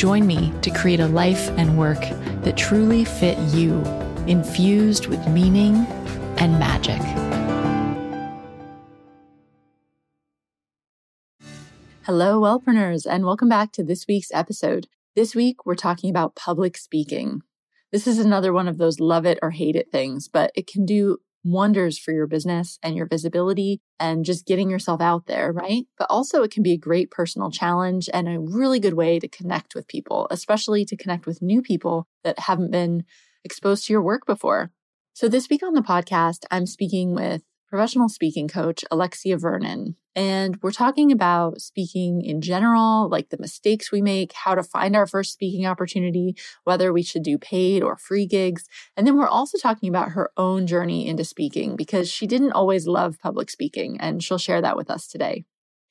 Join 0.00 0.26
me 0.26 0.50
to 0.62 0.70
create 0.70 1.00
a 1.00 1.06
life 1.06 1.50
and 1.58 1.76
work 1.76 2.00
that 2.40 2.56
truly 2.56 3.04
fit 3.04 3.36
you, 3.52 3.82
infused 4.26 5.08
with 5.08 5.28
meaning 5.28 5.76
and 6.38 6.58
magic. 6.58 7.02
Hello, 12.04 12.40
wellpreneurs, 12.40 13.04
and 13.04 13.26
welcome 13.26 13.50
back 13.50 13.72
to 13.72 13.84
this 13.84 14.06
week's 14.08 14.32
episode. 14.32 14.86
This 15.16 15.34
week, 15.34 15.66
we're 15.66 15.74
talking 15.74 16.08
about 16.08 16.34
public 16.34 16.78
speaking. 16.78 17.42
This 17.92 18.06
is 18.06 18.18
another 18.18 18.54
one 18.54 18.68
of 18.68 18.78
those 18.78 19.00
love 19.00 19.26
it 19.26 19.38
or 19.42 19.50
hate 19.50 19.76
it 19.76 19.92
things, 19.92 20.28
but 20.28 20.50
it 20.54 20.66
can 20.66 20.86
do 20.86 21.18
wonders 21.44 21.98
for 21.98 22.12
your 22.12 22.26
business 22.26 22.78
and 22.82 22.96
your 22.96 23.06
visibility 23.06 23.80
and 23.98 24.24
just 24.24 24.46
getting 24.46 24.70
yourself 24.70 25.00
out 25.00 25.26
there, 25.26 25.52
right? 25.52 25.84
But 25.98 26.08
also, 26.10 26.42
it 26.42 26.50
can 26.50 26.62
be 26.62 26.72
a 26.72 26.78
great 26.78 27.10
personal 27.10 27.50
challenge 27.50 28.08
and 28.12 28.28
a 28.28 28.38
really 28.38 28.80
good 28.80 28.94
way 28.94 29.18
to 29.18 29.28
connect 29.28 29.74
with 29.74 29.88
people, 29.88 30.26
especially 30.30 30.84
to 30.84 30.96
connect 30.96 31.26
with 31.26 31.42
new 31.42 31.62
people 31.62 32.06
that 32.24 32.38
haven't 32.38 32.70
been 32.70 33.04
exposed 33.44 33.86
to 33.86 33.92
your 33.92 34.02
work 34.02 34.26
before. 34.26 34.70
So, 35.14 35.28
this 35.28 35.48
week 35.48 35.62
on 35.62 35.74
the 35.74 35.80
podcast, 35.80 36.44
I'm 36.50 36.66
speaking 36.66 37.14
with 37.14 37.42
professional 37.70 38.08
speaking 38.08 38.48
coach, 38.48 38.84
Alexia 38.90 39.38
Vernon. 39.38 39.94
And 40.16 40.58
we're 40.60 40.72
talking 40.72 41.12
about 41.12 41.60
speaking 41.60 42.22
in 42.22 42.40
general, 42.40 43.08
like 43.08 43.30
the 43.30 43.38
mistakes 43.38 43.92
we 43.92 44.02
make, 44.02 44.32
how 44.32 44.56
to 44.56 44.62
find 44.62 44.96
our 44.96 45.06
first 45.06 45.32
speaking 45.32 45.66
opportunity, 45.66 46.34
whether 46.64 46.92
we 46.92 47.04
should 47.04 47.22
do 47.22 47.38
paid 47.38 47.84
or 47.84 47.96
free 47.96 48.26
gigs. 48.26 48.64
And 48.96 49.06
then 49.06 49.16
we're 49.16 49.28
also 49.28 49.56
talking 49.56 49.88
about 49.88 50.10
her 50.10 50.30
own 50.36 50.66
journey 50.66 51.06
into 51.06 51.24
speaking 51.24 51.76
because 51.76 52.10
she 52.10 52.26
didn't 52.26 52.52
always 52.52 52.88
love 52.88 53.20
public 53.20 53.48
speaking, 53.50 54.00
and 54.00 54.22
she'll 54.22 54.36
share 54.36 54.60
that 54.60 54.76
with 54.76 54.90
us 54.90 55.06
today. 55.06 55.44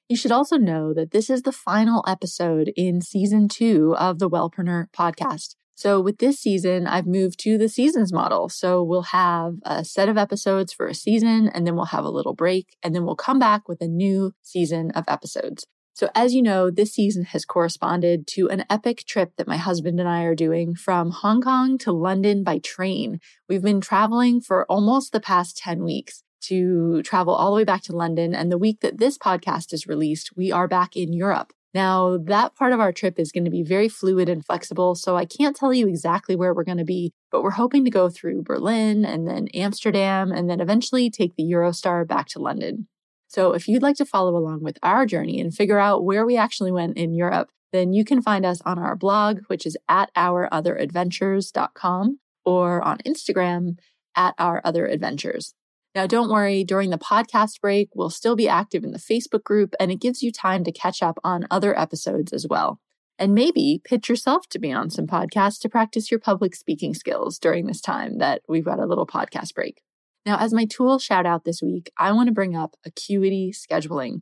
You 0.09 0.17
should 0.17 0.31
also 0.31 0.57
know 0.57 0.93
that 0.93 1.11
this 1.11 1.29
is 1.29 1.43
the 1.43 1.51
final 1.51 2.03
episode 2.05 2.73
in 2.75 2.99
season 2.99 3.47
two 3.47 3.95
of 3.95 4.19
the 4.19 4.29
Wellpreneur 4.29 4.87
podcast. 4.91 5.55
So 5.79 6.01
with 6.01 6.17
this 6.17 6.37
season, 6.37 6.87
I've 6.87 7.07
moved 7.07 7.39
to 7.39 7.57
the 7.57 7.69
seasons 7.69 8.11
model. 8.11 8.49
So 8.49 8.83
we'll 8.83 9.13
have 9.13 9.53
a 9.63 9.85
set 9.85 10.09
of 10.09 10.17
episodes 10.17 10.73
for 10.73 10.87
a 10.87 10.93
season 10.93 11.47
and 11.53 11.65
then 11.65 11.77
we'll 11.77 11.85
have 11.85 12.03
a 12.03 12.09
little 12.09 12.33
break 12.33 12.75
and 12.83 12.93
then 12.93 13.05
we'll 13.05 13.15
come 13.15 13.39
back 13.39 13.69
with 13.69 13.79
a 13.79 13.87
new 13.87 14.33
season 14.41 14.91
of 14.91 15.05
episodes. 15.07 15.65
So 15.93 16.09
as 16.13 16.33
you 16.33 16.41
know, 16.41 16.69
this 16.69 16.91
season 16.91 17.23
has 17.23 17.45
corresponded 17.45 18.27
to 18.31 18.49
an 18.49 18.65
epic 18.69 19.05
trip 19.07 19.37
that 19.37 19.47
my 19.47 19.55
husband 19.55 20.01
and 20.01 20.09
I 20.09 20.23
are 20.23 20.35
doing 20.35 20.75
from 20.75 21.11
Hong 21.11 21.41
Kong 21.41 21.77
to 21.77 21.93
London 21.93 22.43
by 22.43 22.57
train. 22.57 23.21
We've 23.47 23.63
been 23.63 23.79
traveling 23.79 24.41
for 24.41 24.65
almost 24.65 25.13
the 25.13 25.21
past 25.21 25.55
10 25.55 25.85
weeks 25.85 26.23
to 26.41 27.01
travel 27.03 27.33
all 27.33 27.51
the 27.51 27.55
way 27.55 27.63
back 27.63 27.83
to 27.83 27.95
London. 27.95 28.35
And 28.35 28.51
the 28.51 28.57
week 28.57 28.81
that 28.81 28.97
this 28.97 29.17
podcast 29.17 29.71
is 29.71 29.87
released, 29.87 30.31
we 30.35 30.51
are 30.51 30.67
back 30.67 30.97
in 30.97 31.13
Europe. 31.13 31.53
Now, 31.73 32.17
that 32.17 32.55
part 32.55 32.73
of 32.73 32.79
our 32.79 32.91
trip 32.91 33.19
is 33.19 33.31
going 33.31 33.45
to 33.45 33.51
be 33.51 33.61
very 33.61 33.89
fluid 33.89 34.27
and 34.27 34.43
flexible, 34.43 34.95
so 34.95 35.15
I 35.15 35.25
can't 35.25 35.55
tell 35.55 35.71
you 35.71 35.87
exactly 35.87 36.35
where 36.35 36.51
we're 36.53 36.63
going 36.63 36.79
to 36.79 36.83
be, 36.83 37.13
but 37.31 37.43
we're 37.43 37.51
hoping 37.51 37.85
to 37.85 37.91
go 37.91 38.09
through 38.09 38.41
Berlin 38.41 39.05
and 39.05 39.27
then 39.27 39.49
Amsterdam 39.53 40.31
and 40.31 40.49
then 40.49 40.61
eventually 40.61 41.11
take 41.11 41.35
the 41.35 41.43
Eurostar 41.43 42.07
back 42.07 42.25
to 42.29 42.39
London. 42.39 42.87
So, 43.27 43.53
if 43.53 43.67
you'd 43.67 43.83
like 43.83 43.97
to 43.97 44.05
follow 44.05 44.35
along 44.35 44.63
with 44.63 44.79
our 44.81 45.05
journey 45.05 45.39
and 45.39 45.53
figure 45.53 45.77
out 45.77 46.03
where 46.03 46.25
we 46.25 46.35
actually 46.35 46.71
went 46.71 46.97
in 46.97 47.13
Europe, 47.13 47.51
then 47.71 47.93
you 47.93 48.03
can 48.03 48.23
find 48.23 48.47
us 48.47 48.61
on 48.65 48.79
our 48.79 48.95
blog, 48.95 49.41
which 49.45 49.67
is 49.67 49.77
at 49.87 50.11
ourotheradventures.com, 50.15 52.19
or 52.45 52.81
on 52.81 52.97
Instagram 53.05 53.77
at 54.15 54.35
ourotheradventures. 54.37 55.53
Now, 55.95 56.05
don't 56.05 56.29
worry, 56.29 56.63
during 56.63 56.91
the 56.91 56.99
podcast 56.99 57.61
break, 57.61 57.89
we'll 57.95 58.11
still 58.11 58.35
be 58.35 58.47
active 58.47 58.83
in 58.83 58.91
the 58.91 58.99
Facebook 58.99 59.43
group, 59.43 59.73
and 59.79 59.91
it 59.91 59.99
gives 59.99 60.21
you 60.21 60.31
time 60.31 60.63
to 60.63 60.71
catch 60.71 61.01
up 61.01 61.17
on 61.23 61.47
other 61.49 61.77
episodes 61.77 62.31
as 62.31 62.45
well. 62.47 62.79
And 63.17 63.33
maybe 63.33 63.81
pitch 63.83 64.07
yourself 64.07 64.47
to 64.49 64.59
be 64.59 64.71
on 64.71 64.91
some 64.91 65.07
podcasts 65.07 65.59
to 65.61 65.69
practice 65.69 66.11
your 66.11 66.19
public 66.19 66.55
speaking 66.55 66.93
skills 66.93 67.39
during 67.39 67.65
this 67.65 67.81
time 67.81 68.19
that 68.19 68.43
we've 68.47 68.63
got 68.63 68.79
a 68.79 68.85
little 68.85 69.07
podcast 69.07 69.53
break. 69.55 69.81
Now, 70.25 70.37
as 70.37 70.53
my 70.53 70.65
tool 70.65 70.99
shout 70.99 71.25
out 71.25 71.43
this 71.43 71.61
week, 71.61 71.91
I 71.97 72.11
want 72.11 72.27
to 72.27 72.33
bring 72.33 72.55
up 72.55 72.75
Acuity 72.85 73.51
scheduling. 73.51 74.21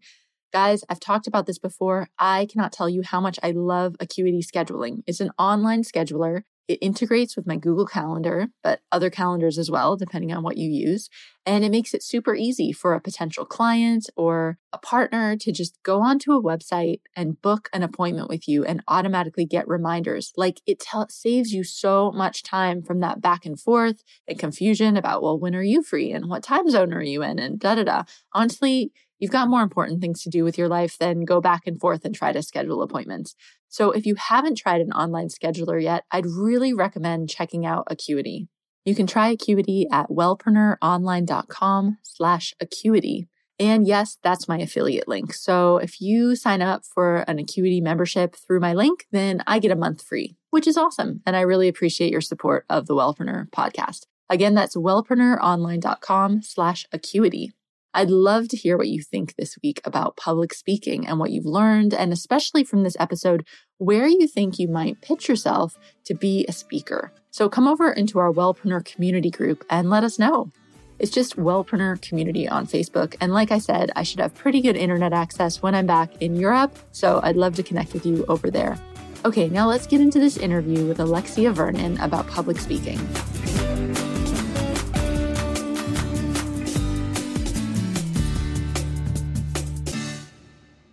Guys, 0.53 0.85
I've 0.89 1.01
talked 1.01 1.27
about 1.27 1.45
this 1.45 1.59
before. 1.59 2.07
I 2.17 2.47
cannot 2.49 2.71
tell 2.71 2.87
you 2.87 3.01
how 3.03 3.19
much 3.19 3.37
I 3.43 3.51
love 3.51 3.95
Acuity 3.99 4.41
scheduling. 4.41 5.03
It's 5.05 5.19
an 5.19 5.31
online 5.37 5.83
scheduler 5.83 6.43
it 6.67 6.79
integrates 6.81 7.35
with 7.35 7.47
my 7.47 7.55
Google 7.55 7.85
Calendar, 7.85 8.47
but 8.63 8.81
other 8.91 9.09
calendars 9.09 9.57
as 9.57 9.71
well, 9.71 9.95
depending 9.95 10.33
on 10.33 10.43
what 10.43 10.57
you 10.57 10.69
use. 10.69 11.09
And 11.45 11.63
it 11.63 11.71
makes 11.71 11.93
it 11.93 12.03
super 12.03 12.35
easy 12.35 12.73
for 12.73 12.93
a 12.93 12.99
potential 12.99 13.45
client 13.45 14.09
or 14.17 14.57
a 14.73 14.77
partner 14.77 15.37
to 15.37 15.51
just 15.51 15.81
go 15.83 16.01
onto 16.01 16.33
a 16.33 16.43
website 16.43 16.99
and 17.15 17.41
book 17.41 17.69
an 17.71 17.83
appointment 17.83 18.27
with 18.27 18.49
you 18.49 18.65
and 18.65 18.83
automatically 18.87 19.45
get 19.45 19.67
reminders. 19.67 20.33
Like 20.35 20.61
it 20.65 20.83
saves 21.09 21.53
you 21.53 21.63
so 21.63 22.11
much 22.11 22.43
time 22.43 22.83
from 22.83 22.99
that 22.99 23.21
back 23.21 23.45
and 23.45 23.57
forth 23.57 24.03
and 24.27 24.37
confusion 24.37 24.97
about, 24.97 25.23
well, 25.23 25.39
when 25.39 25.55
are 25.55 25.63
you 25.63 25.83
free 25.83 26.11
and 26.11 26.27
what 26.27 26.43
time 26.43 26.69
zone 26.69 26.93
are 26.93 27.01
you 27.01 27.23
in 27.23 27.39
and 27.39 27.59
da 27.59 27.75
da 27.75 27.83
da. 27.83 28.03
Honestly, 28.33 28.91
You've 29.19 29.31
got 29.31 29.49
more 29.49 29.61
important 29.61 30.01
things 30.01 30.21
to 30.23 30.29
do 30.29 30.43
with 30.43 30.57
your 30.57 30.67
life 30.67 30.97
than 30.97 31.25
go 31.25 31.41
back 31.41 31.65
and 31.65 31.79
forth 31.79 32.05
and 32.05 32.13
try 32.13 32.31
to 32.31 32.43
schedule 32.43 32.81
appointments. 32.81 33.35
So 33.67 33.91
if 33.91 34.05
you 34.05 34.15
haven't 34.15 34.57
tried 34.57 34.81
an 34.81 34.91
online 34.91 35.29
scheduler 35.29 35.81
yet, 35.81 36.03
I'd 36.11 36.25
really 36.25 36.73
recommend 36.73 37.29
checking 37.29 37.65
out 37.65 37.87
Acuity. 37.89 38.47
You 38.85 38.95
can 38.95 39.07
try 39.07 39.29
Acuity 39.29 39.87
at 39.91 40.09
wellpreneuronline.com 40.09 41.97
slash 42.03 42.53
Acuity. 42.61 43.27
And 43.59 43.87
yes, 43.87 44.17
that's 44.21 44.47
my 44.47 44.59
affiliate 44.59 45.07
link. 45.07 45.33
So 45.33 45.77
if 45.77 45.99
you 45.99 46.35
sign 46.35 46.61
up 46.61 46.85
for 46.85 47.25
an 47.27 47.39
Acuity 47.39 47.81
membership 47.81 48.35
through 48.35 48.59
my 48.59 48.73
link, 48.73 49.07
then 49.11 49.41
I 49.47 49.59
get 49.59 49.71
a 49.71 49.75
month 49.75 50.03
free, 50.03 50.37
which 50.51 50.67
is 50.67 50.77
awesome. 50.77 51.21
And 51.25 51.35
I 51.35 51.41
really 51.41 51.67
appreciate 51.67 52.11
your 52.11 52.21
support 52.21 52.65
of 52.69 52.85
the 52.85 52.93
Wellpreneur 52.93 53.49
podcast. 53.49 54.05
Again, 54.29 54.53
that's 54.53 54.75
wellpreneuronline.com 54.75 56.43
slash 56.43 56.85
Acuity. 56.91 57.51
I'd 57.97 58.11
love 58.11 58.47
to 58.49 58.57
hear 58.57 58.77
what 58.77 58.89
you 58.89 59.01
think 59.01 59.35
this 59.37 59.57
week 59.63 59.81
about 59.83 60.17
public 60.17 60.53
speaking 60.53 61.07
and 61.07 61.17
what 61.17 61.31
you've 61.31 61.47
learned, 61.47 61.95
and 61.95 62.13
especially 62.13 62.63
from 62.63 62.83
this 62.83 62.95
episode, 62.99 63.43
where 63.79 64.05
you 64.05 64.27
think 64.27 64.59
you 64.59 64.67
might 64.67 65.01
pitch 65.01 65.27
yourself 65.27 65.75
to 66.05 66.13
be 66.13 66.45
a 66.47 66.51
speaker. 66.51 67.11
So 67.31 67.49
come 67.49 67.67
over 67.67 67.91
into 67.91 68.19
our 68.19 68.31
Wellpreneur 68.31 68.85
community 68.85 69.31
group 69.31 69.65
and 69.67 69.89
let 69.89 70.03
us 70.03 70.19
know. 70.19 70.51
It's 70.99 71.09
just 71.09 71.37
Wellpreneur 71.37 71.99
Community 71.99 72.47
on 72.47 72.67
Facebook. 72.67 73.15
And 73.19 73.33
like 73.33 73.51
I 73.51 73.57
said, 73.57 73.89
I 73.95 74.03
should 74.03 74.19
have 74.19 74.35
pretty 74.35 74.61
good 74.61 74.77
internet 74.77 75.11
access 75.11 75.63
when 75.63 75.73
I'm 75.73 75.87
back 75.87 76.21
in 76.21 76.35
Europe. 76.35 76.77
So 76.91 77.19
I'd 77.23 77.35
love 77.35 77.55
to 77.55 77.63
connect 77.63 77.93
with 77.93 78.05
you 78.05 78.25
over 78.27 78.51
there. 78.51 78.77
Okay, 79.25 79.49
now 79.49 79.67
let's 79.67 79.87
get 79.87 80.01
into 80.01 80.19
this 80.19 80.37
interview 80.37 80.85
with 80.85 80.99
Alexia 80.99 81.51
Vernon 81.51 81.99
about 81.99 82.27
public 82.27 82.59
speaking. 82.59 82.99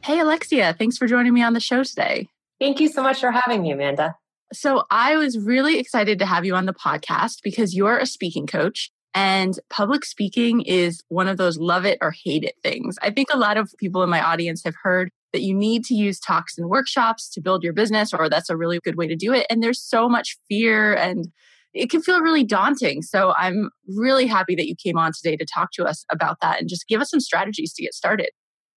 Hey, 0.05 0.21
Alexia, 0.21 0.75
thanks 0.79 0.99
for 0.99 1.07
joining 1.07 1.33
me 1.33 1.43
on 1.43 1.55
the 1.55 1.61
show 1.61 1.83
today. 1.83 2.29
Thank 2.61 2.79
you 2.79 2.89
so 2.89 3.03
much 3.03 3.21
for 3.21 3.31
having 3.31 3.63
me, 3.63 3.73
Amanda. 3.73 4.17
So, 4.53 4.85
I 4.91 5.17
was 5.17 5.39
really 5.39 5.79
excited 5.79 6.19
to 6.19 6.27
have 6.27 6.45
you 6.45 6.55
on 6.55 6.67
the 6.67 6.75
podcast 6.75 7.37
because 7.43 7.75
you're 7.75 7.97
a 7.97 8.05
speaking 8.05 8.47
coach 8.47 8.91
and 9.15 9.59
public 9.71 10.05
speaking 10.05 10.61
is 10.61 11.03
one 11.09 11.27
of 11.27 11.39
those 11.39 11.57
love 11.57 11.87
it 11.87 11.97
or 12.03 12.13
hate 12.23 12.45
it 12.45 12.55
things. 12.63 12.99
I 13.01 13.13
think 13.13 13.29
a 13.33 13.39
lot 13.39 13.57
of 13.57 13.73
people 13.79 14.03
in 14.03 14.11
my 14.11 14.21
audience 14.21 14.63
have 14.67 14.75
heard 14.83 15.09
that 15.33 15.41
you 15.41 15.55
need 15.55 15.87
to 15.87 15.95
use 15.95 16.21
talks 16.21 16.59
and 16.59 16.69
workshops 16.69 17.31
to 17.31 17.41
build 17.41 17.65
your 17.65 17.73
business, 17.73 18.13
or 18.13 18.29
that's 18.29 18.51
a 18.51 18.59
really 18.59 18.81
good 18.85 18.97
way 18.97 19.07
to 19.07 19.17
do 19.17 19.33
it. 19.33 19.47
And 19.49 19.63
there's 19.63 19.81
so 19.81 20.07
much 20.07 20.37
fear 20.51 20.93
and 20.93 21.29
it 21.73 21.89
can 21.89 22.03
feel 22.03 22.21
really 22.21 22.45
daunting. 22.45 23.01
So 23.01 23.33
I'm 23.39 23.71
really 23.97 24.27
happy 24.27 24.55
that 24.55 24.69
you 24.69 24.77
came 24.77 24.99
on 24.99 25.13
today 25.17 25.39
to 25.39 25.47
talk 25.47 25.71
to 25.73 25.85
us 25.87 26.05
about 26.13 26.41
that 26.43 26.61
and 26.61 26.69
just 26.69 26.89
give 26.89 27.01
us 27.01 27.09
some 27.09 27.21
strategies 27.21 27.73
to 27.73 27.83
get 27.83 27.95
started. 27.95 28.29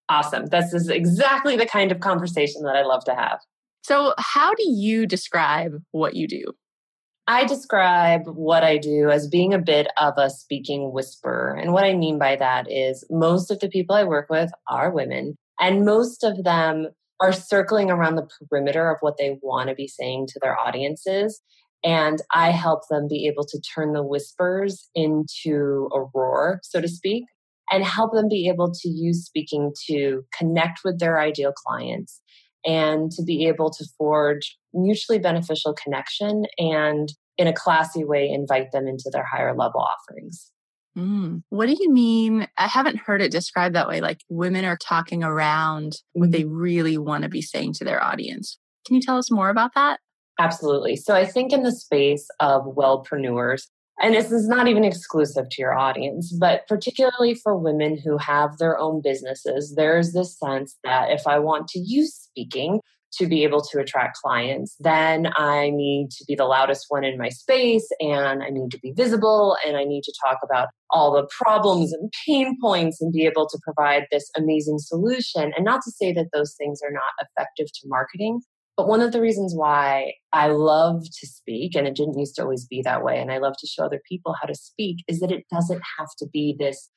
Awesome. 0.09 0.48
This 0.48 0.74
is 0.74 0.89
exactly 0.89 1.57
the 1.57 1.65
kind 1.65 1.92
of 1.92 2.00
conversation 2.00 2.63
that 2.63 2.75
I 2.75 2.83
love 2.83 3.04
to 3.06 3.15
have. 3.15 3.39
So, 3.83 4.13
how 4.18 4.54
do 4.54 4.63
you 4.69 5.06
describe 5.06 5.81
what 5.92 6.15
you 6.15 6.27
do? 6.27 6.54
I 7.30 7.44
describe 7.44 8.21
what 8.25 8.63
I 8.63 8.77
do 8.77 9.09
as 9.09 9.27
being 9.27 9.54
a 9.54 9.59
bit 9.59 9.88
of 9.98 10.13
a 10.18 10.30
speaking 10.30 10.94
whisperer. 10.94 11.54
And 11.56 11.74
what 11.74 11.83
I 11.83 11.94
mean 11.94 12.18
by 12.18 12.38
that 12.38 12.71
is 12.71 13.06
most 13.09 13.51
of 13.51 13.59
the 13.59 13.68
people 13.68 13.95
I 13.95 14.06
work 14.06 14.30
with 14.30 14.50
are 14.69 14.92
women, 14.92 15.36
and 15.59 15.83
most 15.83 16.24
of 16.24 16.45
them 16.45 16.88
are 17.19 17.33
circling 17.33 17.92
around 17.92 18.15
the 18.15 18.30
perimeter 18.50 18.89
of 18.89 18.98
what 19.01 19.18
they 19.18 19.38
want 19.42 19.69
to 19.69 19.75
be 19.75 19.88
saying 19.88 20.27
to 20.27 20.39
their 20.42 20.57
audiences. 20.57 21.42
And 21.83 22.21
I 22.33 22.51
help 22.51 22.88
them 22.89 23.07
be 23.07 23.27
able 23.27 23.45
to 23.45 23.62
turn 23.62 23.94
the 23.94 24.03
whispers 24.03 24.89
into 24.95 25.89
a 25.94 26.01
roar, 26.13 26.60
so 26.63 26.80
to 26.80 26.88
speak, 26.88 27.25
and 27.72 27.84
help 27.84 28.14
them 28.14 28.28
be 28.30 28.48
able 28.48 28.72
to 28.72 28.90
use 28.90 29.25
speaking 29.25 29.74
to 29.88 30.24
connect 30.38 30.80
with 30.84 31.00
their 31.00 31.19
ideal 31.19 31.54
clients 31.54 32.22
and 32.66 33.12
to 33.12 33.24
be 33.24 33.48
able 33.48 33.69
to 33.72 33.86
forge 33.98 34.58
mutually 34.74 35.19
beneficial 35.19 35.74
connection 35.74 36.46
and 36.58 37.14
in 37.38 37.48
a 37.48 37.54
classy 37.54 38.04
way 38.04 38.30
invite 38.30 38.72
them 38.72 38.88
into 38.88 39.10
their 39.12 39.25
higher 39.25 39.56
level 39.56 39.81
offerings. 39.81 40.52
Mm. 40.98 41.44
What 41.50 41.68
do 41.68 41.75
you 41.80 41.92
mean? 41.92 42.48
I 42.58 42.68
haven't 42.68 42.98
heard 42.98 43.22
it 43.22 43.31
described 43.31 43.75
that 43.75 43.88
way. 43.88 44.02
Like 44.02 44.22
women 44.30 44.66
are 44.66 44.78
talking 44.78 45.24
around 45.24 45.94
what 46.13 46.31
they 46.31 46.42
mm-hmm. 46.42 46.56
really 46.56 46.98
want 46.98 47.24
to 47.24 47.30
be 47.30 47.42
saying 47.42 47.74
to 47.74 47.86
their 47.86 48.04
audience. 48.04 48.58
Can 48.86 48.96
you 48.96 49.02
tell 49.02 49.18
us 49.18 49.31
more 49.31 49.50
about 49.50 49.75
that? 49.75 50.00
Absolutely. 50.40 50.96
So 50.96 51.16
I 51.16 51.25
think 51.25 51.52
in 51.52 51.63
the 51.63 51.72
space 51.72 52.28
of 52.40 52.63
wellpreneurs, 52.63 53.68
and 54.00 54.14
this 54.14 54.32
is 54.32 54.48
not 54.48 54.68
even 54.68 54.84
exclusive 54.84 55.50
to 55.50 55.62
your 55.62 55.78
audience, 55.78 56.32
but 56.32 56.68
particularly 56.68 57.34
for 57.34 57.58
women 57.58 57.98
who 57.98 58.18
have 58.18 58.58
their 58.58 58.78
own 58.78 59.02
businesses, 59.02 59.74
there's 59.76 60.14
this 60.14 60.38
sense 60.38 60.78
that 60.84 61.12
if 61.12 61.26
I 61.26 61.40
want 61.40 61.68
to 61.70 61.80
use 61.80 62.14
speaking 62.14 62.80
to 63.14 63.26
be 63.26 63.44
able 63.44 63.62
to 63.62 63.80
attract 63.80 64.18
clients, 64.18 64.76
then 64.80 65.30
I 65.36 65.72
need 65.72 66.12
to 66.12 66.26
be 66.28 66.36
the 66.36 66.46
loudest 66.46 66.86
one 66.90 67.04
in 67.04 67.18
my 67.18 67.30
space 67.30 67.88
and 68.00 68.44
I 68.44 68.50
need 68.50 68.70
to 68.72 68.80
be 68.80 68.92
visible 68.92 69.58
and 69.66 69.78
I 69.78 69.86
need 69.86 70.04
to 70.04 70.14
talk 70.26 70.40
about 70.44 70.68
all 70.90 71.14
the 71.14 71.28
problems 71.32 71.94
and 71.94 72.12
pain 72.26 72.58
points 72.62 73.02
and 73.02 73.12
be 73.12 73.26
able 73.26 73.48
to 73.48 73.60
provide 73.64 74.06
this 74.12 74.30
amazing 74.36 74.80
solution. 74.80 75.54
And 75.56 75.66
not 75.66 75.82
to 75.84 75.92
say 75.92 76.12
that 76.14 76.28
those 76.34 76.54
things 76.56 76.82
are 76.84 76.92
not 76.92 77.02
effective 77.22 77.68
to 77.68 77.88
marketing, 77.88 78.42
but 78.77 78.88
one 78.88 79.01
of 79.01 79.12
the 79.12 79.19
reasons 79.19 79.56
why 79.56 80.13
I 80.31 80.50
love 80.50 81.03
to 81.03 81.27
speak, 81.27 81.75
and 81.75 81.88
it 81.88 81.95
didn't 81.95 82.19
used 82.19 82.35
to 82.35 82.44
always 82.44 82.65
be 82.65 82.83
that 82.83 83.03
way, 83.03 83.19
and 83.19 83.31
I 83.31 83.39
love 83.39 83.56
to 83.59 83.68
show 83.68 83.85
other 83.85 84.01
people 84.07 84.35
how 84.39 84.47
to 84.47 84.53
speak, 84.53 85.03
is 85.07 85.19
that 85.19 85.31
it 85.31 85.45
doesn't 85.51 85.81
have 85.97 86.09
to 86.19 86.27
be 86.31 86.56
this 86.57 86.89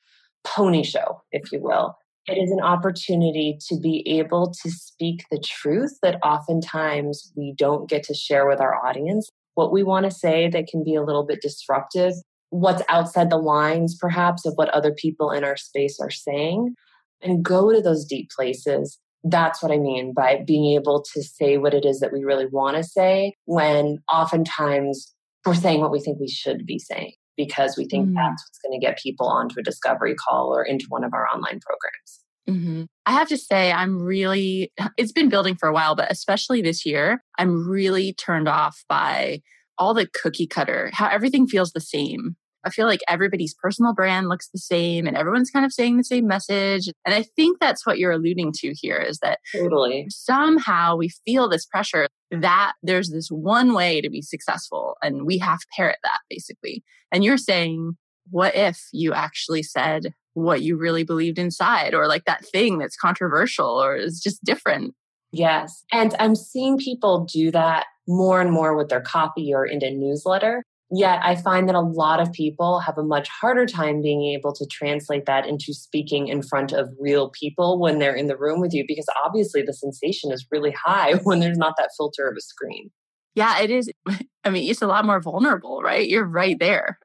pony 0.43 0.83
show, 0.83 1.21
if 1.31 1.51
you 1.51 1.59
will. 1.59 1.97
It 2.27 2.33
is 2.33 2.51
an 2.51 2.61
opportunity 2.61 3.57
to 3.67 3.79
be 3.79 4.07
able 4.19 4.53
to 4.61 4.69
speak 4.69 5.23
the 5.31 5.39
truth 5.43 5.97
that 6.03 6.19
oftentimes 6.23 7.33
we 7.35 7.55
don't 7.57 7.89
get 7.89 8.03
to 8.03 8.13
share 8.13 8.47
with 8.47 8.61
our 8.61 8.85
audience. 8.85 9.27
What 9.55 9.71
we 9.71 9.81
want 9.81 10.05
to 10.05 10.11
say 10.11 10.49
that 10.49 10.67
can 10.67 10.83
be 10.83 10.93
a 10.93 11.03
little 11.03 11.25
bit 11.25 11.41
disruptive, 11.41 12.13
what's 12.51 12.83
outside 12.89 13.31
the 13.31 13.37
lines, 13.37 13.97
perhaps, 13.99 14.45
of 14.45 14.53
what 14.53 14.69
other 14.69 14.93
people 14.93 15.31
in 15.31 15.43
our 15.43 15.57
space 15.57 15.99
are 15.99 16.11
saying, 16.11 16.75
and 17.23 17.43
go 17.43 17.71
to 17.71 17.81
those 17.81 18.05
deep 18.05 18.29
places 18.29 18.99
that's 19.23 19.61
what 19.61 19.71
I 19.71 19.77
mean 19.77 20.13
by 20.13 20.43
being 20.45 20.73
able 20.75 21.03
to 21.13 21.21
say 21.21 21.57
what 21.57 21.73
it 21.73 21.85
is 21.85 21.99
that 21.99 22.11
we 22.11 22.23
really 22.23 22.47
want 22.47 22.77
to 22.77 22.83
say 22.83 23.35
when 23.45 23.99
oftentimes 24.11 25.13
we're 25.45 25.53
saying 25.55 25.81
what 25.81 25.91
we 25.91 25.99
think 25.99 26.19
we 26.19 26.27
should 26.27 26.65
be 26.65 26.79
saying 26.79 27.13
because 27.37 27.75
we 27.77 27.85
think 27.85 28.09
mm. 28.09 28.13
that's 28.15 28.43
what's 28.43 28.59
going 28.65 28.79
to 28.79 28.85
get 28.85 28.99
people 28.99 29.27
onto 29.27 29.59
a 29.59 29.63
discovery 29.63 30.15
call 30.15 30.53
or 30.53 30.63
into 30.63 30.85
one 30.89 31.03
of 31.03 31.13
our 31.13 31.27
online 31.33 31.59
programs. 31.59 32.19
Mm-hmm. 32.49 32.83
I 33.05 33.11
have 33.13 33.29
to 33.29 33.37
say, 33.37 33.71
I'm 33.71 34.01
really, 34.01 34.71
it's 34.97 35.11
been 35.11 35.29
building 35.29 35.55
for 35.55 35.69
a 35.69 35.73
while, 35.73 35.95
but 35.95 36.11
especially 36.11 36.61
this 36.61 36.85
year, 36.85 37.23
I'm 37.37 37.67
really 37.67 38.13
turned 38.13 38.47
off 38.47 38.83
by 38.89 39.41
all 39.77 39.93
the 39.93 40.07
cookie 40.07 40.47
cutter, 40.47 40.91
how 40.93 41.07
everything 41.07 41.47
feels 41.47 41.71
the 41.71 41.81
same. 41.81 42.35
I 42.63 42.69
feel 42.69 42.87
like 42.87 43.01
everybody's 43.07 43.53
personal 43.53 43.93
brand 43.93 44.29
looks 44.29 44.49
the 44.49 44.59
same 44.59 45.07
and 45.07 45.17
everyone's 45.17 45.49
kind 45.49 45.65
of 45.65 45.73
saying 45.73 45.97
the 45.97 46.03
same 46.03 46.27
message. 46.27 46.89
And 47.05 47.15
I 47.15 47.23
think 47.35 47.59
that's 47.59 47.85
what 47.85 47.97
you're 47.97 48.11
alluding 48.11 48.51
to 48.57 48.73
here 48.73 48.97
is 48.97 49.19
that 49.19 49.39
totally 49.55 50.07
somehow 50.09 50.95
we 50.95 51.09
feel 51.25 51.49
this 51.49 51.65
pressure 51.65 52.07
that 52.31 52.73
there's 52.81 53.09
this 53.09 53.29
one 53.29 53.73
way 53.73 54.01
to 54.01 54.09
be 54.09 54.21
successful 54.21 54.95
and 55.01 55.25
we 55.25 55.37
have 55.39 55.59
to 55.59 55.67
parrot 55.75 55.97
that 56.03 56.19
basically. 56.29 56.83
And 57.11 57.23
you're 57.23 57.37
saying, 57.37 57.97
what 58.29 58.55
if 58.55 58.79
you 58.93 59.13
actually 59.13 59.63
said 59.63 60.13
what 60.33 60.61
you 60.61 60.77
really 60.77 61.03
believed 61.03 61.37
inside 61.37 61.93
or 61.93 62.07
like 62.07 62.23
that 62.25 62.45
thing 62.45 62.77
that's 62.77 62.95
controversial 62.95 63.67
or 63.67 63.95
is 63.95 64.21
just 64.21 64.43
different? 64.43 64.93
Yes. 65.31 65.83
And 65.91 66.13
I'm 66.19 66.35
seeing 66.35 66.77
people 66.77 67.25
do 67.31 67.51
that 67.51 67.85
more 68.07 68.41
and 68.41 68.51
more 68.51 68.75
with 68.75 68.89
their 68.89 69.01
copy 69.01 69.53
or 69.53 69.65
in 69.65 69.83
a 69.83 69.91
newsletter. 69.91 70.63
Yet 70.93 71.19
I 71.23 71.35
find 71.35 71.69
that 71.69 71.75
a 71.75 71.79
lot 71.79 72.19
of 72.19 72.33
people 72.33 72.79
have 72.79 72.97
a 72.97 73.03
much 73.03 73.29
harder 73.29 73.65
time 73.65 74.01
being 74.01 74.25
able 74.25 74.51
to 74.53 74.65
translate 74.65 75.25
that 75.25 75.47
into 75.47 75.73
speaking 75.73 76.27
in 76.27 76.41
front 76.41 76.73
of 76.73 76.89
real 76.99 77.29
people 77.29 77.79
when 77.79 77.97
they're 77.97 78.15
in 78.15 78.27
the 78.27 78.35
room 78.35 78.59
with 78.59 78.73
you, 78.73 78.83
because 78.85 79.07
obviously 79.23 79.61
the 79.61 79.73
sensation 79.73 80.31
is 80.33 80.45
really 80.51 80.71
high 80.71 81.13
when 81.23 81.39
there's 81.39 81.57
not 81.57 81.75
that 81.77 81.91
filter 81.97 82.27
of 82.27 82.35
a 82.37 82.41
screen. 82.41 82.91
Yeah, 83.35 83.61
it 83.61 83.71
is. 83.71 83.89
I 84.43 84.49
mean, 84.49 84.69
it's 84.69 84.81
a 84.81 84.87
lot 84.87 85.05
more 85.05 85.21
vulnerable, 85.21 85.81
right? 85.81 86.07
You're 86.07 86.25
right 86.25 86.59
there 86.59 86.99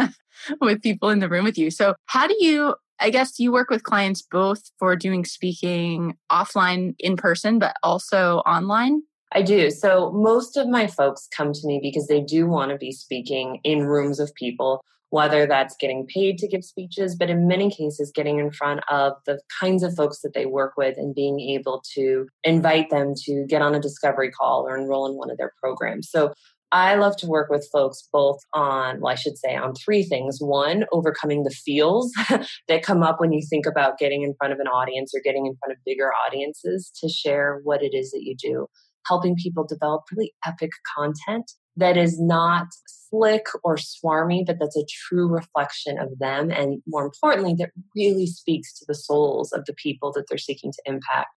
with 0.60 0.82
people 0.82 1.10
in 1.10 1.20
the 1.20 1.28
room 1.28 1.44
with 1.44 1.56
you. 1.56 1.70
So, 1.70 1.94
how 2.06 2.26
do 2.26 2.36
you, 2.40 2.74
I 2.98 3.10
guess 3.10 3.38
you 3.38 3.52
work 3.52 3.70
with 3.70 3.84
clients 3.84 4.22
both 4.22 4.72
for 4.78 4.96
doing 4.96 5.24
speaking 5.24 6.16
offline 6.32 6.94
in 6.98 7.16
person, 7.16 7.60
but 7.60 7.76
also 7.84 8.38
online? 8.38 9.02
I 9.32 9.42
do. 9.42 9.70
So 9.70 10.10
most 10.12 10.56
of 10.56 10.68
my 10.68 10.86
folks 10.86 11.28
come 11.34 11.52
to 11.52 11.66
me 11.66 11.78
because 11.80 12.08
they 12.08 12.20
do 12.20 12.46
want 12.46 12.72
to 12.72 12.76
be 12.76 12.90
speaking 12.90 13.60
in 13.62 13.84
rooms 13.84 14.18
of 14.18 14.34
people, 14.34 14.82
whether 15.10 15.46
that's 15.46 15.76
getting 15.76 16.06
paid 16.06 16.38
to 16.38 16.48
give 16.48 16.64
speeches, 16.64 17.14
but 17.14 17.30
in 17.30 17.46
many 17.46 17.70
cases, 17.70 18.10
getting 18.12 18.40
in 18.40 18.50
front 18.50 18.80
of 18.90 19.12
the 19.26 19.40
kinds 19.60 19.84
of 19.84 19.94
folks 19.94 20.20
that 20.22 20.34
they 20.34 20.46
work 20.46 20.72
with 20.76 20.96
and 20.96 21.14
being 21.14 21.38
able 21.38 21.82
to 21.94 22.26
invite 22.42 22.90
them 22.90 23.14
to 23.24 23.46
get 23.48 23.62
on 23.62 23.74
a 23.74 23.80
discovery 23.80 24.32
call 24.32 24.66
or 24.66 24.76
enroll 24.76 25.06
in 25.06 25.16
one 25.16 25.30
of 25.30 25.38
their 25.38 25.52
programs. 25.62 26.10
So 26.10 26.32
I 26.72 26.94
love 26.96 27.16
to 27.16 27.26
work 27.26 27.50
with 27.50 27.68
folks 27.72 28.08
both 28.12 28.38
on, 28.52 29.00
well, 29.00 29.12
I 29.12 29.16
should 29.16 29.38
say, 29.38 29.56
on 29.56 29.74
three 29.74 30.04
things. 30.04 30.38
One, 30.40 30.84
overcoming 30.92 31.42
the 31.42 31.50
feels 31.50 32.12
that 32.68 32.82
come 32.84 33.02
up 33.02 33.20
when 33.20 33.32
you 33.32 33.42
think 33.48 33.66
about 33.66 33.98
getting 33.98 34.22
in 34.22 34.34
front 34.38 34.52
of 34.52 34.60
an 34.60 34.68
audience 34.68 35.12
or 35.14 35.20
getting 35.24 35.46
in 35.46 35.56
front 35.56 35.72
of 35.72 35.78
bigger 35.84 36.12
audiences 36.26 36.92
to 37.00 37.08
share 37.08 37.60
what 37.64 37.82
it 37.82 37.92
is 37.94 38.10
that 38.12 38.22
you 38.22 38.36
do 38.36 38.66
helping 39.10 39.34
people 39.34 39.66
develop 39.66 40.02
really 40.12 40.32
epic 40.46 40.70
content 40.96 41.50
that 41.76 41.96
is 41.96 42.20
not 42.20 42.66
slick 42.86 43.46
or 43.64 43.76
swarmy, 43.76 44.46
but 44.46 44.58
that's 44.60 44.76
a 44.76 44.86
true 44.88 45.26
reflection 45.26 45.98
of 45.98 46.16
them. 46.20 46.50
And 46.50 46.80
more 46.86 47.04
importantly, 47.04 47.54
that 47.58 47.70
really 47.96 48.26
speaks 48.26 48.78
to 48.78 48.84
the 48.86 48.94
souls 48.94 49.52
of 49.52 49.64
the 49.66 49.74
people 49.74 50.12
that 50.12 50.26
they're 50.28 50.38
seeking 50.38 50.70
to 50.70 50.82
impact. 50.86 51.30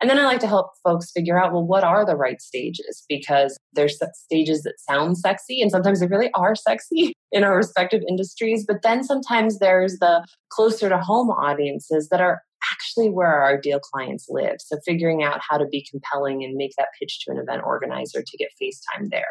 And 0.00 0.10
then 0.10 0.18
I 0.18 0.24
like 0.24 0.40
to 0.40 0.46
help 0.46 0.72
folks 0.84 1.10
figure 1.10 1.42
out, 1.42 1.54
well, 1.54 1.66
what 1.66 1.82
are 1.82 2.04
the 2.04 2.16
right 2.16 2.40
stages? 2.42 3.04
Because 3.08 3.56
there's 3.72 3.98
stages 4.12 4.62
that 4.64 4.78
sound 4.78 5.16
sexy, 5.16 5.62
and 5.62 5.70
sometimes 5.70 6.00
they 6.00 6.06
really 6.06 6.30
are 6.34 6.54
sexy 6.54 7.14
in 7.32 7.44
our 7.44 7.56
respective 7.56 8.02
industries. 8.06 8.66
But 8.68 8.82
then 8.82 9.04
sometimes 9.04 9.58
there's 9.58 9.96
the 9.98 10.26
closer 10.50 10.90
to 10.90 10.98
home 10.98 11.30
audiences 11.30 12.08
that 12.10 12.20
are 12.20 12.42
actually 12.72 13.10
where 13.10 13.28
our 13.28 13.56
ideal 13.56 13.80
clients 13.80 14.26
live. 14.28 14.56
So 14.58 14.78
figuring 14.84 15.22
out 15.22 15.40
how 15.48 15.58
to 15.58 15.66
be 15.66 15.86
compelling 15.90 16.44
and 16.44 16.54
make 16.54 16.72
that 16.78 16.88
pitch 16.98 17.20
to 17.24 17.32
an 17.32 17.38
event 17.38 17.62
organizer 17.64 18.22
to 18.22 18.36
get 18.36 18.48
FaceTime 18.60 19.10
there. 19.10 19.24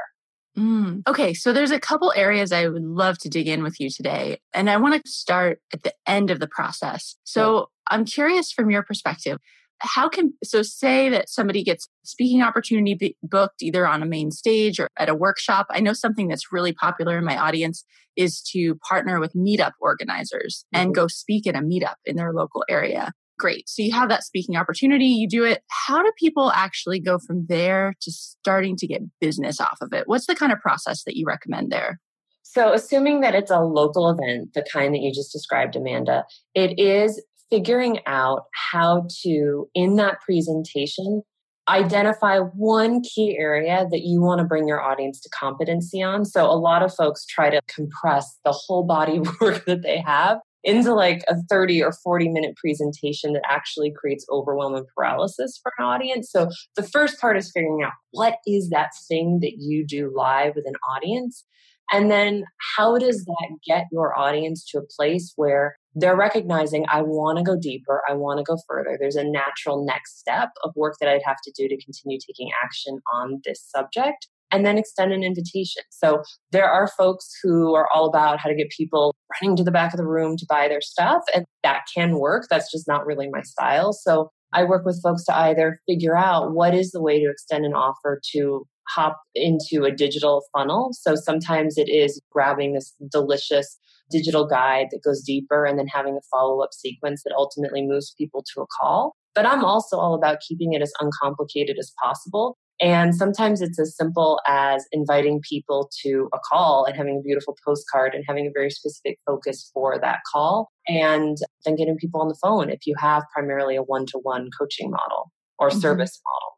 Mm. 0.57 1.01
Okay, 1.07 1.33
so 1.33 1.51
there's 1.51 1.71
a 1.71 1.79
couple 1.79 2.13
areas 2.15 2.51
I 2.51 2.67
would 2.67 2.83
love 2.83 3.17
to 3.19 3.29
dig 3.29 3.47
in 3.47 3.61
with 3.61 3.79
you 3.79 3.89
today. 3.89 4.39
And 4.53 4.69
I 4.69 4.77
want 4.77 5.03
to 5.03 5.11
start 5.11 5.59
at 5.73 5.83
the 5.83 5.93
end 6.07 6.31
of 6.31 6.39
the 6.39 6.47
process. 6.47 7.17
So 7.23 7.57
yeah. 7.57 7.63
I'm 7.89 8.05
curious 8.05 8.51
from 8.51 8.71
your 8.71 8.83
perspective, 8.83 9.37
how 9.81 10.07
can, 10.07 10.33
so 10.43 10.61
say 10.61 11.09
that 11.09 11.27
somebody 11.27 11.61
gets 11.61 11.89
speaking 12.05 12.41
opportunity 12.41 13.17
booked 13.21 13.61
either 13.61 13.85
on 13.85 14.01
a 14.01 14.05
main 14.05 14.31
stage 14.31 14.79
or 14.79 14.87
at 14.97 15.09
a 15.09 15.15
workshop. 15.15 15.67
I 15.69 15.81
know 15.81 15.91
something 15.91 16.29
that's 16.29 16.53
really 16.53 16.71
popular 16.71 17.17
in 17.17 17.25
my 17.25 17.37
audience 17.37 17.83
is 18.15 18.41
to 18.53 18.75
partner 18.87 19.19
with 19.19 19.33
meetup 19.33 19.73
organizers 19.81 20.65
mm-hmm. 20.73 20.83
and 20.83 20.95
go 20.95 21.07
speak 21.07 21.45
at 21.47 21.55
a 21.55 21.59
meetup 21.59 21.95
in 22.05 22.15
their 22.15 22.31
local 22.31 22.63
area 22.69 23.11
great. 23.37 23.67
So 23.67 23.81
you 23.81 23.93
have 23.93 24.09
that 24.09 24.23
speaking 24.23 24.55
opportunity, 24.55 25.05
you 25.05 25.27
do 25.27 25.43
it. 25.43 25.61
How 25.69 26.01
do 26.01 26.11
people 26.17 26.51
actually 26.51 26.99
go 26.99 27.19
from 27.19 27.45
there 27.47 27.95
to 28.01 28.11
starting 28.11 28.75
to 28.77 28.87
get 28.87 29.01
business 29.19 29.59
off 29.59 29.77
of 29.81 29.93
it? 29.93 30.03
What's 30.07 30.27
the 30.27 30.35
kind 30.35 30.51
of 30.51 30.59
process 30.59 31.03
that 31.03 31.15
you 31.15 31.25
recommend 31.25 31.71
there? 31.71 31.99
So, 32.43 32.73
assuming 32.73 33.21
that 33.21 33.35
it's 33.35 33.51
a 33.51 33.59
local 33.59 34.09
event, 34.09 34.53
the 34.53 34.65
kind 34.71 34.93
that 34.93 34.99
you 34.99 35.11
just 35.13 35.33
described, 35.33 35.75
Amanda, 35.75 36.23
it 36.53 36.79
is 36.79 37.21
figuring 37.49 37.99
out 38.05 38.43
how 38.71 39.07
to, 39.23 39.67
in 39.73 39.95
that 39.97 40.21
presentation, 40.21 41.23
identify 41.67 42.37
one 42.37 43.01
key 43.01 43.35
area 43.37 43.87
that 43.91 44.01
you 44.03 44.21
want 44.21 44.39
to 44.39 44.45
bring 44.45 44.67
your 44.67 44.81
audience 44.81 45.19
to 45.21 45.29
competency 45.29 46.01
on. 46.01 46.23
So, 46.23 46.45
a 46.45 46.55
lot 46.55 46.81
of 46.81 46.95
folks 46.95 47.25
try 47.25 47.49
to 47.49 47.59
compress 47.67 48.39
the 48.45 48.53
whole 48.53 48.83
body 48.83 49.17
of 49.17 49.27
work 49.41 49.65
that 49.65 49.81
they 49.81 49.97
have 50.05 50.39
into 50.65 50.93
like 50.93 51.23
a 51.29 51.35
30 51.49 51.83
or 51.83 51.93
40 51.93 52.29
minute 52.29 52.55
presentation 52.57 53.33
that 53.33 53.43
actually 53.47 53.93
creates 53.95 54.25
overwhelming 54.29 54.85
paralysis 54.95 55.59
for 55.61 55.71
an 55.77 55.85
audience. 55.85 56.31
So 56.31 56.49
the 56.75 56.83
first 56.83 57.21
part 57.21 57.37
is 57.37 57.51
figuring 57.53 57.83
out 57.85 57.93
what 58.11 58.39
is 58.45 58.69
that 58.69 58.89
thing 59.07 59.39
that 59.41 59.57
you 59.59 59.85
do 59.85 60.11
live 60.13 60.55
with 60.55 60.65
an 60.67 60.75
audience 60.89 61.45
And 61.91 62.09
then 62.09 62.45
how 62.75 62.97
does 62.97 63.25
that 63.25 63.57
get 63.65 63.85
your 63.91 64.17
audience 64.17 64.65
to 64.71 64.79
a 64.79 64.87
place 64.97 65.33
where 65.35 65.77
they're 65.93 66.15
recognizing 66.15 66.85
I 66.89 67.01
want 67.03 67.37
to 67.37 67.43
go 67.43 67.57
deeper, 67.57 68.01
I 68.09 68.13
want 68.13 68.39
to 68.39 68.43
go 68.43 68.57
further. 68.67 68.97
There's 68.99 69.15
a 69.15 69.23
natural 69.23 69.85
next 69.85 70.19
step 70.19 70.49
of 70.63 70.71
work 70.75 70.95
that 70.99 71.09
I'd 71.09 71.21
have 71.25 71.37
to 71.43 71.53
do 71.55 71.67
to 71.69 71.83
continue 71.83 72.17
taking 72.19 72.49
action 72.63 72.99
on 73.13 73.41
this 73.45 73.63
subject 73.63 74.27
and 74.51 74.65
then 74.65 74.77
extend 74.77 75.11
an 75.11 75.23
invitation. 75.23 75.83
So 75.89 76.21
there 76.51 76.69
are 76.69 76.87
folks 76.87 77.29
who 77.43 77.75
are 77.75 77.87
all 77.93 78.07
about 78.07 78.39
how 78.39 78.49
to 78.49 78.55
get 78.55 78.69
people 78.69 79.15
running 79.41 79.55
to 79.57 79.63
the 79.63 79.71
back 79.71 79.93
of 79.93 79.97
the 79.97 80.07
room 80.07 80.37
to 80.37 80.45
buy 80.47 80.67
their 80.67 80.81
stuff, 80.81 81.23
and 81.33 81.45
that 81.63 81.81
can 81.93 82.19
work. 82.19 82.45
That's 82.49 82.71
just 82.71 82.87
not 82.87 83.05
really 83.05 83.29
my 83.29 83.41
style. 83.41 83.93
So 83.93 84.29
I 84.53 84.63
work 84.63 84.85
with 84.85 85.01
folks 85.03 85.25
to 85.25 85.35
either 85.35 85.81
figure 85.87 86.15
out 86.15 86.53
what 86.53 86.73
is 86.73 86.91
the 86.91 87.01
way 87.01 87.19
to 87.19 87.29
extend 87.29 87.65
an 87.65 87.73
offer 87.73 88.21
to 88.33 88.65
hop 88.87 89.19
into 89.33 89.83
a 89.83 89.91
digital 89.91 90.43
funnel. 90.53 90.89
So 90.93 91.15
sometimes 91.15 91.77
it 91.77 91.89
is 91.89 92.21
grabbing 92.31 92.73
this 92.73 92.93
delicious 93.11 93.77
digital 94.11 94.47
guide 94.47 94.87
that 94.91 95.01
goes 95.03 95.23
deeper 95.23 95.65
and 95.65 95.79
then 95.79 95.87
having 95.87 96.15
a 96.15 96.21
follow 96.31 96.61
up 96.61 96.69
sequence 96.73 97.23
that 97.23 97.33
ultimately 97.35 97.81
moves 97.81 98.13
people 98.17 98.43
to 98.53 98.61
a 98.61 98.67
call. 98.79 99.15
But 99.33 99.45
I'm 99.45 99.65
also 99.65 99.97
all 99.97 100.13
about 100.13 100.39
keeping 100.47 100.73
it 100.73 100.81
as 100.81 100.93
uncomplicated 101.01 101.77
as 101.79 101.91
possible. 102.01 102.57
And 102.81 103.15
sometimes 103.15 103.61
it's 103.61 103.79
as 103.79 103.95
simple 103.95 104.39
as 104.47 104.85
inviting 104.91 105.41
people 105.47 105.89
to 106.03 106.29
a 106.33 106.39
call 106.49 106.85
and 106.85 106.95
having 106.95 107.17
a 107.19 107.21
beautiful 107.21 107.57
postcard 107.65 108.13
and 108.13 108.23
having 108.27 108.47
a 108.47 108.51
very 108.53 108.69
specific 108.69 109.17
focus 109.25 109.69
for 109.73 109.97
that 109.99 110.19
call. 110.31 110.69
And 110.87 111.37
then 111.63 111.75
getting 111.75 111.97
people 111.97 112.21
on 112.21 112.27
the 112.27 112.37
phone 112.41 112.69
if 112.69 112.85
you 112.85 112.95
have 112.99 113.23
primarily 113.33 113.75
a 113.75 113.81
one 113.81 114.05
to 114.07 114.19
one 114.19 114.49
coaching 114.57 114.91
model 114.91 115.31
or 115.57 115.69
mm-hmm. 115.69 115.79
service 115.79 116.21
model. 116.25 116.55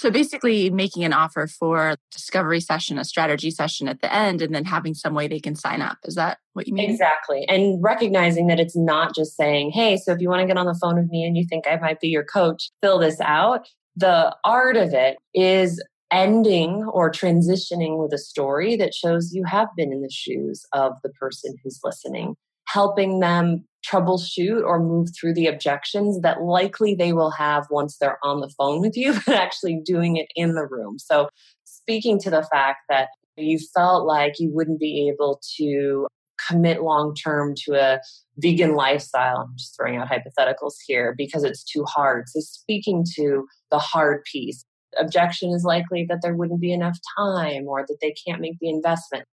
So 0.00 0.10
basically, 0.10 0.70
making 0.70 1.04
an 1.04 1.12
offer 1.12 1.46
for 1.46 1.96
discovery 2.10 2.60
session, 2.60 2.98
a 2.98 3.04
strategy 3.04 3.50
session 3.50 3.86
at 3.86 4.00
the 4.00 4.10
end, 4.10 4.40
and 4.40 4.54
then 4.54 4.64
having 4.64 4.94
some 4.94 5.12
way 5.12 5.28
they 5.28 5.40
can 5.40 5.54
sign 5.54 5.82
up. 5.82 5.98
Is 6.04 6.14
that 6.14 6.38
what 6.54 6.66
you 6.66 6.72
mean? 6.72 6.88
Exactly. 6.88 7.44
And 7.46 7.82
recognizing 7.82 8.46
that 8.46 8.58
it's 8.58 8.74
not 8.74 9.14
just 9.14 9.36
saying, 9.36 9.72
hey, 9.72 9.98
so 9.98 10.12
if 10.12 10.20
you 10.20 10.30
want 10.30 10.40
to 10.40 10.46
get 10.46 10.56
on 10.56 10.64
the 10.64 10.78
phone 10.80 10.96
with 10.96 11.10
me 11.10 11.24
and 11.24 11.36
you 11.36 11.44
think 11.46 11.66
I 11.68 11.76
might 11.76 12.00
be 12.00 12.08
your 12.08 12.24
coach, 12.24 12.70
fill 12.80 12.98
this 12.98 13.20
out. 13.20 13.68
The 14.00 14.34
art 14.44 14.78
of 14.78 14.94
it 14.94 15.18
is 15.34 15.82
ending 16.10 16.84
or 16.84 17.10
transitioning 17.10 18.02
with 18.02 18.14
a 18.14 18.18
story 18.18 18.74
that 18.76 18.94
shows 18.94 19.34
you 19.34 19.44
have 19.44 19.68
been 19.76 19.92
in 19.92 20.00
the 20.00 20.10
shoes 20.10 20.64
of 20.72 20.94
the 21.02 21.10
person 21.10 21.54
who's 21.62 21.80
listening, 21.84 22.34
helping 22.66 23.20
them 23.20 23.66
troubleshoot 23.86 24.64
or 24.64 24.80
move 24.80 25.08
through 25.14 25.34
the 25.34 25.46
objections 25.46 26.20
that 26.22 26.40
likely 26.40 26.94
they 26.94 27.12
will 27.12 27.30
have 27.30 27.66
once 27.70 27.98
they're 27.98 28.18
on 28.24 28.40
the 28.40 28.48
phone 28.56 28.80
with 28.80 28.96
you, 28.96 29.12
but 29.26 29.34
actually 29.34 29.78
doing 29.84 30.16
it 30.16 30.28
in 30.34 30.54
the 30.54 30.66
room. 30.66 30.98
So, 30.98 31.28
speaking 31.64 32.18
to 32.20 32.30
the 32.30 32.46
fact 32.50 32.78
that 32.88 33.08
you 33.36 33.58
felt 33.74 34.06
like 34.06 34.34
you 34.38 34.50
wouldn't 34.50 34.80
be 34.80 35.10
able 35.12 35.42
to 35.58 36.06
commit 36.50 36.82
long 36.82 37.14
term 37.14 37.54
to 37.64 37.74
a 37.74 38.00
vegan 38.38 38.74
lifestyle. 38.74 39.48
I'm 39.48 39.56
just 39.56 39.76
throwing 39.76 39.96
out 39.96 40.08
hypotheticals 40.08 40.74
here 40.86 41.14
because 41.16 41.44
it's 41.44 41.64
too 41.64 41.84
hard. 41.84 42.28
So, 42.28 42.40
speaking 42.40 43.04
to 43.16 43.46
the 43.70 43.78
hard 43.78 44.24
piece, 44.30 44.64
objection 44.98 45.50
is 45.50 45.64
likely 45.64 46.06
that 46.08 46.20
there 46.22 46.34
wouldn't 46.34 46.60
be 46.60 46.72
enough 46.72 46.98
time 47.16 47.66
or 47.66 47.84
that 47.86 47.98
they 48.00 48.14
can't 48.26 48.40
make 48.40 48.58
the 48.60 48.68
investment 48.68 49.26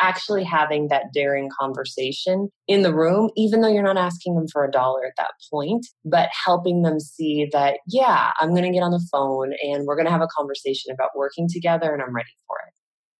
actually 0.00 0.44
having 0.44 0.88
that 0.88 1.04
daring 1.12 1.48
conversation 1.58 2.48
in 2.68 2.82
the 2.82 2.94
room, 2.94 3.30
even 3.36 3.60
though 3.60 3.68
you're 3.68 3.82
not 3.82 3.96
asking 3.96 4.34
them 4.34 4.46
for 4.52 4.64
a 4.64 4.70
dollar 4.70 5.04
at 5.06 5.14
that 5.16 5.32
point, 5.50 5.86
but 6.04 6.28
helping 6.44 6.82
them 6.82 7.00
see 7.00 7.48
that, 7.52 7.78
yeah, 7.88 8.32
I'm 8.40 8.50
going 8.50 8.64
to 8.64 8.70
get 8.70 8.82
on 8.82 8.90
the 8.90 9.06
phone 9.10 9.54
and 9.62 9.86
we're 9.86 9.96
going 9.96 10.06
to 10.06 10.12
have 10.12 10.22
a 10.22 10.28
conversation 10.36 10.92
about 10.92 11.10
working 11.16 11.48
together 11.50 11.92
and 11.92 12.02
I'm 12.02 12.14
ready 12.14 12.28
for 12.46 12.55
it. 12.55 12.55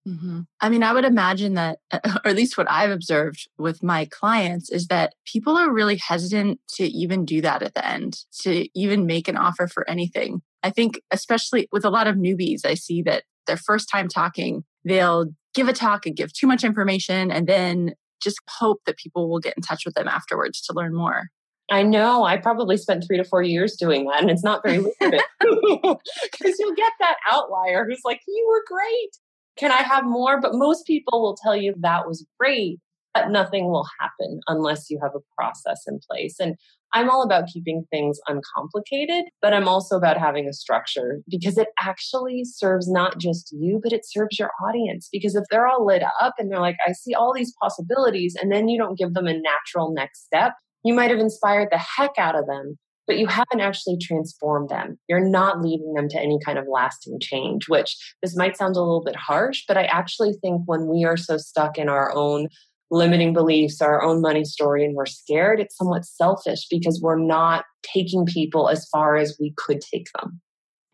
Mm-hmm. 0.06 0.42
I 0.60 0.68
mean, 0.68 0.82
I 0.82 0.92
would 0.92 1.04
imagine 1.04 1.54
that, 1.54 1.78
or 1.92 2.28
at 2.28 2.36
least 2.36 2.56
what 2.56 2.70
I've 2.70 2.90
observed 2.90 3.48
with 3.58 3.82
my 3.82 4.04
clients, 4.06 4.70
is 4.70 4.86
that 4.86 5.14
people 5.24 5.56
are 5.56 5.72
really 5.72 5.96
hesitant 5.96 6.60
to 6.74 6.84
even 6.84 7.24
do 7.24 7.40
that 7.40 7.62
at 7.62 7.74
the 7.74 7.86
end, 7.86 8.18
to 8.42 8.68
even 8.78 9.06
make 9.06 9.26
an 9.26 9.36
offer 9.36 9.66
for 9.66 9.88
anything. 9.90 10.42
I 10.62 10.70
think, 10.70 11.00
especially 11.10 11.68
with 11.72 11.84
a 11.84 11.90
lot 11.90 12.06
of 12.06 12.16
newbies, 12.16 12.64
I 12.64 12.74
see 12.74 13.02
that 13.02 13.24
their 13.46 13.56
first 13.56 13.88
time 13.90 14.08
talking, 14.08 14.64
they'll 14.84 15.26
give 15.54 15.68
a 15.68 15.72
talk 15.72 16.06
and 16.06 16.16
give 16.16 16.32
too 16.32 16.46
much 16.46 16.64
information 16.64 17.30
and 17.30 17.46
then 17.46 17.94
just 18.22 18.38
hope 18.48 18.80
that 18.86 18.96
people 18.96 19.28
will 19.28 19.40
get 19.40 19.56
in 19.56 19.62
touch 19.62 19.84
with 19.84 19.94
them 19.94 20.08
afterwards 20.08 20.60
to 20.62 20.72
learn 20.72 20.94
more. 20.94 21.28
I 21.70 21.82
know. 21.82 22.24
I 22.24 22.36
probably 22.36 22.76
spent 22.76 23.04
three 23.04 23.16
to 23.16 23.24
four 23.24 23.42
years 23.42 23.74
doing 23.74 24.06
that, 24.06 24.20
and 24.20 24.30
it's 24.30 24.44
not 24.44 24.62
very 24.64 24.78
lucrative 24.78 25.20
because 25.40 26.56
you'll 26.58 26.76
get 26.76 26.92
that 27.00 27.16
outlier 27.28 27.84
who's 27.84 28.02
like, 28.04 28.20
"You 28.28 28.46
were 28.48 28.62
great. 28.68 29.16
Can 29.56 29.72
I 29.72 29.82
have 29.82 30.04
more?" 30.04 30.40
But 30.40 30.54
most 30.54 30.86
people 30.86 31.22
will 31.22 31.36
tell 31.36 31.56
you 31.56 31.74
that 31.80 32.06
was 32.06 32.26
great, 32.38 32.78
but 33.14 33.30
nothing 33.30 33.70
will 33.70 33.86
happen 34.00 34.40
unless 34.46 34.90
you 34.90 34.98
have 35.02 35.14
a 35.14 35.24
process 35.36 35.82
in 35.86 35.98
place. 36.10 36.36
And 36.38 36.56
I'm 36.92 37.10
all 37.10 37.22
about 37.22 37.48
keeping 37.48 37.84
things 37.90 38.18
uncomplicated, 38.28 39.24
but 39.42 39.52
I'm 39.52 39.68
also 39.68 39.96
about 39.96 40.18
having 40.18 40.48
a 40.48 40.52
structure 40.52 41.20
because 41.28 41.58
it 41.58 41.68
actually 41.80 42.44
serves 42.44 42.88
not 42.88 43.18
just 43.18 43.52
you, 43.52 43.80
but 43.82 43.92
it 43.92 44.06
serves 44.06 44.38
your 44.38 44.50
audience. 44.66 45.08
Because 45.10 45.34
if 45.34 45.44
they're 45.50 45.66
all 45.66 45.84
lit 45.84 46.02
up 46.20 46.34
and 46.38 46.50
they're 46.50 46.60
like, 46.60 46.76
I 46.86 46.92
see 46.92 47.12
all 47.12 47.34
these 47.34 47.54
possibilities, 47.60 48.36
and 48.40 48.52
then 48.52 48.68
you 48.68 48.78
don't 48.78 48.98
give 48.98 49.14
them 49.14 49.26
a 49.26 49.38
natural 49.38 49.92
next 49.92 50.24
step, 50.24 50.52
you 50.84 50.94
might 50.94 51.10
have 51.10 51.18
inspired 51.18 51.68
the 51.70 51.78
heck 51.78 52.12
out 52.18 52.38
of 52.38 52.46
them, 52.46 52.78
but 53.06 53.18
you 53.18 53.26
haven't 53.26 53.60
actually 53.60 53.98
transformed 54.00 54.68
them. 54.68 54.98
You're 55.08 55.26
not 55.26 55.62
leading 55.62 55.94
them 55.94 56.08
to 56.10 56.20
any 56.20 56.38
kind 56.44 56.58
of 56.58 56.66
lasting 56.68 57.18
change, 57.20 57.68
which 57.68 57.96
this 58.22 58.36
might 58.36 58.56
sound 58.56 58.76
a 58.76 58.80
little 58.80 59.02
bit 59.04 59.16
harsh, 59.16 59.64
but 59.66 59.76
I 59.76 59.84
actually 59.84 60.34
think 60.34 60.62
when 60.66 60.88
we 60.88 61.04
are 61.04 61.16
so 61.16 61.36
stuck 61.36 61.78
in 61.78 61.88
our 61.88 62.12
own 62.14 62.48
limiting 62.90 63.32
beliefs, 63.32 63.80
our 63.80 64.02
own 64.02 64.20
money 64.20 64.44
story, 64.44 64.84
and 64.84 64.94
we're 64.94 65.06
scared, 65.06 65.60
it's 65.60 65.76
somewhat 65.76 66.04
selfish 66.04 66.66
because 66.70 67.00
we're 67.02 67.18
not 67.18 67.64
taking 67.82 68.24
people 68.24 68.68
as 68.68 68.88
far 68.88 69.16
as 69.16 69.36
we 69.40 69.52
could 69.56 69.80
take 69.80 70.06
them. 70.18 70.40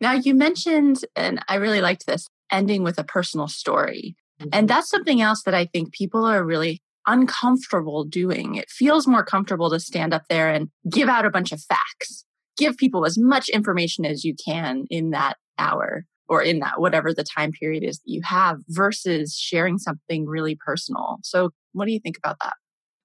Now, 0.00 0.14
you 0.14 0.34
mentioned, 0.34 1.04
and 1.14 1.44
I 1.48 1.56
really 1.56 1.80
liked 1.80 2.06
this, 2.06 2.28
ending 2.50 2.82
with 2.82 2.98
a 2.98 3.04
personal 3.04 3.46
story. 3.46 4.16
Mm-hmm. 4.40 4.48
And 4.52 4.68
that's 4.68 4.90
something 4.90 5.20
else 5.20 5.42
that 5.44 5.54
I 5.54 5.66
think 5.66 5.92
people 5.92 6.24
are 6.24 6.44
really 6.44 6.82
uncomfortable 7.06 8.04
doing. 8.04 8.54
It 8.54 8.70
feels 8.70 9.06
more 9.06 9.24
comfortable 9.24 9.70
to 9.70 9.80
stand 9.80 10.14
up 10.14 10.24
there 10.28 10.50
and 10.50 10.68
give 10.90 11.08
out 11.08 11.26
a 11.26 11.30
bunch 11.30 11.52
of 11.52 11.62
facts, 11.62 12.24
give 12.56 12.76
people 12.76 13.04
as 13.04 13.18
much 13.18 13.48
information 13.48 14.04
as 14.04 14.24
you 14.24 14.34
can 14.44 14.84
in 14.90 15.10
that 15.10 15.36
hour 15.58 16.04
or 16.28 16.42
in 16.42 16.60
that 16.60 16.80
whatever 16.80 17.12
the 17.12 17.24
time 17.24 17.52
period 17.52 17.82
is 17.82 17.98
that 17.98 18.10
you 18.10 18.22
have 18.24 18.58
versus 18.68 19.36
sharing 19.36 19.78
something 19.78 20.26
really 20.26 20.56
personal. 20.64 21.18
So, 21.22 21.50
what 21.72 21.86
do 21.86 21.92
you 21.92 22.00
think 22.00 22.16
about 22.16 22.36
that? 22.42 22.54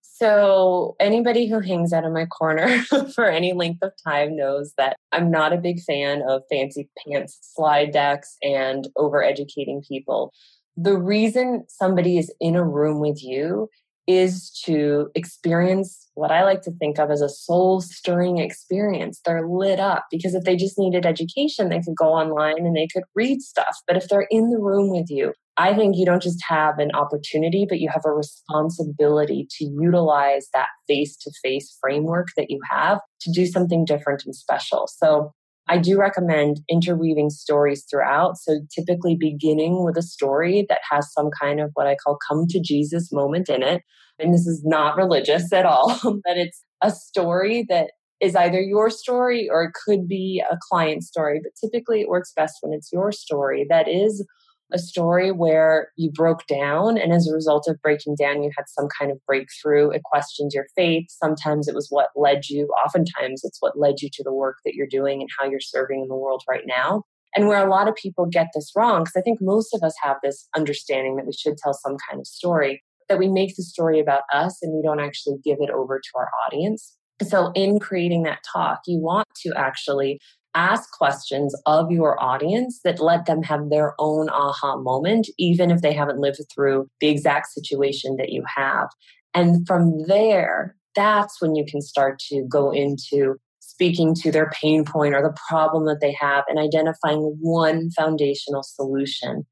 So, 0.02 0.96
anybody 1.00 1.48
who 1.48 1.60
hangs 1.60 1.94
out 1.94 2.04
in 2.04 2.14
my 2.14 2.26
corner 2.26 2.80
for 3.16 3.26
any 3.26 3.54
length 3.54 3.84
of 3.84 3.92
time 4.04 4.36
knows 4.36 4.74
that 4.78 4.98
I'm 5.12 5.30
not 5.30 5.54
a 5.54 5.58
big 5.58 5.80
fan 5.82 6.24
of 6.28 6.42
fancy 6.50 6.90
pants 7.06 7.38
slide 7.42 7.92
decks 7.92 8.38
and 8.42 8.88
over 8.96 9.24
educating 9.24 9.84
people. 9.88 10.34
The 10.76 10.98
reason 10.98 11.66
somebody 11.68 12.18
is 12.18 12.34
in 12.40 12.56
a 12.56 12.64
room 12.64 13.00
with 13.00 13.24
you 13.24 13.70
is 14.08 14.50
to 14.66 15.10
experience 15.16 16.08
what 16.14 16.32
I 16.32 16.44
like 16.44 16.62
to 16.64 16.72
think 16.72 16.98
of 16.98 17.12
as 17.12 17.22
a 17.22 17.30
soul 17.30 17.82
stirring 17.82 18.38
experience. 18.38 19.22
They're 19.24 19.48
lit 19.48 19.80
up 19.80 20.06
because 20.10 20.34
if 20.34 20.44
they 20.44 20.56
just 20.56 20.80
needed 20.80 21.06
education, 21.06 21.70
they 21.70 21.82
could 21.82 21.96
go 21.96 22.08
online 22.08 22.66
and 22.66 22.76
they 22.76 22.88
could 22.92 23.04
read 23.16 23.42
stuff. 23.42 23.78
But 23.86 23.98
if 23.98 24.08
they're 24.08 24.28
in 24.32 24.50
the 24.50 24.60
room 24.60 24.90
with 24.90 25.10
you, 25.10 25.34
I 25.58 25.74
think 25.74 25.98
you 25.98 26.06
don't 26.06 26.22
just 26.22 26.44
have 26.48 26.78
an 26.78 26.92
opportunity, 26.94 27.66
but 27.68 27.80
you 27.80 27.90
have 27.90 28.04
a 28.06 28.12
responsibility 28.12 29.48
to 29.58 29.66
utilize 29.66 30.48
that 30.54 30.68
face 30.88 31.18
to 31.18 31.32
face 31.44 31.76
framework 31.82 32.28
that 32.38 32.50
you 32.50 32.60
have 32.70 33.00
to 33.22 33.32
do 33.32 33.46
something 33.46 33.84
different 33.84 34.24
and 34.26 34.36
special. 34.36 34.88
So 34.88 35.34
I 35.70 35.78
do 35.78 35.98
recommend 35.98 36.62
interweaving 36.70 37.30
stories 37.30 37.86
throughout. 37.90 38.38
So, 38.38 38.60
typically 38.74 39.16
beginning 39.20 39.84
with 39.84 39.98
a 39.98 40.02
story 40.02 40.66
that 40.70 40.80
has 40.90 41.12
some 41.12 41.30
kind 41.40 41.60
of 41.60 41.72
what 41.74 41.88
I 41.88 41.96
call 41.96 42.18
come 42.30 42.46
to 42.50 42.62
Jesus 42.62 43.12
moment 43.12 43.50
in 43.50 43.64
it. 43.64 43.82
And 44.20 44.34
this 44.34 44.48
is 44.48 44.64
not 44.66 44.98
religious 44.98 45.52
at 45.54 45.66
all, 45.66 46.00
but 46.04 46.38
it's 46.38 46.64
a 46.82 46.92
story 46.92 47.66
that 47.70 47.92
is 48.20 48.36
either 48.36 48.60
your 48.60 48.90
story 48.90 49.48
or 49.50 49.66
it 49.66 49.74
could 49.86 50.08
be 50.08 50.44
a 50.50 50.58
client 50.70 51.04
story. 51.04 51.40
But 51.44 51.52
typically, 51.64 52.02
it 52.02 52.10
works 52.10 52.34
best 52.36 52.58
when 52.62 52.74
it's 52.74 52.92
your 52.92 53.12
story 53.12 53.66
that 53.70 53.88
is 53.88 54.26
a 54.72 54.80
story 54.80 55.32
where 55.32 55.90
you 55.96 56.12
broke 56.12 56.46
down 56.48 56.98
and 56.98 57.14
as 57.14 57.28
a 57.28 57.34
result 57.34 57.68
of 57.68 57.82
breaking 57.82 58.16
down 58.16 58.44
you 58.44 58.52
had 58.56 58.68
some 58.68 58.88
kind 59.00 59.12
of 59.12 59.18
breakthrough. 59.26 59.90
It 59.90 60.04
questioned 60.04 60.52
your 60.54 60.68
faith. 60.76 61.06
Sometimes 61.10 61.68
it 61.68 61.76
was 61.76 61.88
what 61.90 62.10
led 62.16 62.50
you 62.50 62.68
oftentimes 62.84 63.42
it's 63.44 63.58
what 63.62 63.80
led 63.80 64.02
you 64.02 64.10
to 64.14 64.24
the 64.24 64.34
work 64.34 64.58
that 64.66 64.74
you're 64.74 64.88
doing 64.88 65.22
and 65.22 65.30
how 65.40 65.50
you're 65.50 65.60
serving 65.60 66.02
in 66.02 66.08
the 66.08 66.16
world 66.16 66.44
right 66.50 66.66
now. 66.66 67.04
And 67.36 67.48
where 67.48 67.66
a 67.66 67.70
lot 67.70 67.88
of 67.88 67.96
people 67.96 68.26
get 68.26 68.48
this 68.56 68.72
wrong 68.76 69.04
because 69.04 69.16
i 69.18 69.22
think 69.22 69.40
most 69.42 69.74
of 69.74 69.84
us 69.84 69.94
have 70.02 70.18
this 70.24 70.48
understanding 70.56 71.18
that 71.18 71.26
we 71.26 71.34
should 71.34 71.58
tell 71.58 71.74
some 71.74 71.98
kind 72.10 72.20
of 72.20 72.26
story 72.26 72.82
that 73.10 73.20
we 73.20 73.28
make 73.28 73.56
the 73.56 73.64
story 73.64 74.00
about 74.00 74.24
us 74.34 74.58
and 74.62 74.74
we 74.74 74.82
don't 74.82 75.00
actually 75.00 75.38
give 75.44 75.58
it 75.62 75.70
over 75.70 76.00
to 76.00 76.10
our 76.16 76.30
audience. 76.46 76.96
So 77.24 77.52
in 77.56 77.80
creating 77.80 78.24
that 78.24 78.40
talk 78.52 78.82
you 78.86 79.00
want 79.00 79.28
to 79.44 79.52
actually 79.56 80.20
ask 80.58 80.92
questions 80.92 81.56
of 81.68 81.92
your 81.92 82.22
audience 82.22 82.82
that 82.84 83.00
let 83.00 83.28
them 83.28 83.44
have 83.44 83.70
their 83.70 83.94
own 84.00 84.28
aha 84.30 84.76
moment, 84.78 85.30
even 85.38 85.70
if 85.70 85.82
they 85.82 85.94
haven't 85.94 86.20
lived 86.20 86.42
through 86.54 86.90
the 87.00 87.08
exact 87.08 87.48
situation 87.48 88.18
that 88.18 88.30
you 88.30 88.44
have. 88.54 88.88
And 89.36 89.68
from 89.68 90.08
there, 90.08 90.76
that's 90.96 91.40
when 91.40 91.54
you 91.54 91.64
can 91.64 91.80
start 91.80 92.18
to 92.32 92.44
go 92.50 92.72
into 92.72 93.36
speaking 93.60 94.16
to 94.16 94.32
their 94.32 94.50
pain 94.50 94.84
point 94.84 95.14
or 95.14 95.22
the 95.22 95.38
problem 95.48 95.86
that 95.86 96.02
they 96.02 96.14
have 96.20 96.44
and 96.48 96.58
identifying 96.58 97.38
one 97.40 97.92
foundational 97.92 98.64
solution. 98.64 99.46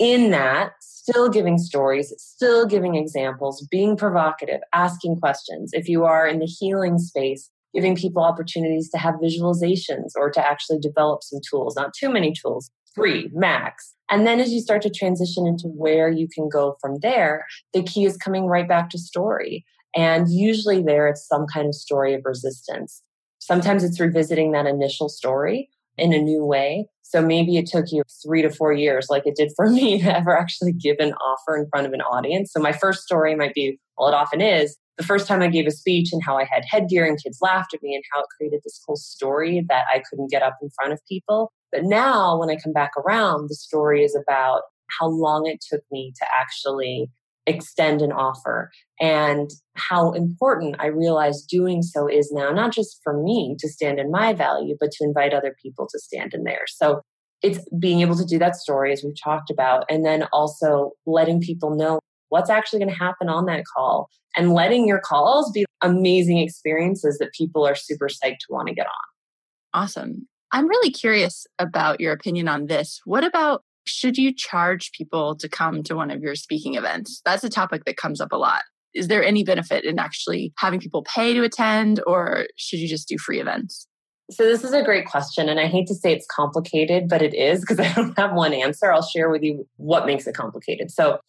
In 0.00 0.32
that, 0.32 0.72
still 0.80 1.28
giving 1.28 1.58
stories, 1.58 2.12
still 2.18 2.66
giving 2.66 2.96
examples, 2.96 3.64
being 3.70 3.96
provocative, 3.96 4.60
asking 4.72 5.20
questions. 5.20 5.70
If 5.72 5.88
you 5.88 6.04
are 6.04 6.26
in 6.26 6.40
the 6.40 6.46
healing 6.46 6.98
space, 6.98 7.48
giving 7.74 7.96
people 7.96 8.22
opportunities 8.22 8.90
to 8.90 8.98
have 8.98 9.14
visualizations 9.16 10.10
or 10.16 10.30
to 10.30 10.46
actually 10.46 10.78
develop 10.78 11.22
some 11.22 11.40
tools, 11.48 11.76
not 11.76 11.92
too 11.94 12.10
many 12.10 12.32
tools, 12.32 12.70
three 12.94 13.30
max. 13.32 13.94
And 14.10 14.26
then 14.26 14.40
as 14.40 14.52
you 14.52 14.60
start 14.60 14.82
to 14.82 14.90
transition 14.90 15.46
into 15.46 15.68
where 15.68 16.10
you 16.10 16.28
can 16.32 16.48
go 16.48 16.76
from 16.80 16.98
there, 17.00 17.46
the 17.72 17.82
key 17.82 18.04
is 18.04 18.16
coming 18.16 18.46
right 18.46 18.68
back 18.68 18.90
to 18.90 18.98
story. 18.98 19.64
And 19.94 20.28
usually 20.30 20.82
there 20.82 21.08
it's 21.08 21.26
some 21.26 21.46
kind 21.52 21.66
of 21.66 21.74
story 21.74 22.14
of 22.14 22.22
resistance. 22.24 23.02
Sometimes 23.38 23.84
it's 23.84 24.00
revisiting 24.00 24.52
that 24.52 24.66
initial 24.66 25.08
story 25.08 25.70
in 25.96 26.12
a 26.12 26.18
new 26.18 26.44
way. 26.44 26.86
So 27.02 27.20
maybe 27.20 27.56
it 27.56 27.66
took 27.66 27.86
you 27.90 28.02
three 28.22 28.42
to 28.42 28.50
four 28.50 28.72
years, 28.72 29.08
like 29.10 29.26
it 29.26 29.34
did 29.34 29.52
for 29.56 29.68
me, 29.70 30.00
to 30.02 30.16
ever 30.16 30.36
actually 30.36 30.72
give 30.72 30.96
an 30.98 31.12
offer 31.14 31.56
in 31.56 31.68
front 31.68 31.86
of 31.86 31.92
an 31.92 32.00
audience. 32.02 32.52
So 32.52 32.60
my 32.60 32.72
first 32.72 33.02
story 33.02 33.34
might 33.34 33.54
be, 33.54 33.78
well, 33.98 34.08
it 34.08 34.14
often 34.14 34.40
is, 34.40 34.76
the 35.00 35.06
first 35.06 35.26
time 35.26 35.40
I 35.40 35.48
gave 35.48 35.66
a 35.66 35.70
speech 35.70 36.10
and 36.12 36.22
how 36.22 36.36
I 36.36 36.44
had 36.44 36.62
headgear 36.68 37.06
and 37.06 37.18
kids 37.22 37.38
laughed 37.40 37.72
at 37.72 37.82
me 37.82 37.94
and 37.94 38.04
how 38.12 38.20
it 38.20 38.26
created 38.36 38.60
this 38.62 38.82
whole 38.86 38.96
story 38.96 39.64
that 39.70 39.84
I 39.92 40.02
couldn't 40.08 40.30
get 40.30 40.42
up 40.42 40.58
in 40.60 40.68
front 40.70 40.92
of 40.92 41.00
people. 41.08 41.52
But 41.72 41.84
now 41.84 42.38
when 42.38 42.50
I 42.50 42.56
come 42.56 42.74
back 42.74 42.90
around, 42.98 43.48
the 43.48 43.54
story 43.54 44.04
is 44.04 44.14
about 44.14 44.62
how 44.98 45.08
long 45.08 45.46
it 45.46 45.64
took 45.70 45.80
me 45.90 46.12
to 46.18 46.26
actually 46.38 47.08
extend 47.46 48.02
an 48.02 48.12
offer 48.12 48.70
and 49.00 49.50
how 49.74 50.12
important 50.12 50.76
I 50.78 50.88
realize 50.88 51.42
doing 51.42 51.80
so 51.80 52.06
is 52.06 52.30
now, 52.30 52.50
not 52.50 52.74
just 52.74 53.00
for 53.02 53.22
me 53.22 53.56
to 53.58 53.68
stand 53.68 53.98
in 53.98 54.10
my 54.10 54.34
value, 54.34 54.76
but 54.78 54.90
to 54.92 55.04
invite 55.04 55.32
other 55.32 55.56
people 55.62 55.88
to 55.90 55.98
stand 55.98 56.34
in 56.34 56.44
theirs. 56.44 56.74
So 56.76 57.00
it's 57.42 57.66
being 57.78 58.02
able 58.02 58.16
to 58.16 58.26
do 58.26 58.38
that 58.38 58.56
story 58.56 58.92
as 58.92 59.02
we've 59.02 59.18
talked 59.18 59.50
about, 59.50 59.84
and 59.88 60.04
then 60.04 60.24
also 60.30 60.90
letting 61.06 61.40
people 61.40 61.74
know 61.74 62.00
what's 62.30 62.50
actually 62.50 62.80
going 62.80 62.90
to 62.90 62.98
happen 62.98 63.28
on 63.28 63.46
that 63.46 63.64
call 63.76 64.08
and 64.36 64.52
letting 64.52 64.86
your 64.86 65.00
calls 65.00 65.52
be 65.52 65.66
amazing 65.82 66.38
experiences 66.38 67.18
that 67.18 67.32
people 67.32 67.66
are 67.66 67.74
super 67.74 68.08
psyched 68.08 68.38
to 68.38 68.46
want 68.50 68.68
to 68.68 68.74
get 68.74 68.86
on. 68.86 69.82
Awesome. 69.82 70.26
I'm 70.52 70.68
really 70.68 70.90
curious 70.90 71.46
about 71.58 72.00
your 72.00 72.12
opinion 72.12 72.48
on 72.48 72.66
this. 72.66 73.00
What 73.04 73.24
about 73.24 73.62
should 73.86 74.16
you 74.16 74.34
charge 74.34 74.92
people 74.92 75.36
to 75.36 75.48
come 75.48 75.82
to 75.84 75.94
one 75.94 76.10
of 76.10 76.22
your 76.22 76.34
speaking 76.34 76.74
events? 76.74 77.20
That's 77.24 77.44
a 77.44 77.48
topic 77.48 77.84
that 77.84 77.96
comes 77.96 78.20
up 78.20 78.32
a 78.32 78.36
lot. 78.36 78.62
Is 78.94 79.08
there 79.08 79.22
any 79.22 79.44
benefit 79.44 79.84
in 79.84 79.98
actually 79.98 80.52
having 80.58 80.80
people 80.80 81.04
pay 81.04 81.32
to 81.34 81.44
attend, 81.44 82.00
or 82.06 82.46
should 82.56 82.80
you 82.80 82.88
just 82.88 83.08
do 83.08 83.18
free 83.18 83.40
events? 83.40 83.86
So, 84.32 84.44
this 84.44 84.64
is 84.64 84.72
a 84.72 84.82
great 84.82 85.06
question. 85.06 85.48
And 85.48 85.60
I 85.60 85.66
hate 85.66 85.86
to 85.88 85.94
say 85.94 86.12
it's 86.12 86.26
complicated, 86.26 87.08
but 87.08 87.22
it 87.22 87.34
is 87.34 87.60
because 87.60 87.78
I 87.80 87.92
don't 87.92 88.18
have 88.18 88.32
one 88.32 88.52
answer. 88.52 88.92
I'll 88.92 89.02
share 89.06 89.30
with 89.30 89.42
you 89.42 89.66
what 89.76 90.06
makes 90.06 90.26
it 90.26 90.34
complicated. 90.34 90.90
So, 90.90 91.20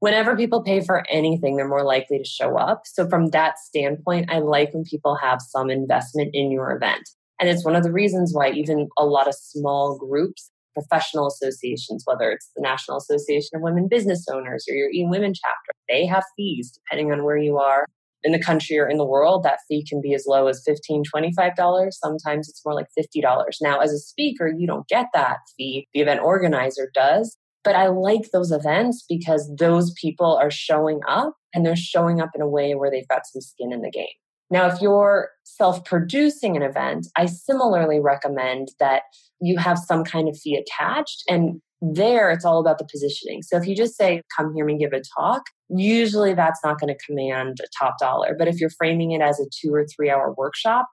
whenever 0.00 0.36
people 0.36 0.62
pay 0.62 0.80
for 0.80 1.04
anything, 1.08 1.56
they're 1.56 1.68
more 1.68 1.84
likely 1.84 2.18
to 2.18 2.24
show 2.24 2.56
up. 2.56 2.82
So, 2.84 3.08
from 3.08 3.30
that 3.30 3.58
standpoint, 3.58 4.30
I 4.30 4.38
like 4.38 4.74
when 4.74 4.84
people 4.84 5.16
have 5.16 5.40
some 5.40 5.70
investment 5.70 6.30
in 6.32 6.50
your 6.50 6.72
event. 6.72 7.08
And 7.38 7.48
it's 7.48 7.64
one 7.64 7.76
of 7.76 7.82
the 7.82 7.92
reasons 7.92 8.32
why 8.32 8.50
even 8.50 8.88
a 8.96 9.04
lot 9.04 9.28
of 9.28 9.34
small 9.34 9.98
groups 9.98 10.50
professional 10.76 11.26
associations, 11.26 12.02
whether 12.04 12.30
it's 12.30 12.50
the 12.54 12.60
National 12.62 12.98
Association 12.98 13.56
of 13.56 13.62
Women 13.62 13.88
Business 13.88 14.26
Owners 14.30 14.66
or 14.68 14.74
your 14.74 14.90
E 14.90 15.06
Women 15.08 15.32
chapter, 15.34 15.72
they 15.88 16.04
have 16.04 16.22
fees 16.36 16.70
depending 16.70 17.12
on 17.12 17.24
where 17.24 17.38
you 17.38 17.56
are 17.56 17.86
in 18.22 18.32
the 18.32 18.42
country 18.42 18.78
or 18.78 18.86
in 18.86 18.98
the 18.98 19.06
world. 19.06 19.42
That 19.42 19.60
fee 19.68 19.84
can 19.88 20.02
be 20.02 20.12
as 20.12 20.24
low 20.26 20.48
as 20.48 20.62
$15, 20.68 21.04
$25. 21.14 21.92
Sometimes 21.92 22.48
it's 22.48 22.62
more 22.64 22.74
like 22.74 22.88
$50. 22.98 23.22
Now, 23.62 23.80
as 23.80 23.92
a 23.92 23.98
speaker, 23.98 24.52
you 24.54 24.66
don't 24.66 24.86
get 24.88 25.06
that 25.14 25.38
fee. 25.56 25.88
The 25.94 26.00
event 26.00 26.20
organizer 26.20 26.90
does. 26.94 27.36
But 27.66 27.74
I 27.74 27.88
like 27.88 28.30
those 28.32 28.52
events 28.52 29.04
because 29.08 29.50
those 29.58 29.92
people 30.00 30.36
are 30.36 30.52
showing 30.52 31.00
up 31.08 31.34
and 31.52 31.66
they're 31.66 31.74
showing 31.74 32.20
up 32.20 32.30
in 32.32 32.40
a 32.40 32.48
way 32.48 32.76
where 32.76 32.92
they've 32.92 33.08
got 33.08 33.26
some 33.26 33.42
skin 33.42 33.72
in 33.72 33.82
the 33.82 33.90
game. 33.90 34.06
Now, 34.50 34.68
if 34.68 34.80
you're 34.80 35.30
self 35.42 35.84
producing 35.84 36.56
an 36.56 36.62
event, 36.62 37.08
I 37.16 37.26
similarly 37.26 37.98
recommend 37.98 38.68
that 38.78 39.02
you 39.40 39.58
have 39.58 39.78
some 39.78 40.04
kind 40.04 40.28
of 40.28 40.38
fee 40.38 40.54
attached. 40.54 41.24
And 41.28 41.60
there, 41.82 42.30
it's 42.30 42.44
all 42.44 42.60
about 42.60 42.78
the 42.78 42.86
positioning. 42.88 43.42
So 43.42 43.56
if 43.56 43.66
you 43.66 43.74
just 43.74 43.96
say, 43.96 44.22
come 44.36 44.54
hear 44.54 44.64
me 44.64 44.78
give 44.78 44.92
a 44.92 45.02
talk, 45.18 45.42
usually 45.68 46.34
that's 46.34 46.60
not 46.62 46.78
going 46.78 46.94
to 46.94 47.04
command 47.04 47.58
a 47.60 47.66
top 47.76 47.98
dollar. 47.98 48.36
But 48.38 48.46
if 48.46 48.60
you're 48.60 48.70
framing 48.70 49.10
it 49.10 49.20
as 49.20 49.40
a 49.40 49.46
two 49.50 49.74
or 49.74 49.84
three 49.84 50.08
hour 50.08 50.32
workshop, 50.38 50.86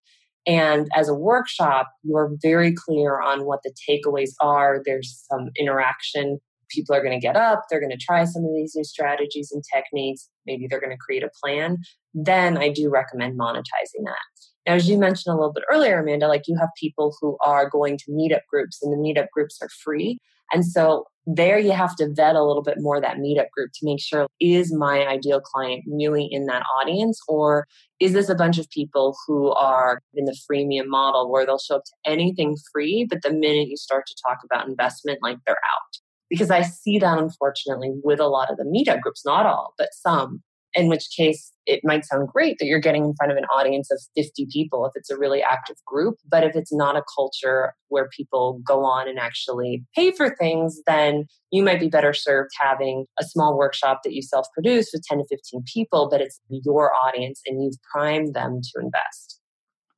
and 0.47 0.89
as 0.95 1.07
a 1.07 1.13
workshop, 1.13 1.87
you're 2.03 2.31
very 2.41 2.73
clear 2.73 3.21
on 3.21 3.45
what 3.45 3.59
the 3.63 3.73
takeaways 3.87 4.31
are. 4.41 4.81
There's 4.83 5.23
some 5.31 5.51
interaction. 5.55 6.39
People 6.73 6.95
are 6.95 7.03
going 7.03 7.19
to 7.19 7.25
get 7.25 7.35
up, 7.35 7.63
they're 7.69 7.79
going 7.79 7.91
to 7.91 7.97
try 7.97 8.25
some 8.25 8.43
of 8.43 8.51
these 8.53 8.73
new 8.75 8.83
strategies 8.83 9.51
and 9.51 9.63
techniques. 9.73 10.29
Maybe 10.45 10.67
they're 10.67 10.81
going 10.81 10.91
to 10.91 10.97
create 10.97 11.23
a 11.23 11.29
plan. 11.41 11.77
Then 12.13 12.57
I 12.57 12.69
do 12.69 12.89
recommend 12.89 13.39
monetizing 13.39 14.03
that. 14.05 14.17
Now, 14.65 14.75
as 14.75 14.87
you 14.87 14.97
mentioned 14.97 15.33
a 15.33 15.37
little 15.37 15.53
bit 15.53 15.65
earlier, 15.71 15.99
Amanda, 15.99 16.27
like 16.27 16.47
you 16.47 16.57
have 16.57 16.69
people 16.79 17.15
who 17.19 17.37
are 17.41 17.69
going 17.69 17.97
to 17.97 18.11
meetup 18.11 18.41
groups 18.49 18.79
and 18.81 18.93
the 18.93 18.97
meetup 18.97 19.27
groups 19.33 19.59
are 19.61 19.69
free. 19.83 20.19
And 20.53 20.65
so 20.65 21.05
there 21.25 21.57
you 21.57 21.71
have 21.71 21.95
to 21.95 22.09
vet 22.13 22.35
a 22.35 22.43
little 22.43 22.61
bit 22.61 22.77
more 22.79 22.99
that 22.99 23.17
meetup 23.17 23.49
group 23.51 23.71
to 23.73 23.85
make 23.85 24.01
sure 24.01 24.27
is 24.39 24.73
my 24.73 25.05
ideal 25.07 25.39
client 25.39 25.83
really 25.87 26.27
in 26.29 26.45
that 26.47 26.63
audience 26.79 27.19
or 27.27 27.65
is 27.99 28.11
this 28.13 28.29
a 28.29 28.35
bunch 28.35 28.57
of 28.57 28.69
people 28.69 29.15
who 29.25 29.51
are 29.51 30.01
in 30.13 30.25
the 30.25 30.37
freemium 30.49 30.87
model 30.87 31.31
where 31.31 31.45
they'll 31.45 31.57
show 31.57 31.77
up 31.77 31.85
to 31.85 32.11
anything 32.11 32.57
free 32.73 33.07
but 33.09 33.21
the 33.21 33.31
minute 33.31 33.69
you 33.69 33.77
start 33.77 34.05
to 34.05 34.15
talk 34.27 34.39
about 34.43 34.67
investment 34.67 35.19
like 35.21 35.37
they're 35.47 35.55
out 35.55 35.97
because 36.33 36.49
i 36.49 36.61
see 36.61 36.97
that 36.97 37.19
unfortunately 37.19 37.91
with 38.03 38.19
a 38.19 38.27
lot 38.27 38.49
of 38.49 38.57
the 38.57 38.63
meetup 38.63 38.99
groups 39.01 39.23
not 39.25 39.45
all 39.45 39.73
but 39.77 39.89
some 39.91 40.41
in 40.75 40.87
which 40.87 41.07
case 41.15 41.51
it 41.65 41.81
might 41.83 42.05
sound 42.05 42.27
great 42.27 42.57
that 42.59 42.65
you're 42.65 42.79
getting 42.79 43.05
in 43.05 43.13
front 43.15 43.31
of 43.31 43.37
an 43.37 43.45
audience 43.45 43.89
of 43.91 44.01
50 44.15 44.47
people 44.51 44.85
if 44.85 44.93
it's 44.95 45.09
a 45.09 45.17
really 45.17 45.41
active 45.41 45.75
group. 45.85 46.15
But 46.27 46.43
if 46.43 46.55
it's 46.55 46.73
not 46.73 46.97
a 46.97 47.03
culture 47.15 47.73
where 47.89 48.09
people 48.09 48.59
go 48.65 48.83
on 48.83 49.07
and 49.07 49.19
actually 49.19 49.85
pay 49.95 50.11
for 50.11 50.35
things, 50.35 50.81
then 50.87 51.25
you 51.51 51.63
might 51.63 51.79
be 51.79 51.89
better 51.89 52.13
served 52.13 52.51
having 52.59 53.05
a 53.19 53.23
small 53.23 53.57
workshop 53.57 54.01
that 54.03 54.13
you 54.13 54.21
self 54.21 54.47
produce 54.53 54.89
with 54.91 55.03
10 55.07 55.19
to 55.19 55.25
15 55.29 55.63
people, 55.71 56.09
but 56.09 56.21
it's 56.21 56.39
your 56.49 56.91
audience 56.93 57.41
and 57.45 57.63
you've 57.63 57.81
primed 57.91 58.33
them 58.33 58.59
to 58.61 58.81
invest. 58.81 59.39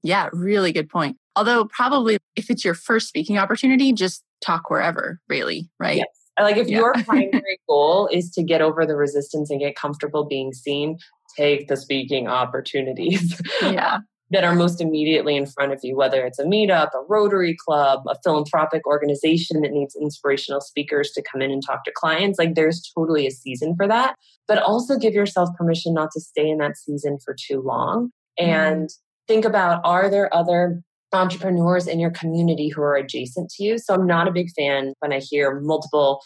Yeah, 0.03 0.29
really 0.33 0.71
good 0.71 0.89
point. 0.89 1.17
Although, 1.35 1.65
probably 1.65 2.17
if 2.35 2.49
it's 2.49 2.63
your 2.63 2.75
first 2.75 3.07
speaking 3.07 3.37
opportunity, 3.37 3.91
just 3.91 4.23
talk 4.45 4.69
wherever, 4.69 5.19
really, 5.27 5.69
right? 5.79 5.97
Yes. 5.97 6.24
Like 6.39 6.57
if 6.57 6.67
yeah. 6.67 6.77
your 6.77 6.93
primary 7.05 7.59
goal 7.67 8.09
is 8.11 8.29
to 8.31 8.43
get 8.43 8.61
over 8.61 8.85
the 8.85 8.95
resistance 8.95 9.49
and 9.49 9.59
get 9.59 9.75
comfortable 9.75 10.25
being 10.25 10.53
seen, 10.53 10.97
take 11.37 11.67
the 11.67 11.77
speaking 11.77 12.27
opportunities. 12.27 13.39
Yeah. 13.61 13.99
that 14.31 14.43
are 14.43 14.55
most 14.55 14.81
immediately 14.81 15.35
in 15.35 15.45
front 15.45 15.71
of 15.71 15.79
you, 15.83 15.95
whether 15.95 16.25
it's 16.25 16.39
a 16.39 16.43
meetup, 16.43 16.89
a 16.95 17.05
Rotary 17.07 17.55
Club, 17.63 18.01
a 18.09 18.15
philanthropic 18.23 18.85
organization 18.87 19.61
that 19.61 19.71
needs 19.71 19.95
inspirational 19.95 20.61
speakers 20.61 21.11
to 21.11 21.23
come 21.31 21.41
in 21.41 21.51
and 21.51 21.63
talk 21.63 21.83
to 21.83 21.91
clients. 21.95 22.39
Like 22.39 22.55
there's 22.55 22.91
totally 22.95 23.27
a 23.27 23.31
season 23.31 23.75
for 23.75 23.87
that. 23.87 24.15
But 24.47 24.61
also 24.61 24.97
give 24.97 25.13
yourself 25.13 25.49
permission 25.57 25.93
not 25.93 26.09
to 26.13 26.21
stay 26.21 26.49
in 26.49 26.57
that 26.57 26.77
season 26.77 27.19
for 27.23 27.35
too 27.39 27.61
long. 27.61 28.09
And 28.37 28.87
mm. 28.87 28.93
think 29.27 29.45
about 29.45 29.81
are 29.83 30.09
there 30.09 30.33
other 30.33 30.81
entrepreneurs 31.13 31.87
in 31.87 31.99
your 31.99 32.11
community 32.11 32.69
who 32.69 32.81
are 32.81 32.95
adjacent 32.95 33.49
to 33.51 33.63
you. 33.63 33.77
So 33.77 33.93
I'm 33.93 34.07
not 34.07 34.27
a 34.27 34.31
big 34.31 34.49
fan 34.57 34.93
when 34.99 35.13
I 35.13 35.19
hear 35.19 35.59
multiple 35.61 36.21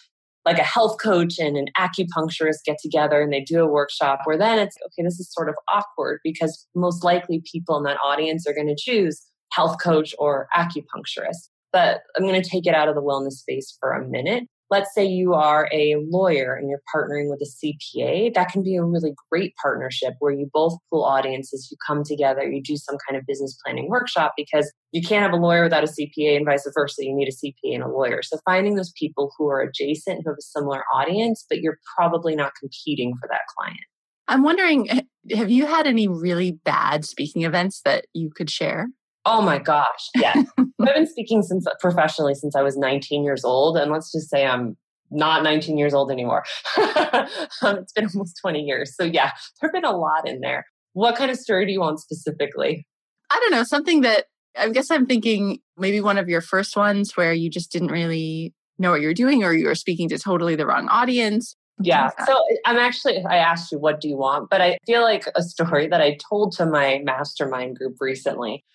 like 0.46 0.58
a 0.58 0.64
health 0.64 0.98
coach 1.02 1.38
and 1.38 1.58
an 1.58 1.68
acupuncturist 1.78 2.64
get 2.66 2.78
together 2.82 3.22
and 3.22 3.32
they 3.32 3.42
do 3.42 3.62
a 3.62 3.68
workshop 3.68 4.22
where 4.24 4.38
then 4.38 4.58
it's 4.58 4.76
okay 4.86 5.04
this 5.04 5.20
is 5.20 5.32
sort 5.32 5.50
of 5.50 5.56
awkward 5.72 6.20
because 6.24 6.66
most 6.76 7.04
likely 7.04 7.44
people 7.52 7.78
in 7.78 7.84
that 7.84 7.98
audience 8.04 8.48
are 8.48 8.54
going 8.54 8.68
to 8.68 8.76
choose 8.78 9.22
health 9.52 9.78
coach 9.84 10.16
or 10.18 10.48
acupuncturist 10.56 11.50
but 11.72 12.02
i'm 12.16 12.24
going 12.24 12.42
to 12.42 12.50
take 12.50 12.66
it 12.66 12.74
out 12.74 12.88
of 12.88 12.96
the 12.96 13.02
wellness 13.02 13.34
space 13.34 13.78
for 13.80 13.92
a 13.92 14.08
minute 14.08 14.46
let's 14.70 14.94
say 14.94 15.06
you 15.06 15.34
are 15.34 15.68
a 15.72 15.96
lawyer 16.10 16.54
and 16.54 16.70
you're 16.70 16.82
partnering 16.94 17.30
with 17.30 17.42
a 17.42 17.46
CPA, 17.46 18.34
that 18.34 18.50
can 18.50 18.64
be 18.64 18.76
a 18.76 18.84
really 18.84 19.14
great 19.32 19.54
partnership 19.62 20.14
where 20.20 20.32
you 20.32 20.50
both 20.54 20.78
pull 20.90 21.04
audiences, 21.04 21.70
you 21.72 21.78
come 21.86 22.04
together, 22.04 22.44
you 22.44 22.62
do 22.62 22.78
some 22.78 22.98
kind 23.08 23.18
of 23.18 23.26
business 23.26 23.58
planning 23.66 23.90
workshop 23.90 24.34
because 24.38 24.72
you 24.92 25.02
can't 25.02 25.24
have 25.24 25.34
a 25.34 25.44
lawyer 25.44 25.64
without 25.64 25.84
a 25.84 25.88
CPA 25.88 26.38
and 26.38 26.46
vice 26.46 26.70
versa. 26.74 27.04
You 27.04 27.16
need 27.16 27.30
a 27.30 27.32
CPA 27.32 27.76
and 27.76 27.84
a 27.84 27.88
lawyer. 27.88 28.22
So 28.22 28.38
finding 28.46 28.76
those 28.76 28.92
people 28.98 29.32
who 29.38 29.48
are 29.50 29.62
adjacent, 29.62 30.22
who 30.24 30.30
have 30.30 30.38
a 30.40 30.42
similar 30.42 30.84
audience, 30.94 31.46
but 31.50 31.60
you're 31.60 31.80
probably 31.98 32.36
not 32.36 32.54
competing 32.60 33.16
for 33.20 33.28
that 33.28 33.42
client. 33.58 33.80
I'm 34.28 34.44
wondering, 34.44 34.88
have 35.32 35.50
you 35.50 35.66
had 35.66 35.88
any 35.88 36.08
really 36.08 36.52
bad 36.52 37.04
speaking 37.04 37.44
events 37.44 37.82
that 37.86 38.06
you 38.14 38.30
could 38.30 38.52
share? 38.52 38.90
Oh 39.26 39.42
my 39.42 39.60
gosh. 39.60 40.10
Yeah. 40.16 40.34
I've 40.58 40.96
been 40.96 41.08
speaking 41.08 41.42
since 41.42 41.66
professionally 41.80 42.36
since 42.36 42.56
I 42.56 42.62
was 42.62 42.78
19 42.78 43.24
years 43.24 43.44
old. 43.44 43.78
And 43.78 43.92
let's 43.92 44.12
just 44.12 44.30
say 44.30 44.46
I'm 44.46 44.78
not 45.12 45.44
19 45.44 45.78
years 45.78 45.94
old 45.94 46.12
anymore. 46.12 46.44
um, 46.78 47.78
it's 47.78 47.94
been 47.94 48.08
almost 48.14 48.40
20 48.42 48.62
years. 48.62 48.96
So 48.96 49.04
yeah, 49.04 49.32
there've 49.60 49.74
been 49.74 49.86
a 49.86 49.96
lot 49.96 50.28
in 50.28 50.42
there. 50.42 50.66
What 50.94 51.16
kind 51.16 51.32
of 51.32 51.38
story 51.38 51.66
do 51.66 51.72
you 51.72 51.80
want 51.80 52.00
specifically? 52.00 52.88
I 53.30 53.40
don't 53.40 53.52
know, 53.52 53.64
something 53.64 54.02
that 54.02 54.26
I 54.58 54.70
guess 54.70 54.90
I'm 54.90 55.06
thinking 55.06 55.60
maybe 55.78 56.02
one 56.02 56.18
of 56.18 56.28
your 56.28 56.42
first 56.42 56.76
ones 56.76 57.16
where 57.16 57.34
you 57.34 57.50
just 57.50 57.72
didn't 57.72 57.90
really 57.90 58.54
know 58.78 58.92
what 58.92 59.02
you're 59.02 59.14
doing 59.14 59.44
or 59.44 59.54
you 59.54 59.68
were 59.68 59.76
speaking 59.76 60.10
to 60.10 60.18
totally 60.18 60.56
the 60.56 60.66
wrong 60.66 60.88
audience. 60.88 61.56
Yeah. 61.82 62.10
So 62.26 62.38
I'm 62.66 62.78
actually, 62.78 63.24
I 63.24 63.38
asked 63.38 63.72
you, 63.72 63.80
what 63.80 64.02
do 64.02 64.10
you 64.10 64.18
want? 64.18 64.50
But 64.50 64.62
I 64.62 64.78
feel 64.86 65.02
like 65.02 65.26
a 65.36 65.44
story 65.44 65.88
that 65.88 66.02
I 66.02 66.18
told 66.30 66.54
to 66.54 66.66
my 66.66 67.02
mastermind 67.04 67.78
group 67.78 67.98
recently 68.00 68.66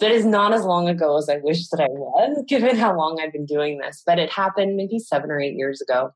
that 0.00 0.10
is 0.10 0.24
not 0.24 0.52
as 0.52 0.64
long 0.64 0.88
ago 0.88 1.16
as 1.16 1.28
I 1.28 1.38
wish 1.42 1.68
that 1.68 1.80
I 1.80 1.88
was, 1.88 2.44
given 2.48 2.76
how 2.76 2.96
long 2.96 3.20
I've 3.20 3.32
been 3.32 3.46
doing 3.46 3.78
this. 3.78 4.02
But 4.04 4.18
it 4.18 4.30
happened 4.30 4.76
maybe 4.76 4.98
seven 4.98 5.30
or 5.30 5.40
eight 5.40 5.56
years 5.56 5.80
ago. 5.80 6.10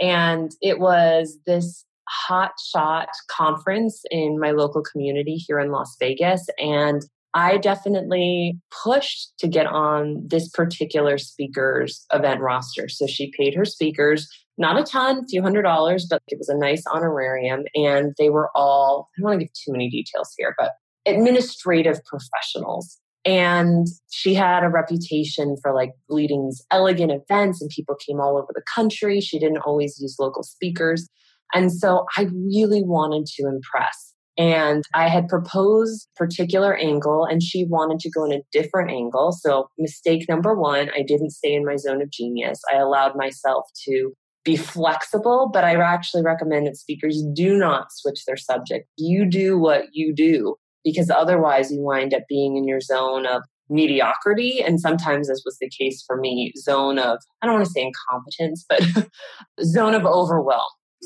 And 0.00 0.52
it 0.60 0.78
was 0.78 1.38
this 1.46 1.84
hot 2.08 2.52
shot 2.72 3.08
conference 3.28 4.02
in 4.10 4.38
my 4.38 4.52
local 4.52 4.82
community 4.82 5.34
here 5.34 5.58
in 5.58 5.72
Las 5.72 5.96
Vegas. 5.98 6.46
And 6.58 7.02
I 7.34 7.58
definitely 7.58 8.58
pushed 8.84 9.32
to 9.38 9.48
get 9.48 9.66
on 9.66 10.22
this 10.26 10.48
particular 10.48 11.18
speaker's 11.18 12.06
event 12.12 12.40
roster. 12.40 12.88
So 12.88 13.06
she 13.06 13.32
paid 13.36 13.54
her 13.54 13.64
speakers 13.64 14.28
not 14.58 14.78
a 14.78 14.84
ton, 14.84 15.18
a 15.18 15.26
few 15.26 15.42
hundred 15.42 15.62
dollars, 15.62 16.06
but 16.08 16.22
it 16.28 16.38
was 16.38 16.48
a 16.48 16.56
nice 16.56 16.84
honorarium. 16.86 17.64
And 17.74 18.14
they 18.18 18.30
were 18.30 18.50
all, 18.54 19.08
I 19.16 19.20
don't 19.20 19.28
want 19.28 19.40
to 19.40 19.44
give 19.44 19.52
too 19.52 19.72
many 19.72 19.90
details 19.90 20.32
here, 20.36 20.54
but 20.58 20.72
administrative 21.04 22.00
professionals. 22.04 22.98
And 23.26 23.88
she 24.10 24.34
had 24.34 24.62
a 24.62 24.68
reputation 24.68 25.56
for 25.60 25.74
like 25.74 25.90
leading 26.08 26.46
these 26.46 26.64
elegant 26.70 27.10
events, 27.10 27.60
and 27.60 27.68
people 27.74 27.96
came 27.96 28.20
all 28.20 28.38
over 28.38 28.52
the 28.54 28.62
country. 28.74 29.20
She 29.20 29.38
didn't 29.38 29.58
always 29.58 29.98
use 30.00 30.16
local 30.18 30.44
speakers. 30.44 31.08
And 31.52 31.72
so 31.72 32.06
I 32.16 32.28
really 32.32 32.82
wanted 32.82 33.26
to 33.26 33.46
impress. 33.46 34.14
And 34.38 34.84
I 34.94 35.08
had 35.08 35.28
proposed 35.28 36.08
particular 36.14 36.76
angle 36.76 37.24
and 37.24 37.42
she 37.42 37.64
wanted 37.64 38.00
to 38.00 38.10
go 38.10 38.24
in 38.24 38.32
a 38.32 38.42
different 38.52 38.90
angle. 38.90 39.32
So 39.32 39.70
mistake 39.78 40.28
number 40.28 40.54
one, 40.54 40.90
I 40.94 41.02
didn't 41.02 41.30
stay 41.30 41.54
in 41.54 41.64
my 41.64 41.76
zone 41.76 42.02
of 42.02 42.10
genius. 42.10 42.60
I 42.70 42.76
allowed 42.76 43.16
myself 43.16 43.64
to 43.86 44.12
be 44.44 44.56
flexible, 44.56 45.50
but 45.52 45.64
I 45.64 45.74
actually 45.76 46.22
recommend 46.22 46.66
that 46.66 46.76
speakers 46.76 47.24
do 47.34 47.56
not 47.56 47.86
switch 47.90 48.24
their 48.26 48.36
subject. 48.36 48.88
You 48.98 49.24
do 49.24 49.58
what 49.58 49.86
you 49.92 50.14
do 50.14 50.56
because 50.86 51.10
otherwise 51.10 51.72
you 51.72 51.82
wind 51.82 52.14
up 52.14 52.22
being 52.28 52.56
in 52.56 52.66
your 52.66 52.80
zone 52.80 53.26
of 53.26 53.42
mediocrity. 53.68 54.62
And 54.64 54.80
sometimes 54.80 55.26
this 55.26 55.42
was 55.44 55.58
the 55.60 55.68
case 55.68 56.04
for 56.06 56.16
me, 56.16 56.52
zone 56.56 57.00
of, 57.00 57.18
I 57.42 57.46
don't 57.46 57.56
want 57.56 57.66
to 57.66 57.72
say 57.72 57.82
incompetence, 57.82 58.64
but 58.68 59.08
zone 59.64 59.94
of 59.94 60.06
overwhelm. 60.06 60.60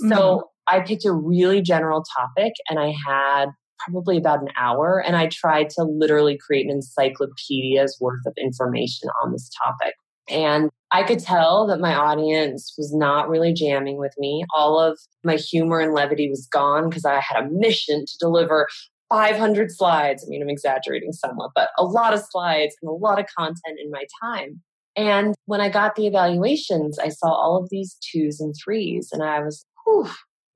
Mm-hmm. 0.04 0.12
So 0.12 0.50
I 0.66 0.80
picked 0.80 1.06
a 1.06 1.12
really 1.12 1.62
general 1.62 2.04
topic 2.18 2.52
and 2.68 2.78
I 2.78 2.92
had 3.06 3.46
probably 3.78 4.18
about 4.18 4.42
an 4.42 4.48
hour 4.58 5.02
and 5.04 5.16
I 5.16 5.28
tried 5.28 5.70
to 5.70 5.84
literally 5.84 6.36
create 6.36 6.66
an 6.66 6.72
encyclopedia's 6.72 7.96
worth 8.02 8.26
of 8.26 8.34
information 8.36 9.08
on 9.24 9.32
this 9.32 9.50
topic. 9.64 9.94
And 10.28 10.68
I 10.92 11.02
could 11.02 11.20
tell 11.20 11.66
that 11.68 11.80
my 11.80 11.94
audience 11.94 12.74
was 12.76 12.92
not 12.94 13.30
really 13.30 13.54
jamming 13.54 13.96
with 13.96 14.12
me. 14.18 14.44
All 14.54 14.78
of 14.78 14.98
my 15.24 15.36
humor 15.36 15.80
and 15.80 15.94
levity 15.94 16.28
was 16.28 16.46
gone 16.52 16.90
because 16.90 17.06
I 17.06 17.20
had 17.20 17.42
a 17.42 17.48
mission 17.50 18.04
to 18.06 18.12
deliver 18.20 18.68
500 19.10 19.70
slides. 19.70 20.24
I 20.24 20.30
mean, 20.30 20.40
I'm 20.40 20.48
exaggerating 20.48 21.12
somewhat, 21.12 21.50
but 21.54 21.70
a 21.76 21.84
lot 21.84 22.14
of 22.14 22.22
slides 22.30 22.76
and 22.80 22.88
a 22.88 22.94
lot 22.94 23.18
of 23.18 23.26
content 23.36 23.78
in 23.82 23.90
my 23.90 24.04
time. 24.22 24.62
And 24.96 25.34
when 25.46 25.60
I 25.60 25.68
got 25.68 25.94
the 25.94 26.06
evaluations, 26.06 26.98
I 26.98 27.08
saw 27.08 27.28
all 27.28 27.56
of 27.56 27.68
these 27.70 27.96
twos 28.10 28.40
and 28.40 28.54
threes, 28.62 29.10
and 29.12 29.22
I 29.22 29.40
was, 29.40 29.64
whew, 29.84 30.08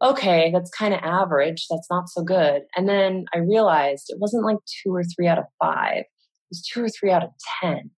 okay, 0.02 0.50
that's 0.52 0.70
kind 0.70 0.94
of 0.94 1.00
average. 1.02 1.66
That's 1.70 1.86
not 1.90 2.08
so 2.08 2.22
good. 2.22 2.62
And 2.76 2.88
then 2.88 3.26
I 3.34 3.38
realized 3.38 4.06
it 4.08 4.20
wasn't 4.20 4.44
like 4.44 4.58
two 4.82 4.94
or 4.94 5.04
three 5.04 5.28
out 5.28 5.38
of 5.38 5.44
five, 5.62 6.00
it 6.00 6.50
was 6.50 6.62
two 6.62 6.84
or 6.84 6.88
three 6.88 7.10
out 7.10 7.24
of 7.24 7.30
10. 7.62 7.90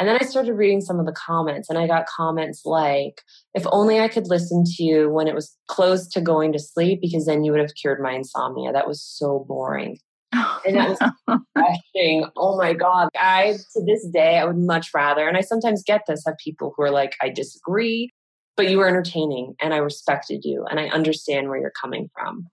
And 0.00 0.08
then 0.08 0.16
I 0.18 0.24
started 0.24 0.54
reading 0.54 0.80
some 0.80 0.98
of 0.98 1.04
the 1.04 1.12
comments, 1.12 1.68
and 1.68 1.78
I 1.78 1.86
got 1.86 2.06
comments 2.06 2.62
like, 2.64 3.20
if 3.52 3.64
only 3.70 4.00
I 4.00 4.08
could 4.08 4.28
listen 4.28 4.64
to 4.64 4.82
you 4.82 5.10
when 5.10 5.28
it 5.28 5.34
was 5.34 5.54
close 5.68 6.08
to 6.08 6.22
going 6.22 6.54
to 6.54 6.58
sleep, 6.58 7.02
because 7.02 7.26
then 7.26 7.44
you 7.44 7.52
would 7.52 7.60
have 7.60 7.74
cured 7.78 8.00
my 8.00 8.12
insomnia. 8.12 8.72
That 8.72 8.88
was 8.88 9.02
so 9.02 9.44
boring. 9.46 9.98
and 10.32 10.76
that 10.76 10.88
was 10.88 10.98
refreshing. 11.28 12.24
Oh 12.34 12.56
my 12.56 12.72
God. 12.72 13.10
I, 13.14 13.58
to 13.74 13.84
this 13.84 14.06
day, 14.06 14.38
I 14.38 14.46
would 14.46 14.56
much 14.56 14.88
rather, 14.94 15.28
and 15.28 15.36
I 15.36 15.42
sometimes 15.42 15.82
get 15.86 16.02
this, 16.08 16.22
have 16.26 16.38
people 16.42 16.72
who 16.74 16.82
are 16.84 16.90
like, 16.90 17.14
I 17.20 17.28
disagree, 17.28 18.10
but 18.56 18.70
you 18.70 18.78
were 18.78 18.88
entertaining 18.88 19.54
and 19.60 19.74
I 19.74 19.78
respected 19.78 20.44
you 20.44 20.64
and 20.70 20.80
I 20.80 20.88
understand 20.88 21.48
where 21.48 21.58
you're 21.58 21.72
coming 21.78 22.08
from. 22.14 22.46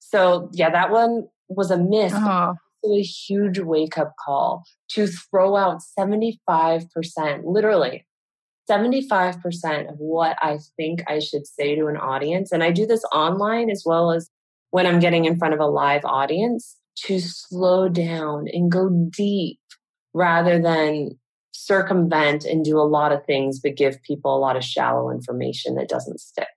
So, 0.00 0.50
yeah, 0.52 0.68
that 0.68 0.90
one 0.90 1.28
was 1.48 1.70
a 1.70 1.78
miss. 1.78 2.12
Oh 2.14 2.56
a 2.84 3.02
huge 3.02 3.58
wake 3.58 3.98
up 3.98 4.14
call 4.24 4.64
to 4.90 5.06
throw 5.06 5.56
out 5.56 5.80
75%, 5.98 6.86
literally 7.44 8.06
75% 8.70 9.90
of 9.90 9.96
what 9.98 10.36
I 10.40 10.58
think 10.76 11.02
I 11.08 11.18
should 11.18 11.46
say 11.46 11.74
to 11.74 11.86
an 11.86 11.96
audience. 11.96 12.52
And 12.52 12.62
I 12.62 12.70
do 12.70 12.86
this 12.86 13.04
online 13.12 13.70
as 13.70 13.82
well 13.84 14.12
as 14.12 14.30
when 14.70 14.86
I'm 14.86 15.00
getting 15.00 15.24
in 15.24 15.38
front 15.38 15.54
of 15.54 15.60
a 15.60 15.66
live 15.66 16.04
audience 16.04 16.76
to 17.04 17.20
slow 17.20 17.88
down 17.88 18.46
and 18.52 18.70
go 18.70 18.88
deep 19.10 19.58
rather 20.14 20.60
than 20.60 21.18
circumvent 21.52 22.44
and 22.44 22.64
do 22.64 22.78
a 22.78 22.82
lot 22.82 23.12
of 23.12 23.24
things, 23.24 23.60
but 23.60 23.76
give 23.76 24.02
people 24.02 24.36
a 24.36 24.38
lot 24.38 24.56
of 24.56 24.64
shallow 24.64 25.10
information 25.10 25.74
that 25.76 25.88
doesn't 25.88 26.20
stick. 26.20 26.48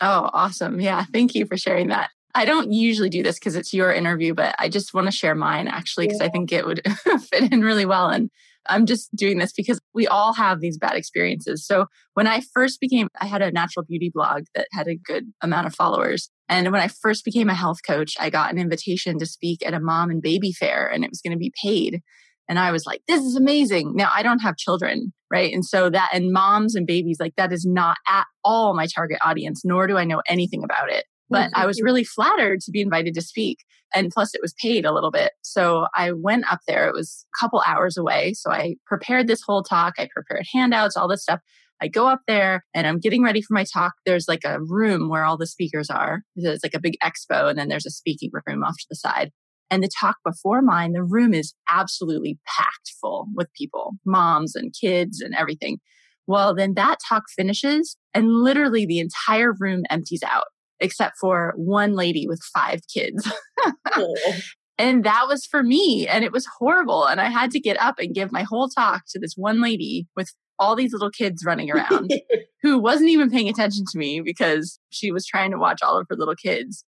Oh, 0.00 0.30
awesome. 0.32 0.80
Yeah. 0.80 1.04
Thank 1.12 1.34
you 1.34 1.46
for 1.46 1.56
sharing 1.56 1.88
that. 1.88 2.10
I 2.34 2.44
don't 2.44 2.72
usually 2.72 3.08
do 3.08 3.22
this 3.22 3.38
because 3.38 3.56
it's 3.56 3.74
your 3.74 3.92
interview, 3.92 4.34
but 4.34 4.54
I 4.58 4.68
just 4.68 4.94
want 4.94 5.06
to 5.06 5.10
share 5.10 5.34
mine 5.34 5.68
actually 5.68 6.06
because 6.06 6.20
yeah. 6.20 6.26
I 6.26 6.30
think 6.30 6.52
it 6.52 6.66
would 6.66 6.82
fit 7.30 7.52
in 7.52 7.62
really 7.62 7.86
well. 7.86 8.08
And 8.08 8.30
I'm 8.66 8.86
just 8.86 9.14
doing 9.16 9.38
this 9.38 9.52
because 9.52 9.80
we 9.94 10.06
all 10.06 10.34
have 10.34 10.60
these 10.60 10.78
bad 10.78 10.94
experiences. 10.94 11.66
So 11.66 11.86
when 12.14 12.26
I 12.26 12.42
first 12.54 12.80
became, 12.80 13.08
I 13.20 13.26
had 13.26 13.42
a 13.42 13.50
natural 13.50 13.84
beauty 13.84 14.10
blog 14.12 14.44
that 14.54 14.68
had 14.72 14.86
a 14.86 14.96
good 14.96 15.32
amount 15.40 15.66
of 15.66 15.74
followers. 15.74 16.30
And 16.48 16.70
when 16.70 16.80
I 16.80 16.88
first 16.88 17.24
became 17.24 17.48
a 17.48 17.54
health 17.54 17.78
coach, 17.86 18.16
I 18.20 18.30
got 18.30 18.52
an 18.52 18.58
invitation 18.58 19.18
to 19.18 19.26
speak 19.26 19.66
at 19.66 19.74
a 19.74 19.80
mom 19.80 20.10
and 20.10 20.22
baby 20.22 20.52
fair 20.52 20.86
and 20.86 21.04
it 21.04 21.10
was 21.10 21.20
going 21.20 21.32
to 21.32 21.38
be 21.38 21.52
paid. 21.62 22.00
And 22.48 22.58
I 22.58 22.72
was 22.72 22.84
like, 22.84 23.02
this 23.06 23.22
is 23.22 23.36
amazing. 23.36 23.94
Now 23.94 24.10
I 24.12 24.22
don't 24.22 24.40
have 24.40 24.56
children, 24.56 25.12
right? 25.30 25.52
And 25.52 25.64
so 25.64 25.88
that, 25.88 26.10
and 26.12 26.32
moms 26.32 26.74
and 26.74 26.86
babies, 26.86 27.18
like 27.20 27.36
that 27.36 27.52
is 27.52 27.64
not 27.64 27.96
at 28.08 28.26
all 28.44 28.74
my 28.74 28.86
target 28.86 29.18
audience, 29.24 29.62
nor 29.64 29.86
do 29.86 29.96
I 29.96 30.04
know 30.04 30.20
anything 30.28 30.64
about 30.64 30.90
it. 30.90 31.04
But 31.30 31.50
I 31.54 31.66
was 31.66 31.80
really 31.80 32.04
flattered 32.04 32.60
to 32.60 32.70
be 32.70 32.80
invited 32.80 33.14
to 33.14 33.22
speak. 33.22 33.58
And 33.94 34.10
plus, 34.10 34.34
it 34.34 34.40
was 34.42 34.54
paid 34.60 34.84
a 34.84 34.92
little 34.92 35.10
bit. 35.10 35.32
So 35.42 35.86
I 35.94 36.12
went 36.12 36.44
up 36.50 36.60
there. 36.66 36.88
It 36.88 36.94
was 36.94 37.24
a 37.34 37.38
couple 37.40 37.62
hours 37.66 37.96
away. 37.96 38.34
So 38.34 38.50
I 38.50 38.76
prepared 38.86 39.26
this 39.26 39.42
whole 39.42 39.62
talk. 39.62 39.94
I 39.98 40.08
prepared 40.12 40.46
handouts, 40.52 40.96
all 40.96 41.08
this 41.08 41.22
stuff. 41.22 41.40
I 41.82 41.88
go 41.88 42.06
up 42.06 42.20
there 42.28 42.64
and 42.74 42.86
I'm 42.86 42.98
getting 42.98 43.22
ready 43.22 43.40
for 43.40 43.54
my 43.54 43.64
talk. 43.64 43.94
There's 44.04 44.28
like 44.28 44.44
a 44.44 44.60
room 44.60 45.08
where 45.08 45.24
all 45.24 45.38
the 45.38 45.46
speakers 45.46 45.88
are. 45.88 46.22
It's 46.36 46.62
like 46.62 46.74
a 46.74 46.80
big 46.80 46.96
expo, 47.02 47.48
and 47.48 47.58
then 47.58 47.68
there's 47.68 47.86
a 47.86 47.90
speaking 47.90 48.30
room 48.46 48.62
off 48.62 48.76
to 48.76 48.86
the 48.90 48.96
side. 48.96 49.30
And 49.70 49.82
the 49.82 49.88
talk 50.00 50.16
before 50.24 50.62
mine, 50.62 50.92
the 50.92 51.02
room 51.02 51.32
is 51.32 51.54
absolutely 51.70 52.38
packed 52.46 52.92
full 53.00 53.28
with 53.34 53.48
people, 53.56 53.92
moms 54.04 54.54
and 54.54 54.74
kids 54.78 55.20
and 55.20 55.34
everything. 55.34 55.78
Well, 56.26 56.54
then 56.54 56.74
that 56.74 56.98
talk 57.08 57.24
finishes 57.34 57.96
and 58.12 58.28
literally 58.28 58.84
the 58.84 58.98
entire 58.98 59.52
room 59.58 59.84
empties 59.88 60.22
out 60.26 60.44
except 60.80 61.16
for 61.20 61.52
one 61.56 61.94
lady 61.94 62.26
with 62.26 62.40
five 62.54 62.80
kids. 62.92 63.30
and 64.78 65.04
that 65.04 65.26
was 65.28 65.46
for 65.46 65.62
me. 65.62 66.06
And 66.08 66.24
it 66.24 66.32
was 66.32 66.46
horrible. 66.58 67.04
And 67.06 67.20
I 67.20 67.28
had 67.28 67.50
to 67.52 67.60
get 67.60 67.80
up 67.80 67.98
and 67.98 68.14
give 68.14 68.32
my 68.32 68.42
whole 68.42 68.68
talk 68.68 69.02
to 69.10 69.18
this 69.18 69.34
one 69.36 69.60
lady 69.60 70.06
with 70.16 70.32
all 70.58 70.76
these 70.76 70.92
little 70.92 71.10
kids 71.10 71.44
running 71.44 71.70
around 71.70 72.12
who 72.62 72.78
wasn't 72.78 73.10
even 73.10 73.30
paying 73.30 73.48
attention 73.48 73.84
to 73.90 73.98
me 73.98 74.20
because 74.20 74.78
she 74.90 75.10
was 75.10 75.26
trying 75.26 75.50
to 75.50 75.58
watch 75.58 75.80
all 75.82 75.98
of 75.98 76.06
her 76.08 76.16
little 76.16 76.36
kids. 76.36 76.84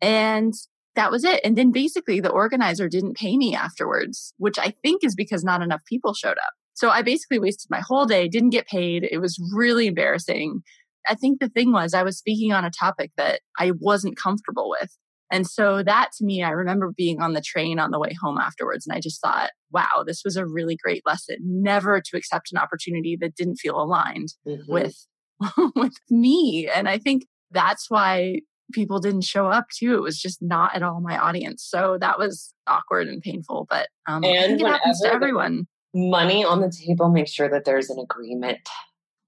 And 0.00 0.54
that 0.96 1.10
was 1.10 1.24
it. 1.24 1.40
And 1.44 1.56
then 1.56 1.70
basically 1.70 2.20
the 2.20 2.30
organizer 2.30 2.88
didn't 2.88 3.16
pay 3.16 3.36
me 3.36 3.54
afterwards, 3.54 4.34
which 4.38 4.58
I 4.58 4.74
think 4.82 5.04
is 5.04 5.14
because 5.14 5.44
not 5.44 5.62
enough 5.62 5.82
people 5.86 6.14
showed 6.14 6.38
up. 6.38 6.52
So 6.74 6.88
I 6.88 7.02
basically 7.02 7.38
wasted 7.38 7.70
my 7.70 7.80
whole 7.80 8.06
day, 8.06 8.26
didn't 8.26 8.50
get 8.50 8.66
paid. 8.66 9.06
It 9.10 9.18
was 9.18 9.38
really 9.54 9.86
embarrassing. 9.86 10.62
I 11.08 11.14
think 11.14 11.40
the 11.40 11.48
thing 11.48 11.72
was 11.72 11.94
I 11.94 12.02
was 12.02 12.18
speaking 12.18 12.52
on 12.52 12.64
a 12.64 12.70
topic 12.70 13.12
that 13.16 13.40
I 13.58 13.72
wasn't 13.78 14.16
comfortable 14.16 14.70
with. 14.70 14.90
And 15.32 15.46
so 15.46 15.82
that 15.84 16.10
to 16.18 16.24
me, 16.24 16.42
I 16.42 16.50
remember 16.50 16.92
being 16.96 17.20
on 17.20 17.34
the 17.34 17.40
train 17.40 17.78
on 17.78 17.92
the 17.92 18.00
way 18.00 18.16
home 18.20 18.38
afterwards. 18.38 18.86
And 18.86 18.96
I 18.96 19.00
just 19.00 19.20
thought, 19.20 19.50
wow, 19.70 20.02
this 20.04 20.22
was 20.24 20.36
a 20.36 20.46
really 20.46 20.76
great 20.76 21.02
lesson. 21.06 21.36
Never 21.40 22.00
to 22.00 22.16
accept 22.16 22.50
an 22.52 22.58
opportunity 22.58 23.16
that 23.20 23.36
didn't 23.36 23.56
feel 23.56 23.80
aligned 23.80 24.34
mm-hmm. 24.46 24.70
with, 24.70 25.06
with 25.76 25.94
me. 26.10 26.68
And 26.74 26.88
I 26.88 26.98
think 26.98 27.26
that's 27.52 27.88
why 27.88 28.40
people 28.72 28.98
didn't 29.00 29.22
show 29.22 29.46
up 29.46 29.66
too. 29.76 29.94
It 29.94 30.02
was 30.02 30.20
just 30.20 30.42
not 30.42 30.74
at 30.74 30.82
all 30.82 31.00
my 31.00 31.16
audience. 31.16 31.64
So 31.68 31.98
that 32.00 32.18
was 32.18 32.52
awkward 32.66 33.08
and 33.08 33.22
painful, 33.22 33.66
but 33.68 33.88
um, 34.06 34.24
and 34.24 34.38
I 34.38 34.46
think 34.46 34.60
it 34.60 34.66
happens 34.66 35.00
to 35.00 35.12
everyone. 35.12 35.66
Money 35.92 36.44
on 36.44 36.60
the 36.60 36.70
table, 36.70 37.08
make 37.08 37.28
sure 37.28 37.48
that 37.48 37.64
there's 37.64 37.90
an 37.90 37.98
agreement. 37.98 38.60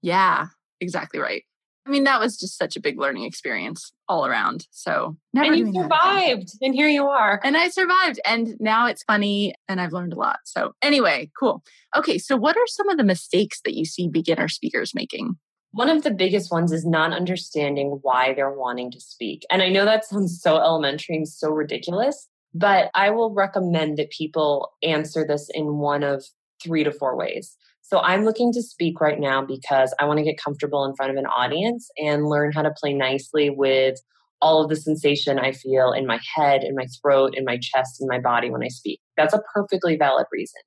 Yeah, 0.01 0.47
exactly 0.79 1.19
right. 1.19 1.43
I 1.85 1.89
mean, 1.89 2.05
that 2.05 2.19
was 2.19 2.37
just 2.37 2.57
such 2.57 2.77
a 2.77 2.79
big 2.79 2.97
learning 2.97 3.25
experience 3.25 3.91
all 4.07 4.25
around. 4.25 4.67
So 4.71 5.17
never 5.33 5.53
and 5.53 5.75
you 5.75 5.81
survived, 5.81 6.51
and 6.61 6.73
here 6.73 6.87
you 6.87 7.07
are. 7.07 7.41
And 7.43 7.57
I 7.57 7.69
survived, 7.69 8.21
and 8.25 8.55
now 8.59 8.87
it's 8.87 9.03
funny, 9.03 9.53
and 9.67 9.81
I've 9.81 9.91
learned 9.91 10.13
a 10.13 10.17
lot. 10.17 10.39
So 10.45 10.75
anyway, 10.81 11.29
cool. 11.37 11.61
Okay, 11.95 12.17
so 12.17 12.37
what 12.37 12.55
are 12.55 12.67
some 12.67 12.87
of 12.87 12.97
the 12.97 13.03
mistakes 13.03 13.59
that 13.65 13.73
you 13.73 13.83
see 13.83 14.07
beginner 14.07 14.47
speakers 14.47 14.95
making? 14.95 15.35
One 15.71 15.89
of 15.89 16.03
the 16.03 16.11
biggest 16.11 16.51
ones 16.51 16.71
is 16.71 16.85
not 16.85 17.13
understanding 17.13 17.99
why 18.01 18.33
they're 18.33 18.53
wanting 18.53 18.91
to 18.91 19.01
speak. 19.01 19.43
And 19.49 19.61
I 19.61 19.69
know 19.69 19.85
that 19.85 20.05
sounds 20.05 20.39
so 20.41 20.57
elementary 20.57 21.15
and 21.17 21.27
so 21.27 21.49
ridiculous, 21.49 22.29
but 22.53 22.91
I 22.93 23.09
will 23.09 23.33
recommend 23.33 23.97
that 23.97 24.11
people 24.11 24.71
answer 24.83 25.25
this 25.27 25.49
in 25.53 25.79
one 25.79 26.03
of 26.03 26.23
three 26.63 26.83
to 26.83 26.91
four 26.91 27.17
ways. 27.17 27.57
So 27.83 27.99
I'm 27.99 28.23
looking 28.23 28.51
to 28.53 28.63
speak 28.63 29.01
right 29.01 29.19
now 29.19 29.45
because 29.45 29.93
I 29.99 30.05
want 30.05 30.17
to 30.17 30.23
get 30.23 30.41
comfortable 30.41 30.85
in 30.85 30.95
front 30.95 31.11
of 31.11 31.17
an 31.17 31.25
audience 31.25 31.89
and 31.97 32.25
learn 32.25 32.53
how 32.53 32.61
to 32.61 32.71
play 32.71 32.93
nicely 32.93 33.49
with 33.49 33.97
all 34.41 34.63
of 34.63 34.69
the 34.69 34.75
sensation 34.75 35.37
I 35.37 35.51
feel 35.51 35.91
in 35.91 36.07
my 36.07 36.19
head, 36.35 36.63
in 36.63 36.75
my 36.75 36.87
throat, 37.01 37.33
in 37.35 37.43
my 37.45 37.59
chest, 37.61 38.01
in 38.01 38.07
my 38.07 38.19
body 38.19 38.49
when 38.49 38.63
I 38.63 38.69
speak. 38.69 38.99
That's 39.17 39.33
a 39.33 39.41
perfectly 39.53 39.97
valid 39.97 40.27
reason. 40.31 40.61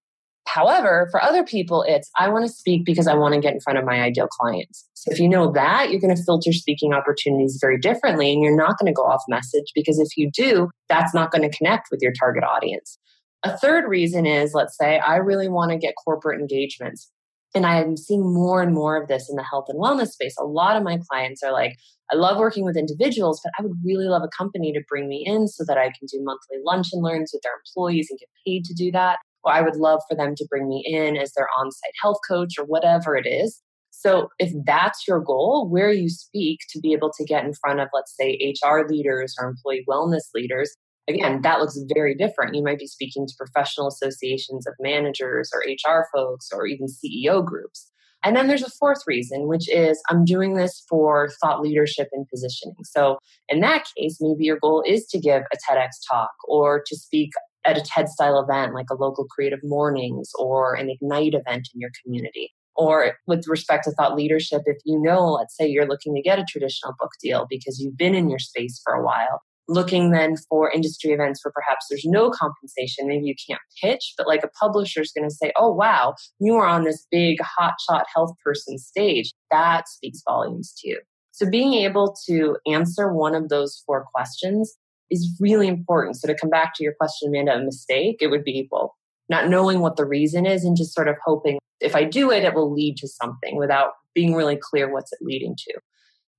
However, 0.46 1.09
for 1.11 1.22
other 1.22 1.42
people, 1.42 1.85
it's 1.88 2.11
I 2.18 2.29
want 2.29 2.46
to 2.46 2.52
speak 2.52 2.85
because 2.85 3.07
I 3.07 3.14
want 3.14 3.35
to 3.35 3.40
get 3.40 3.52
in 3.52 3.61
front 3.61 3.79
of 3.79 3.85
my 3.85 4.00
ideal 4.00 4.29
clients. 4.29 4.87
So 4.94 5.11
if 5.11 5.18
you 5.18 5.29
know 5.29 5.50
that, 5.52 5.90
you're 5.90 6.00
going 6.00 6.14
to 6.14 6.22
filter 6.22 6.52
speaking 6.52 6.92
opportunities 6.92 7.59
very 7.61 7.79
differently 7.79 8.33
and 8.33 8.42
you're 8.42 8.57
not 8.57 8.79
going 8.79 8.87
to 8.87 8.96
go 8.96 9.02
off 9.02 9.22
message 9.29 9.72
because 9.74 9.98
if 9.98 10.16
you 10.16 10.31
do, 10.31 10.70
that's 10.88 11.12
not 11.12 11.31
going 11.31 11.48
to 11.48 11.57
connect 11.57 11.88
with 11.90 12.00
your 12.00 12.12
target 12.12 12.44
audience. 12.44 12.98
A 13.42 13.57
third 13.57 13.88
reason 13.88 14.27
is 14.27 14.55
let's 14.55 14.77
say 14.77 14.99
I 14.99 15.16
really 15.16 15.49
want 15.49 15.70
to 15.70 15.79
get 15.79 15.94
corporate 16.05 16.40
engagements. 16.40 17.11
And 17.55 17.64
I'm 17.64 17.96
seeing 17.96 18.35
more 18.35 18.61
and 18.61 18.75
more 18.75 19.01
of 19.01 19.09
this 19.09 19.31
in 19.31 19.37
the 19.37 19.42
health 19.42 19.66
and 19.68 19.81
wellness 19.81 20.09
space. 20.09 20.35
A 20.38 20.44
lot 20.44 20.77
of 20.77 20.83
my 20.83 20.99
clients 21.09 21.42
are 21.42 21.53
like, 21.53 21.77
I 22.12 22.16
love 22.16 22.38
working 22.38 22.64
with 22.64 22.77
individuals, 22.77 23.40
but 23.42 23.53
I 23.59 23.62
would 23.62 23.72
really 23.85 24.07
love 24.07 24.22
a 24.22 24.37
company 24.37 24.72
to 24.72 24.85
bring 24.88 25.09
me 25.09 25.25
in 25.27 25.49
so 25.49 25.64
that 25.66 25.79
I 25.79 25.87
can 25.87 26.07
do 26.11 26.22
monthly 26.22 26.59
lunch 26.64 26.88
and 26.92 27.03
learns 27.03 27.31
with 27.33 27.42
their 27.42 27.53
employees 27.64 28.09
and 28.11 28.18
get 28.18 28.29
paid 28.46 28.64
to 28.64 28.75
do 28.75 28.90
that. 28.92 29.18
Or 29.42 29.53
I 29.53 29.62
would 29.62 29.77
love 29.77 30.01
for 30.09 30.16
them 30.16 30.35
to 30.37 30.46
bring 30.51 30.68
me 30.68 30.85
in 30.87 31.16
as 31.16 31.33
their 31.35 31.49
on 31.59 31.70
site 31.70 31.94
health 32.03 32.18
coach 32.29 32.55
or 32.59 32.64
whatever 32.64 33.16
it 33.16 33.27
is. 33.27 33.62
So, 33.90 34.29
if 34.38 34.53
that's 34.66 35.09
your 35.09 35.20
goal, 35.20 35.68
where 35.70 35.90
you 35.90 36.11
speak 36.11 36.61
to 36.70 36.81
be 36.81 36.92
able 36.92 37.11
to 37.16 37.25
get 37.25 37.44
in 37.44 37.55
front 37.55 37.81
of, 37.81 37.88
let's 37.94 38.14
say, 38.20 38.55
HR 38.62 38.87
leaders 38.87 39.35
or 39.40 39.49
employee 39.49 39.87
wellness 39.88 40.25
leaders, 40.35 40.77
again, 41.09 41.42
that 41.42 41.61
looks 41.61 41.79
very 41.95 42.14
different. 42.14 42.55
You 42.55 42.62
might 42.62 42.79
be 42.79 42.87
speaking 42.87 43.27
to 43.27 43.35
professional 43.37 43.88
associations 43.88 44.66
of 44.66 44.75
managers 44.81 45.51
or 45.53 45.61
HR 45.61 46.07
folks 46.14 46.51
or 46.53 46.66
even 46.66 46.87
CEO 46.87 47.45
groups. 47.45 47.90
And 48.25 48.35
then 48.35 48.49
there's 48.49 48.64
a 48.64 48.71
fourth 48.71 49.03
reason, 49.07 49.47
which 49.47 49.69
is 49.69 50.03
I'm 50.09 50.25
doing 50.25 50.55
this 50.55 50.85
for 50.88 51.29
thought 51.40 51.61
leadership 51.61 52.09
and 52.12 52.27
positioning. 52.29 52.75
So, 52.83 53.19
in 53.49 53.61
that 53.61 53.87
case, 53.97 54.19
maybe 54.21 54.45
your 54.45 54.59
goal 54.59 54.83
is 54.85 55.07
to 55.09 55.21
give 55.21 55.42
a 55.42 55.57
TEDx 55.57 55.90
talk 56.09 56.33
or 56.49 56.83
to 56.87 56.97
speak 56.97 57.31
at 57.64 57.79
a 57.79 57.83
TED 57.83 58.09
style 58.09 58.40
event 58.40 58.75
like 58.75 58.87
a 58.90 58.95
local 58.95 59.27
CreativeMornings 59.38 60.31
or 60.38 60.75
an 60.75 60.90
Ignite 60.90 61.35
event 61.35 61.69
in 61.75 61.81
your 61.81 61.90
community. 62.03 62.53
Or 62.75 63.14
with 63.27 63.47
respect 63.49 63.85
to 63.85 63.92
thought 63.92 64.16
leadership, 64.16 64.62
if 64.66 64.79
you 64.85 65.01
know, 65.01 65.33
let's 65.33 65.57
say 65.57 65.66
you're 65.66 65.87
looking 65.87 66.14
to 66.14 66.23
get 66.23 66.38
a 66.38 66.45
traditional 66.45 66.95
book 66.99 67.12
deal 67.23 67.47
because 67.49 67.81
you've 67.81 67.97
been 67.97 68.14
in 68.14 68.29
your 68.29 68.38
space 68.38 68.81
for 68.85 68.92
a 68.92 69.05
while, 69.05 69.40
looking 69.68 70.11
then 70.11 70.37
for 70.48 70.70
industry 70.70 71.11
events 71.11 71.44
where 71.44 71.52
perhaps 71.52 71.87
there's 71.90 72.05
no 72.05 72.31
compensation 72.31 73.09
maybe 73.09 73.26
you 73.26 73.35
can't 73.48 73.61
pitch 73.83 74.14
but 74.16 74.26
like 74.26 74.44
a 74.44 74.48
publisher 74.61 75.00
is 75.00 75.12
going 75.16 75.29
to 75.29 75.35
say 75.35 75.52
oh 75.57 75.72
wow 75.72 76.14
you 76.38 76.55
are 76.55 76.66
on 76.66 76.85
this 76.85 77.07
big 77.11 77.38
hotshot 77.40 78.05
health 78.14 78.33
person 78.44 78.79
stage. 78.79 79.33
That 79.50 79.88
speaks 79.88 80.22
volumes 80.29 80.74
to 80.79 80.88
you. 80.88 81.00
So 81.33 81.48
being 81.48 81.74
able 81.74 82.16
to 82.29 82.57
answer 82.66 83.12
one 83.12 83.35
of 83.35 83.48
those 83.48 83.83
four 83.87 84.07
questions 84.14 84.74
is 85.11 85.37
really 85.40 85.68
important. 85.68 86.16
So 86.16 86.26
to 86.29 86.35
come 86.35 86.50
back 86.50 86.74
to 86.74 86.85
your 86.85 86.94
question 86.98 87.29
amanda 87.29 87.55
a 87.55 87.64
mistake 87.64 88.16
it 88.20 88.29
would 88.29 88.44
be 88.44 88.68
well 88.70 88.94
not 89.29 89.48
knowing 89.48 89.81
what 89.81 89.96
the 89.96 90.05
reason 90.05 90.46
is 90.46 90.64
and 90.64 90.76
just 90.76 90.94
sort 90.94 91.09
of 91.09 91.16
hoping 91.24 91.59
if 91.81 91.94
i 91.94 92.05
do 92.05 92.31
it 92.31 92.44
it 92.44 92.55
will 92.55 92.72
lead 92.72 92.96
to 92.96 93.09
something 93.09 93.57
without 93.57 93.92
being 94.14 94.35
really 94.35 94.59
clear 94.61 94.92
what's 94.92 95.12
it 95.12 95.18
leading 95.20 95.55
to 95.57 95.74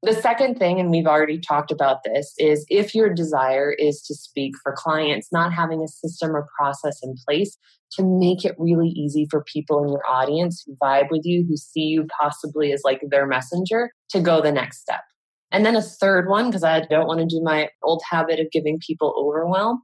the 0.04 0.14
second 0.14 0.56
thing, 0.60 0.80
and 0.80 0.92
we've 0.92 1.08
already 1.08 1.40
talked 1.40 1.72
about 1.72 2.04
this, 2.04 2.34
is 2.38 2.66
if 2.70 2.94
your 2.94 3.14
desire 3.14 3.72
is 3.72 4.02
to 4.04 4.14
speak 4.14 4.54
for 4.62 4.74
clients, 4.78 5.30
not 5.32 5.54
having 5.54 5.82
a 5.82 5.88
system 5.88 6.36
or 6.36 6.48
process 6.58 7.00
in 7.02 7.16
place 7.28 7.58
to 7.94 8.04
make 8.04 8.46
it 8.46 8.56
really 8.60 8.90
easy 8.90 9.28
for 9.30 9.44
people 9.44 9.84
in 9.84 9.90
your 9.90 10.06
audience 10.08 10.64
who 10.66 10.76
vibe 10.76 11.10
with 11.10 11.22
you, 11.24 11.46
who 11.48 11.58
see 11.58 11.82
you 11.82 12.06
possibly 12.20 12.72
as 12.72 12.82
like 12.84 13.02
their 13.10 13.26
messenger, 13.26 13.92
to 14.10 14.20
go 14.20 14.42
the 14.42 14.52
next 14.52 14.82
step. 14.82 15.02
And 15.52 15.66
then 15.66 15.76
a 15.76 15.82
third 15.82 16.28
one, 16.28 16.48
because 16.48 16.64
I 16.64 16.82
don't 16.82 17.08
want 17.08 17.22
to 17.22 17.26
do 17.26 17.42
my 17.42 17.70
old 17.82 18.02
habit 18.10 18.40
of 18.40 18.52
giving 18.52 18.80
people 18.86 19.16
overwhelm, 19.18 19.82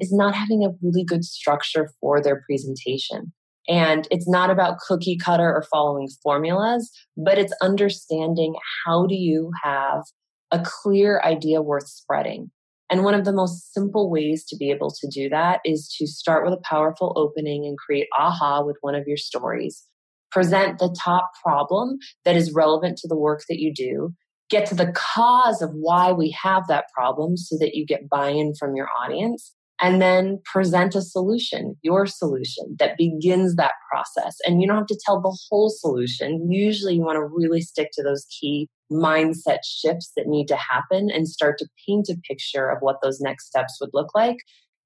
is 0.00 0.12
not 0.12 0.34
having 0.34 0.64
a 0.64 0.74
really 0.82 1.04
good 1.04 1.24
structure 1.24 1.90
for 2.00 2.20
their 2.20 2.42
presentation. 2.46 3.32
And 3.68 4.06
it's 4.10 4.28
not 4.28 4.50
about 4.50 4.78
cookie 4.78 5.16
cutter 5.16 5.52
or 5.52 5.64
following 5.70 6.08
formulas, 6.22 6.90
but 7.16 7.38
it's 7.38 7.52
understanding 7.60 8.54
how 8.84 9.06
do 9.06 9.14
you 9.14 9.50
have 9.62 10.02
a 10.52 10.62
clear 10.64 11.20
idea 11.24 11.62
worth 11.62 11.88
spreading. 11.88 12.50
And 12.88 13.02
one 13.02 13.14
of 13.14 13.24
the 13.24 13.32
most 13.32 13.72
simple 13.74 14.10
ways 14.10 14.44
to 14.48 14.56
be 14.56 14.70
able 14.70 14.90
to 14.90 15.08
do 15.12 15.28
that 15.30 15.60
is 15.64 15.92
to 15.98 16.06
start 16.06 16.44
with 16.44 16.54
a 16.54 16.62
powerful 16.62 17.12
opening 17.16 17.64
and 17.64 17.76
create 17.76 18.06
aha 18.16 18.62
with 18.62 18.76
one 18.80 18.94
of 18.94 19.04
your 19.08 19.16
stories. 19.16 19.84
Present 20.30 20.78
the 20.78 20.94
top 21.02 21.30
problem 21.42 21.98
that 22.24 22.36
is 22.36 22.54
relevant 22.54 22.98
to 22.98 23.08
the 23.08 23.16
work 23.16 23.42
that 23.48 23.58
you 23.58 23.72
do. 23.74 24.14
Get 24.48 24.66
to 24.66 24.76
the 24.76 24.92
cause 24.92 25.60
of 25.60 25.70
why 25.72 26.12
we 26.12 26.36
have 26.40 26.68
that 26.68 26.84
problem 26.94 27.36
so 27.36 27.56
that 27.58 27.74
you 27.74 27.84
get 27.84 28.08
buy 28.08 28.28
in 28.28 28.54
from 28.54 28.76
your 28.76 28.88
audience 29.02 29.52
and 29.80 30.00
then 30.00 30.40
present 30.44 30.94
a 30.94 31.02
solution, 31.02 31.76
your 31.82 32.06
solution 32.06 32.76
that 32.78 32.96
begins 32.96 33.56
that 33.56 33.72
process. 33.90 34.36
And 34.44 34.60
you 34.60 34.68
don't 34.68 34.78
have 34.78 34.86
to 34.86 35.00
tell 35.04 35.20
the 35.20 35.36
whole 35.48 35.70
solution. 35.70 36.50
Usually, 36.50 36.94
you 36.94 37.02
want 37.02 37.16
to 37.16 37.24
really 37.24 37.60
stick 37.60 37.90
to 37.94 38.02
those 38.02 38.26
key 38.40 38.68
mindset 38.90 39.58
shifts 39.64 40.12
that 40.16 40.26
need 40.26 40.46
to 40.48 40.56
happen 40.56 41.10
and 41.10 41.28
start 41.28 41.58
to 41.58 41.68
paint 41.86 42.08
a 42.08 42.16
picture 42.28 42.68
of 42.68 42.78
what 42.80 42.96
those 43.02 43.20
next 43.20 43.46
steps 43.46 43.78
would 43.80 43.90
look 43.92 44.14
like. 44.14 44.38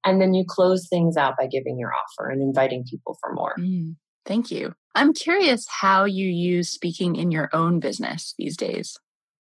And 0.03 0.19
then 0.19 0.33
you 0.33 0.43
close 0.47 0.87
things 0.89 1.15
out 1.15 1.35
by 1.37 1.47
giving 1.47 1.77
your 1.77 1.91
offer 1.93 2.29
and 2.29 2.41
inviting 2.41 2.83
people 2.89 3.17
for 3.21 3.33
more. 3.33 3.55
Mm, 3.59 3.95
thank 4.25 4.49
you. 4.51 4.73
I'm 4.95 5.13
curious 5.13 5.67
how 5.69 6.05
you 6.05 6.27
use 6.27 6.69
speaking 6.69 7.15
in 7.15 7.31
your 7.31 7.49
own 7.53 7.79
business 7.79 8.33
these 8.37 8.57
days. 8.57 8.97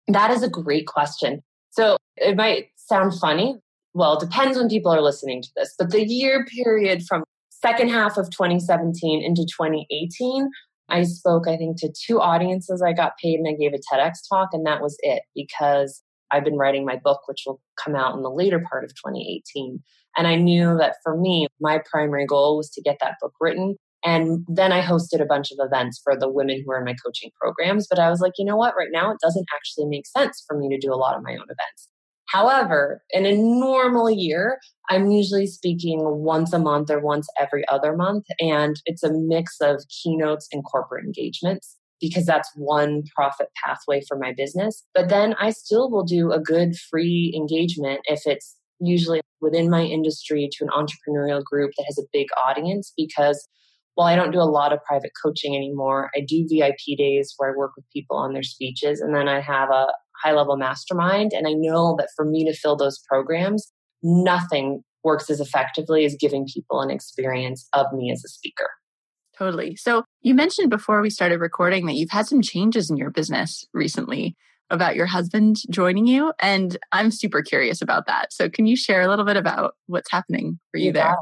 That 0.09 0.31
is 0.31 0.43
a 0.43 0.51
great 0.51 0.87
question. 0.87 1.43
So 1.71 1.97
it 2.17 2.37
might 2.37 2.67
sound 2.77 3.19
funny, 3.19 3.57
well, 3.95 4.15
it 4.15 4.21
depends 4.21 4.57
when 4.57 4.69
people 4.69 4.93
are 4.93 5.03
listening 5.03 5.43
to 5.43 5.49
this, 5.57 5.75
but 5.79 5.91
the 5.91 6.05
year 6.05 6.45
period 6.47 7.05
from 7.07 7.25
second 7.51 7.91
half 7.91 8.17
of 8.17 8.31
2017 8.31 9.23
into 9.23 9.43
2018, 9.43 10.51
I 10.89 11.05
spoke, 11.05 11.49
I 11.49 11.57
think, 11.57 11.79
to 11.81 11.93
two 11.93 12.21
audiences. 12.21 12.83
I 12.83 12.93
got 12.93 13.17
paid 13.23 13.39
and 13.39 13.49
I 13.49 13.53
gave 13.53 13.73
a 13.73 13.79
TEDx 13.79 14.19
talk, 14.29 14.51
and 14.53 14.67
that 14.67 14.83
was 14.83 14.97
it 15.01 15.23
because 15.35 16.03
I've 16.31 16.45
been 16.45 16.57
writing 16.57 16.85
my 16.85 16.97
book, 16.97 17.21
which 17.27 17.45
will 17.47 17.61
come 17.83 17.95
out 17.95 18.15
in 18.15 18.23
the 18.23 18.31
later 18.31 18.63
part 18.69 18.85
of 18.85 18.91
2018. 18.91 19.83
And 20.17 20.27
I 20.27 20.37
knew 20.37 20.77
that 20.79 20.97
for 21.03 21.17
me, 21.17 21.47
my 21.61 21.81
primary 21.91 22.27
goal 22.27 22.57
was 22.57 22.71
to 22.71 22.83
get 22.83 22.99
that 23.01 23.17
book 23.21 23.33
written. 23.41 23.77
And 24.05 24.45
then 24.49 24.73
I 24.73 24.83
hosted 24.83 25.23
a 25.23 25.27
bunch 25.27 25.53
of 25.53 25.59
events 25.61 26.01
for 26.03 26.19
the 26.19 26.29
women 26.29 26.63
who 26.65 26.73
are 26.73 26.79
in 26.79 26.85
my 26.85 26.97
coaching 27.05 27.31
programs. 27.41 27.87
But 27.89 27.99
I 27.99 28.11
was 28.11 28.21
like, 28.21 28.33
you 28.37 28.45
know 28.45 28.57
what? 28.57 28.75
Right 28.77 28.89
now, 28.91 29.13
it 29.13 29.19
doesn't 29.23 29.47
actually 29.55 29.87
make 29.87 30.07
sense 30.07 30.43
for 30.47 30.59
me 30.59 30.69
to 30.69 30.79
do 30.79 30.93
a 30.93 30.97
lot 30.97 31.17
of 31.17 31.23
my 31.23 31.33
own 31.33 31.45
events. 31.45 31.89
However, 32.33 33.03
in 33.11 33.27
a 33.27 33.37
normal 33.37 34.11
year, 34.11 34.59
I'm 34.89 35.11
usually 35.11 35.47
speaking 35.47 36.01
once 36.03 36.53
a 36.53 36.59
month 36.59 36.91
or 36.91 37.01
once 37.01 37.29
every 37.39 37.67
other 37.69 37.95
month. 37.95 38.25
And 38.41 38.77
it's 38.87 39.03
a 39.03 39.13
mix 39.13 39.57
of 39.61 39.85
keynotes 39.89 40.49
and 40.51 40.65
corporate 40.65 41.05
engagements 41.05 41.77
because 42.01 42.25
that's 42.25 42.51
one 42.57 43.03
profit 43.15 43.49
pathway 43.65 44.01
for 44.09 44.19
my 44.19 44.33
business. 44.37 44.85
But 44.95 45.09
then 45.09 45.35
I 45.39 45.51
still 45.51 45.91
will 45.91 46.05
do 46.05 46.33
a 46.33 46.41
good 46.41 46.75
free 46.91 47.33
engagement 47.37 48.01
if 48.05 48.23
it's 48.27 48.57
usually 48.81 49.21
within 49.41 49.71
my 49.71 49.83
industry 49.83 50.49
to 50.53 50.65
an 50.65 50.71
entrepreneurial 50.71 51.45
group 51.45 51.73
that 51.77 51.85
has 51.87 51.99
a 51.99 52.09
big 52.13 52.29
audience 52.45 52.93
because 52.97 53.47
while 53.95 54.09
I 54.09 54.17
don't 54.17 54.33
do 54.33 54.41
a 54.41 54.49
lot 54.49 54.73
of 54.73 54.83
private 54.85 55.13
coaching 55.23 55.55
anymore, 55.55 56.11
I 56.17 56.21
do 56.27 56.47
VIP 56.51 56.97
days 56.97 57.35
where 57.37 57.53
I 57.53 57.57
work 57.57 57.73
with 57.77 57.85
people 57.93 58.17
on 58.17 58.33
their 58.33 58.43
speeches. 58.43 59.01
And 59.01 59.15
then 59.15 59.29
I 59.29 59.41
have 59.41 59.69
a, 59.71 59.89
high 60.23 60.33
level 60.33 60.57
mastermind. 60.57 61.33
And 61.33 61.47
I 61.47 61.53
know 61.53 61.97
that 61.99 62.09
for 62.17 62.25
me 62.25 62.45
to 62.45 62.55
fill 62.55 62.77
those 62.77 63.01
programs, 63.09 63.73
nothing 64.03 64.83
works 65.05 65.29
as 65.31 65.41
effectively 65.41 66.05
as 66.05 66.17
giving 66.19 66.47
people 66.47 66.81
an 66.81 66.91
experience 66.91 67.69
of 67.73 67.87
me 67.93 68.13
as 68.13 68.25
a 68.25 68.29
speaker. 68.29 68.69
Totally. 69.37 69.77
So 69.77 70.05
you 70.21 70.35
mentioned 70.35 70.71
before 70.71 71.01
we 71.01 71.11
started 71.11 71.41
recording 71.41 71.87
that 71.87 71.95
you've 71.95 72.11
had 72.11 72.27
some 72.27 72.43
changes 72.43 72.91
in 72.91 72.97
your 72.97 73.11
business 73.11 73.67
recently. 73.73 74.37
about 74.71 74.97
your 74.97 75.07
husband 75.07 75.57
joining 75.71 76.07
you. 76.07 76.33
And 76.41 76.79
I'm 76.93 77.11
super 77.11 77.43
curious 77.43 77.83
about 77.83 78.07
that. 78.07 78.33
So, 78.33 78.49
can 78.49 78.65
you 78.65 78.75
share 78.75 79.03
a 79.03 79.09
little 79.09 79.27
bit 79.27 79.37
about 79.37 79.75
what's 79.87 80.11
happening 80.11 80.59
for 80.71 80.79
you, 80.79 80.87
you 80.87 80.93
there? 80.93 81.15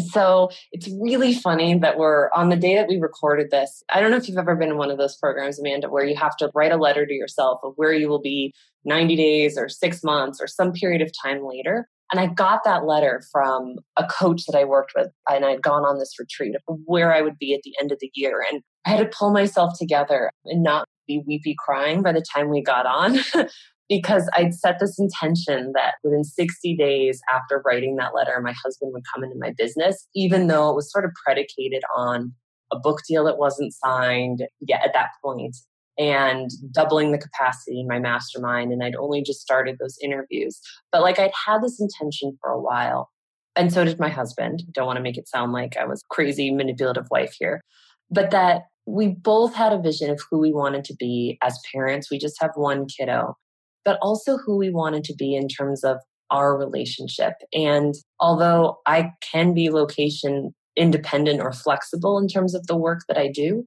So 0.00 0.50
it's 0.72 0.88
really 1.00 1.34
funny 1.34 1.78
that 1.78 1.98
we're 1.98 2.30
on 2.34 2.48
the 2.48 2.56
day 2.56 2.76
that 2.76 2.88
we 2.88 2.98
recorded 2.98 3.50
this. 3.50 3.82
I 3.92 4.00
don't 4.00 4.10
know 4.10 4.16
if 4.16 4.28
you've 4.28 4.38
ever 4.38 4.56
been 4.56 4.70
in 4.70 4.78
one 4.78 4.90
of 4.90 4.98
those 4.98 5.16
programs, 5.16 5.58
Amanda, 5.58 5.88
where 5.90 6.04
you 6.04 6.16
have 6.16 6.36
to 6.38 6.50
write 6.54 6.72
a 6.72 6.76
letter 6.76 7.04
to 7.04 7.12
yourself 7.12 7.60
of 7.62 7.74
where 7.76 7.92
you 7.92 8.08
will 8.08 8.20
be 8.20 8.54
90 8.84 9.16
days 9.16 9.58
or 9.58 9.68
six 9.68 10.02
months 10.02 10.40
or 10.40 10.46
some 10.46 10.72
period 10.72 11.02
of 11.02 11.10
time 11.22 11.46
later. 11.46 11.88
And 12.10 12.20
I 12.20 12.26
got 12.26 12.64
that 12.64 12.84
letter 12.84 13.22
from 13.30 13.76
a 13.96 14.06
coach 14.06 14.44
that 14.46 14.56
I 14.56 14.64
worked 14.64 14.92
with, 14.94 15.08
and 15.30 15.46
I'd 15.46 15.62
gone 15.62 15.84
on 15.84 15.98
this 15.98 16.18
retreat 16.18 16.54
of 16.54 16.78
where 16.84 17.12
I 17.14 17.22
would 17.22 17.38
be 17.38 17.54
at 17.54 17.62
the 17.64 17.74
end 17.80 17.90
of 17.90 17.98
the 18.00 18.10
year. 18.14 18.44
And 18.50 18.62
I 18.84 18.90
had 18.90 18.98
to 18.98 19.16
pull 19.16 19.32
myself 19.32 19.78
together 19.78 20.30
and 20.44 20.62
not 20.62 20.86
be 21.06 21.22
weepy 21.26 21.56
crying 21.58 22.02
by 22.02 22.12
the 22.12 22.24
time 22.34 22.50
we 22.50 22.62
got 22.62 22.86
on 22.86 23.18
because 23.92 24.26
I'd 24.34 24.54
set 24.54 24.78
this 24.78 24.98
intention 24.98 25.72
that 25.74 25.96
within 26.02 26.24
60 26.24 26.76
days 26.76 27.20
after 27.30 27.62
writing 27.66 27.96
that 27.96 28.14
letter, 28.14 28.40
my 28.40 28.54
husband 28.64 28.90
would 28.94 29.02
come 29.12 29.22
into 29.22 29.36
my 29.38 29.52
business, 29.58 30.08
even 30.14 30.46
though 30.46 30.70
it 30.70 30.76
was 30.76 30.90
sort 30.90 31.04
of 31.04 31.10
predicated 31.22 31.82
on 31.94 32.32
a 32.72 32.78
book 32.78 33.00
deal 33.06 33.24
that 33.24 33.36
wasn't 33.36 33.74
signed 33.74 34.44
yet 34.60 34.82
at 34.82 34.94
that 34.94 35.10
point 35.22 35.54
and 35.98 36.50
doubling 36.72 37.12
the 37.12 37.18
capacity 37.18 37.80
in 37.80 37.86
my 37.86 37.98
mastermind. 37.98 38.72
And 38.72 38.82
I'd 38.82 38.96
only 38.96 39.22
just 39.22 39.42
started 39.42 39.76
those 39.78 39.98
interviews. 40.02 40.58
But 40.90 41.02
like 41.02 41.18
I'd 41.18 41.32
had 41.46 41.62
this 41.62 41.78
intention 41.78 42.38
for 42.40 42.48
a 42.48 42.60
while. 42.60 43.10
And 43.56 43.70
so 43.70 43.84
did 43.84 44.00
my 44.00 44.08
husband. 44.08 44.62
Don't 44.72 44.86
want 44.86 44.96
to 44.96 45.02
make 45.02 45.18
it 45.18 45.28
sound 45.28 45.52
like 45.52 45.76
I 45.76 45.84
was 45.84 46.02
crazy 46.08 46.50
manipulative 46.50 47.08
wife 47.10 47.36
here. 47.38 47.62
But 48.10 48.30
that 48.30 48.62
we 48.86 49.08
both 49.08 49.54
had 49.54 49.74
a 49.74 49.82
vision 49.82 50.08
of 50.08 50.18
who 50.30 50.38
we 50.38 50.50
wanted 50.50 50.84
to 50.84 50.94
be 50.98 51.36
as 51.42 51.60
parents. 51.70 52.10
We 52.10 52.18
just 52.18 52.40
have 52.40 52.52
one 52.54 52.86
kiddo, 52.86 53.36
but 53.84 53.98
also 54.02 54.38
who 54.38 54.56
we 54.56 54.70
wanted 54.70 55.04
to 55.04 55.14
be 55.14 55.34
in 55.34 55.48
terms 55.48 55.84
of 55.84 55.98
our 56.30 56.56
relationship. 56.56 57.34
And 57.52 57.94
although 58.18 58.78
I 58.86 59.10
can 59.20 59.54
be 59.54 59.70
location 59.70 60.54
independent 60.76 61.40
or 61.40 61.52
flexible 61.52 62.18
in 62.18 62.28
terms 62.28 62.54
of 62.54 62.66
the 62.66 62.76
work 62.76 63.00
that 63.08 63.18
I 63.18 63.28
do, 63.28 63.64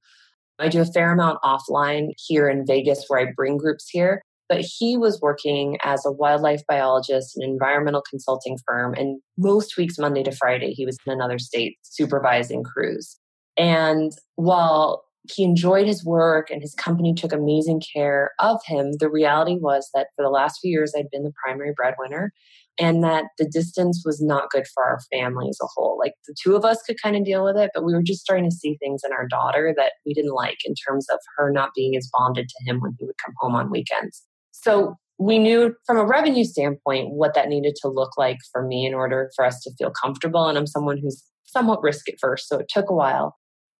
I 0.58 0.68
do 0.68 0.80
a 0.80 0.86
fair 0.86 1.12
amount 1.12 1.38
offline 1.44 2.10
here 2.16 2.48
in 2.48 2.66
Vegas 2.66 3.04
where 3.08 3.20
I 3.20 3.32
bring 3.36 3.56
groups 3.56 3.88
here. 3.90 4.22
But 4.48 4.60
he 4.60 4.96
was 4.96 5.20
working 5.20 5.76
as 5.82 6.04
a 6.06 6.12
wildlife 6.12 6.62
biologist 6.68 7.36
an 7.36 7.42
environmental 7.42 8.02
consulting 8.08 8.56
firm. 8.66 8.94
And 8.94 9.20
most 9.36 9.76
weeks, 9.76 9.98
Monday 9.98 10.22
to 10.22 10.30
Friday, 10.30 10.72
he 10.72 10.86
was 10.86 10.96
in 11.04 11.12
another 11.12 11.38
state 11.38 11.76
supervising 11.82 12.62
crews. 12.62 13.18
And 13.56 14.12
while 14.36 15.05
he 15.28 15.44
enjoyed 15.44 15.86
his 15.86 16.04
work 16.04 16.50
and 16.50 16.62
his 16.62 16.74
company 16.74 17.14
took 17.14 17.32
amazing 17.32 17.82
care 17.94 18.32
of 18.38 18.60
him. 18.66 18.92
The 18.98 19.10
reality 19.10 19.56
was 19.60 19.88
that 19.94 20.08
for 20.16 20.22
the 20.22 20.30
last 20.30 20.58
few 20.60 20.70
years, 20.70 20.92
I'd 20.96 21.10
been 21.10 21.24
the 21.24 21.32
primary 21.44 21.72
breadwinner 21.76 22.32
and 22.78 23.02
that 23.02 23.24
the 23.38 23.48
distance 23.48 24.02
was 24.04 24.20
not 24.22 24.50
good 24.50 24.66
for 24.74 24.84
our 24.84 25.00
family 25.10 25.48
as 25.48 25.58
a 25.62 25.66
whole. 25.74 25.98
Like 25.98 26.12
the 26.26 26.34
two 26.40 26.56
of 26.56 26.64
us 26.64 26.82
could 26.82 27.00
kind 27.02 27.16
of 27.16 27.24
deal 27.24 27.44
with 27.44 27.56
it, 27.56 27.70
but 27.74 27.84
we 27.84 27.94
were 27.94 28.02
just 28.02 28.20
starting 28.20 28.48
to 28.48 28.54
see 28.54 28.76
things 28.76 29.02
in 29.04 29.12
our 29.12 29.26
daughter 29.26 29.74
that 29.76 29.92
we 30.04 30.12
didn't 30.12 30.34
like 30.34 30.58
in 30.64 30.74
terms 30.86 31.06
of 31.10 31.18
her 31.36 31.50
not 31.50 31.70
being 31.74 31.96
as 31.96 32.10
bonded 32.12 32.48
to 32.48 32.70
him 32.70 32.80
when 32.80 32.94
he 32.98 33.06
would 33.06 33.16
come 33.24 33.34
home 33.38 33.54
on 33.54 33.70
weekends. 33.70 34.22
So 34.52 34.96
we 35.18 35.38
knew 35.38 35.74
from 35.86 35.96
a 35.96 36.04
revenue 36.04 36.44
standpoint 36.44 37.10
what 37.10 37.34
that 37.34 37.48
needed 37.48 37.76
to 37.80 37.88
look 37.88 38.18
like 38.18 38.38
for 38.52 38.62
me 38.66 38.84
in 38.84 38.92
order 38.92 39.30
for 39.34 39.44
us 39.44 39.60
to 39.62 39.70
feel 39.78 39.90
comfortable. 39.90 40.46
And 40.46 40.58
I'm 40.58 40.66
someone 40.66 40.98
who's 40.98 41.24
somewhat 41.44 41.82
risk 41.82 42.06
averse, 42.08 42.46
so 42.46 42.58
it 42.58 42.68
took 42.68 42.90
a 42.90 42.94
while. 42.94 43.36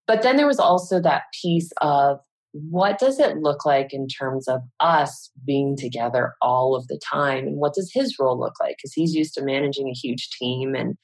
But 0.07 0.23
then 0.23 0.37
there 0.37 0.47
was 0.47 0.59
also 0.59 1.01
that 1.01 1.25
piece 1.43 1.71
of 1.81 2.19
what 2.53 2.99
does 2.99 3.19
it 3.19 3.39
look 3.39 3.67
like 3.67 3.93
in 3.93 4.07
terms 4.09 4.49
of 4.49 4.61
us 4.81 5.31
being 5.45 5.77
together 5.77 6.35
all 6.41 6.75
of 6.75 6.87
the 6.89 6.99
time? 7.13 7.47
And 7.47 7.57
what 7.59 7.75
does 7.75 7.91
his 7.93 8.17
role 8.19 8.39
look 8.39 8.55
like? 8.61 8.77
Because 8.79 8.93
he's 8.95 9.15
used 9.15 9.35
to 9.35 9.45
managing 9.45 9.89
a 9.89 9.99
huge 9.99 10.31
team. 10.31 10.75
And 10.75 10.95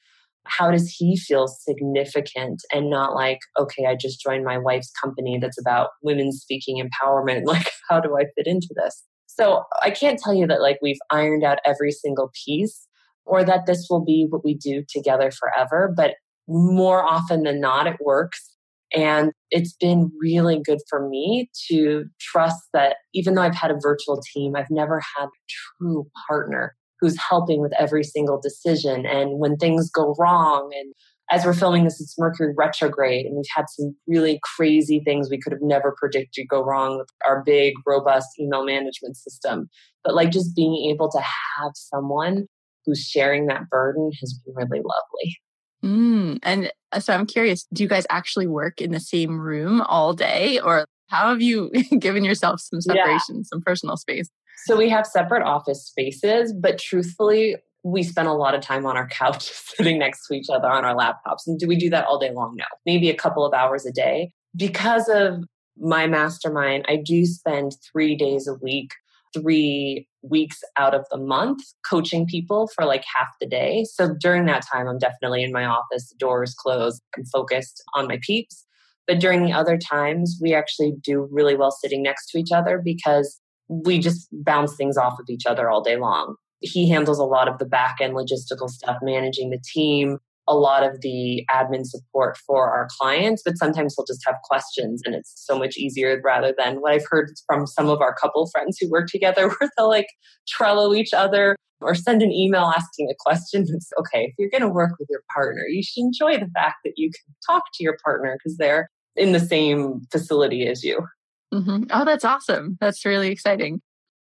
how 0.45 0.71
does 0.71 0.89
he 0.89 1.15
feel 1.15 1.47
significant 1.47 2.61
and 2.73 2.89
not 2.89 3.13
like, 3.13 3.39
okay, 3.59 3.85
I 3.85 3.95
just 3.95 4.21
joined 4.21 4.43
my 4.43 4.57
wife's 4.57 4.91
company 5.01 5.37
that's 5.39 5.59
about 5.59 5.89
women 6.01 6.31
speaking 6.31 6.83
empowerment? 6.83 7.43
Like, 7.45 7.69
how 7.89 7.99
do 7.99 8.17
I 8.17 8.25
fit 8.35 8.47
into 8.47 8.73
this? 8.75 9.03
So 9.27 9.63
I 9.81 9.91
can't 9.91 10.19
tell 10.19 10.33
you 10.33 10.47
that 10.47 10.61
like 10.61 10.79
we've 10.81 10.99
ironed 11.09 11.43
out 11.43 11.59
every 11.65 11.91
single 11.91 12.31
piece 12.45 12.87
or 13.25 13.43
that 13.43 13.65
this 13.65 13.87
will 13.89 14.03
be 14.03 14.25
what 14.29 14.43
we 14.43 14.55
do 14.55 14.83
together 14.89 15.31
forever. 15.31 15.93
But 15.95 16.15
more 16.47 17.03
often 17.03 17.43
than 17.43 17.59
not, 17.59 17.87
it 17.87 17.97
works 18.01 18.52
and 18.93 19.31
it's 19.49 19.75
been 19.75 20.11
really 20.19 20.61
good 20.63 20.79
for 20.89 21.07
me 21.07 21.49
to 21.69 22.05
trust 22.19 22.61
that 22.73 22.97
even 23.13 23.33
though 23.33 23.41
I've 23.41 23.55
had 23.55 23.71
a 23.71 23.79
virtual 23.81 24.21
team, 24.33 24.55
I've 24.55 24.69
never 24.69 25.01
had 25.17 25.25
a 25.25 25.79
true 25.79 26.07
partner 26.27 26.75
who's 26.99 27.17
helping 27.19 27.61
with 27.61 27.73
every 27.77 28.03
single 28.03 28.39
decision. 28.41 29.05
And 29.05 29.39
when 29.39 29.57
things 29.57 29.89
go 29.89 30.15
wrong, 30.17 30.71
and 30.73 30.93
as 31.31 31.45
we're 31.45 31.53
filming 31.53 31.83
this, 31.83 31.99
it's 31.99 32.15
Mercury 32.17 32.53
retrograde, 32.55 33.25
and 33.25 33.35
we've 33.35 33.45
had 33.55 33.65
some 33.69 33.95
really 34.07 34.39
crazy 34.55 35.01
things 35.03 35.29
we 35.29 35.39
could 35.39 35.53
have 35.53 35.61
never 35.61 35.95
predicted 35.97 36.47
go 36.47 36.63
wrong 36.63 36.97
with 36.97 37.09
our 37.25 37.43
big, 37.43 37.73
robust 37.87 38.27
email 38.39 38.63
management 38.63 39.17
system. 39.17 39.67
But 40.03 40.15
like 40.15 40.31
just 40.31 40.55
being 40.55 40.89
able 40.91 41.09
to 41.11 41.19
have 41.19 41.71
someone 41.73 42.45
who's 42.85 43.01
sharing 43.01 43.47
that 43.47 43.69
burden 43.69 44.11
has 44.19 44.39
been 44.45 44.53
really 44.55 44.81
lovely. 44.83 45.37
Mm, 45.83 46.39
and 46.43 46.71
uh, 46.91 46.99
so 46.99 47.13
I'm 47.13 47.25
curious, 47.25 47.65
do 47.73 47.83
you 47.83 47.89
guys 47.89 48.05
actually 48.09 48.47
work 48.47 48.81
in 48.81 48.91
the 48.91 48.99
same 48.99 49.39
room 49.39 49.81
all 49.81 50.13
day 50.13 50.59
or 50.59 50.85
how 51.09 51.29
have 51.29 51.41
you 51.41 51.71
given 51.99 52.23
yourself 52.23 52.61
some 52.61 52.81
separation, 52.81 53.37
yeah. 53.37 53.41
some 53.45 53.61
personal 53.61 53.97
space? 53.97 54.29
So 54.65 54.77
we 54.77 54.89
have 54.89 55.05
separate 55.05 55.43
office 55.43 55.85
spaces, 55.85 56.53
but 56.53 56.79
truthfully, 56.79 57.57
we 57.83 58.01
spend 58.01 58.29
a 58.29 58.33
lot 58.33 58.55
of 58.55 58.61
time 58.61 58.85
on 58.85 58.95
our 58.95 59.07
couch 59.09 59.43
sitting 59.75 59.99
next 59.99 60.25
to 60.27 60.33
each 60.35 60.47
other 60.49 60.69
on 60.69 60.85
our 60.85 60.95
laptops. 60.95 61.45
And 61.47 61.59
do 61.59 61.67
we 61.67 61.75
do 61.75 61.89
that 61.89 62.05
all 62.05 62.17
day 62.17 62.31
long? 62.31 62.55
No, 62.57 62.65
maybe 62.85 63.09
a 63.09 63.15
couple 63.15 63.45
of 63.45 63.53
hours 63.53 63.85
a 63.85 63.91
day. 63.91 64.31
Because 64.55 65.09
of 65.09 65.43
my 65.77 66.07
mastermind, 66.07 66.85
I 66.87 66.95
do 66.95 67.25
spend 67.25 67.73
three 67.91 68.15
days 68.15 68.47
a 68.47 68.53
week 68.53 68.91
three 69.33 70.07
weeks 70.23 70.61
out 70.77 70.95
of 70.95 71.05
the 71.11 71.17
month 71.17 71.61
coaching 71.87 72.25
people 72.25 72.69
for 72.73 72.85
like 72.85 73.03
half 73.15 73.27
the 73.39 73.47
day. 73.47 73.85
So 73.91 74.15
during 74.19 74.45
that 74.45 74.65
time, 74.65 74.87
I'm 74.87 74.97
definitely 74.97 75.43
in 75.43 75.51
my 75.51 75.65
office, 75.65 76.09
the 76.09 76.15
doors 76.17 76.55
closed, 76.57 77.01
I'm 77.17 77.25
focused 77.25 77.83
on 77.93 78.07
my 78.07 78.19
peeps. 78.21 78.65
But 79.05 79.19
during 79.19 79.43
the 79.43 79.51
other 79.51 79.77
times, 79.77 80.39
we 80.41 80.53
actually 80.53 80.93
do 81.03 81.27
really 81.29 81.55
well 81.55 81.71
sitting 81.71 82.01
next 82.01 82.27
to 82.31 82.37
each 82.37 82.51
other 82.53 82.81
because 82.83 83.39
we 83.67 83.99
just 83.99 84.27
bounce 84.31 84.75
things 84.75 84.97
off 84.97 85.19
of 85.19 85.29
each 85.29 85.45
other 85.45 85.69
all 85.69 85.81
day 85.81 85.97
long. 85.97 86.35
He 86.61 86.89
handles 86.89 87.19
a 87.19 87.25
lot 87.25 87.49
of 87.49 87.57
the 87.57 87.65
back 87.65 87.97
end 87.99 88.13
logistical 88.13 88.69
stuff, 88.69 88.97
managing 89.01 89.49
the 89.49 89.61
team, 89.73 90.19
a 90.47 90.55
lot 90.55 90.83
of 90.83 91.01
the 91.01 91.45
admin 91.49 91.85
support 91.85 92.37
for 92.37 92.69
our 92.69 92.87
clients, 92.99 93.41
but 93.45 93.57
sometimes 93.57 93.95
we'll 93.97 94.05
just 94.05 94.23
have 94.25 94.35
questions 94.43 95.01
and 95.05 95.15
it's 95.15 95.33
so 95.35 95.57
much 95.57 95.77
easier 95.77 96.19
rather 96.23 96.53
than 96.57 96.81
what 96.81 96.93
I've 96.93 97.05
heard 97.09 97.31
from 97.47 97.65
some 97.65 97.89
of 97.89 98.01
our 98.01 98.13
couple 98.13 98.47
friends 98.47 98.77
who 98.79 98.89
work 98.89 99.07
together 99.07 99.47
where 99.59 99.69
they'll 99.77 99.87
like 99.87 100.07
Trello 100.47 100.97
each 100.97 101.13
other 101.13 101.55
or 101.79 101.95
send 101.95 102.21
an 102.21 102.31
email 102.31 102.71
asking 102.75 103.09
a 103.09 103.15
question. 103.19 103.65
It's 103.73 103.91
okay, 103.99 104.25
if 104.25 104.33
you're 104.37 104.49
going 104.49 104.61
to 104.61 104.69
work 104.69 104.91
with 104.99 105.07
your 105.09 105.23
partner, 105.33 105.63
you 105.67 105.83
should 105.83 106.01
enjoy 106.01 106.33
the 106.37 106.51
fact 106.53 106.77
that 106.83 106.93
you 106.97 107.09
can 107.09 107.35
talk 107.47 107.63
to 107.75 107.83
your 107.83 107.97
partner 108.03 108.37
because 108.37 108.57
they're 108.57 108.89
in 109.15 109.31
the 109.31 109.39
same 109.39 110.01
facility 110.11 110.67
as 110.67 110.83
you. 110.83 111.05
Mm-hmm. 111.53 111.83
Oh, 111.91 112.05
that's 112.05 112.25
awesome. 112.25 112.77
That's 112.81 113.05
really 113.05 113.29
exciting. 113.29 113.81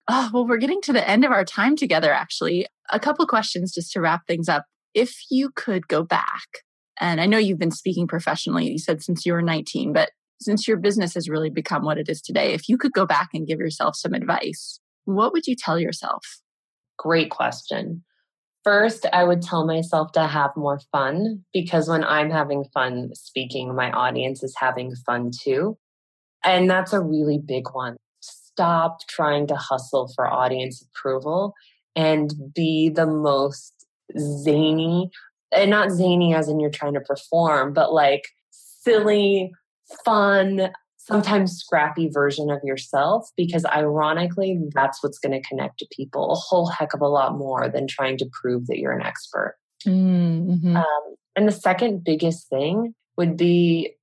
Oh, 0.08 0.30
well, 0.32 0.48
we're 0.48 0.58
getting 0.58 0.82
to 0.82 0.94
the 0.94 1.08
end 1.08 1.26
of 1.26 1.32
our 1.32 1.44
time 1.44 1.76
together, 1.76 2.12
actually. 2.12 2.68
A 2.92 3.00
couple 3.00 3.26
questions 3.26 3.74
just 3.74 3.92
to 3.94 4.02
wrap 4.02 4.28
things 4.28 4.48
up 4.48 4.66
if 4.96 5.26
you 5.30 5.52
could 5.54 5.88
go 5.88 6.02
back, 6.04 6.64
and 7.00 7.22
I 7.22 7.28
know 7.28 7.38
you've 7.38 7.60
been 7.60 7.70
speaking 7.70 8.08
professionally, 8.08 8.72
you 8.72 8.80
said 8.80 9.04
since 9.04 9.26
you 9.26 9.34
were 9.34 9.42
19, 9.42 9.94
but 9.94 10.10
since 10.42 10.68
your 10.68 10.78
business 10.78 11.14
has 11.14 11.30
really 11.30 11.50
become 11.50 11.84
what 11.84 11.98
it 11.98 12.10
is 12.10 12.22
today, 12.22 12.54
if 12.54 12.68
you 12.68 12.78
could 12.78 12.94
go 12.94 13.06
back 13.06 13.30
and 13.34 13.46
give 13.46 13.60
yourself 13.60 13.96
some 13.96 14.14
advice, 14.14 14.80
what 15.04 15.34
would 15.34 15.46
you 15.46 15.56
tell 15.56 15.78
yourself? 15.78 16.24
Great 16.98 17.30
question. 17.30 18.04
First, 18.64 19.06
I 19.14 19.26
would 19.26 19.44
tell 19.44 19.68
myself 19.68 20.12
to 20.14 20.26
have 20.26 20.52
more 20.56 20.80
fun 20.92 21.44
because 21.54 21.88
when 21.88 22.04
I'm 22.04 22.32
having 22.32 22.66
fun 22.74 23.12
speaking, 23.14 23.76
my 23.76 23.92
audience 23.92 24.42
is 24.42 24.56
having 24.58 24.96
fun 25.06 25.30
too. 25.32 25.78
And 26.44 26.70
that's 26.70 26.94
a 26.94 27.02
really 27.02 27.38
big 27.38 27.66
one. 27.74 27.98
Stop 28.22 29.08
trying 29.08 29.46
to 29.48 29.56
hustle 29.56 30.12
for 30.16 30.28
audience 30.28 30.84
approval 30.84 31.54
and 31.96 32.34
be 32.56 32.90
the 32.90 33.06
most 33.06 33.85
zany 34.18 35.10
and 35.56 35.70
not 35.70 35.92
zany 35.92 36.34
as 36.34 36.50
in 36.50 36.60
you're 36.60 36.70
trying 36.70 36.94
to 36.94 37.02
perform, 37.02 37.74
but 37.74 37.94
like 37.94 38.28
silly, 38.52 39.52
fun, 40.04 40.72
sometimes 40.98 41.58
scrappy 41.58 42.10
version 42.10 42.50
of 42.50 42.60
yourself 42.64 43.30
because 43.38 43.66
ironically 43.66 44.60
that's 44.74 45.04
what's 45.04 45.20
going 45.20 45.32
to 45.32 45.48
connect 45.48 45.78
to 45.80 45.88
people 45.92 46.32
a 46.32 46.36
whole 46.36 46.68
heck 46.68 46.94
of 46.94 47.02
a 47.02 47.08
lot 47.08 47.38
more 47.38 47.70
than 47.70 47.88
trying 47.88 48.18
to 48.18 48.28
prove 48.42 48.66
that 48.66 48.80
you're 48.80 48.92
an 48.92 49.06
expert 49.06 49.56
mm-hmm. 49.86 50.76
um, 50.76 51.16
and 51.36 51.48
the 51.48 51.52
second 51.52 52.04
biggest 52.04 52.50
thing 52.50 52.96
would 53.18 53.38
be 53.38 53.94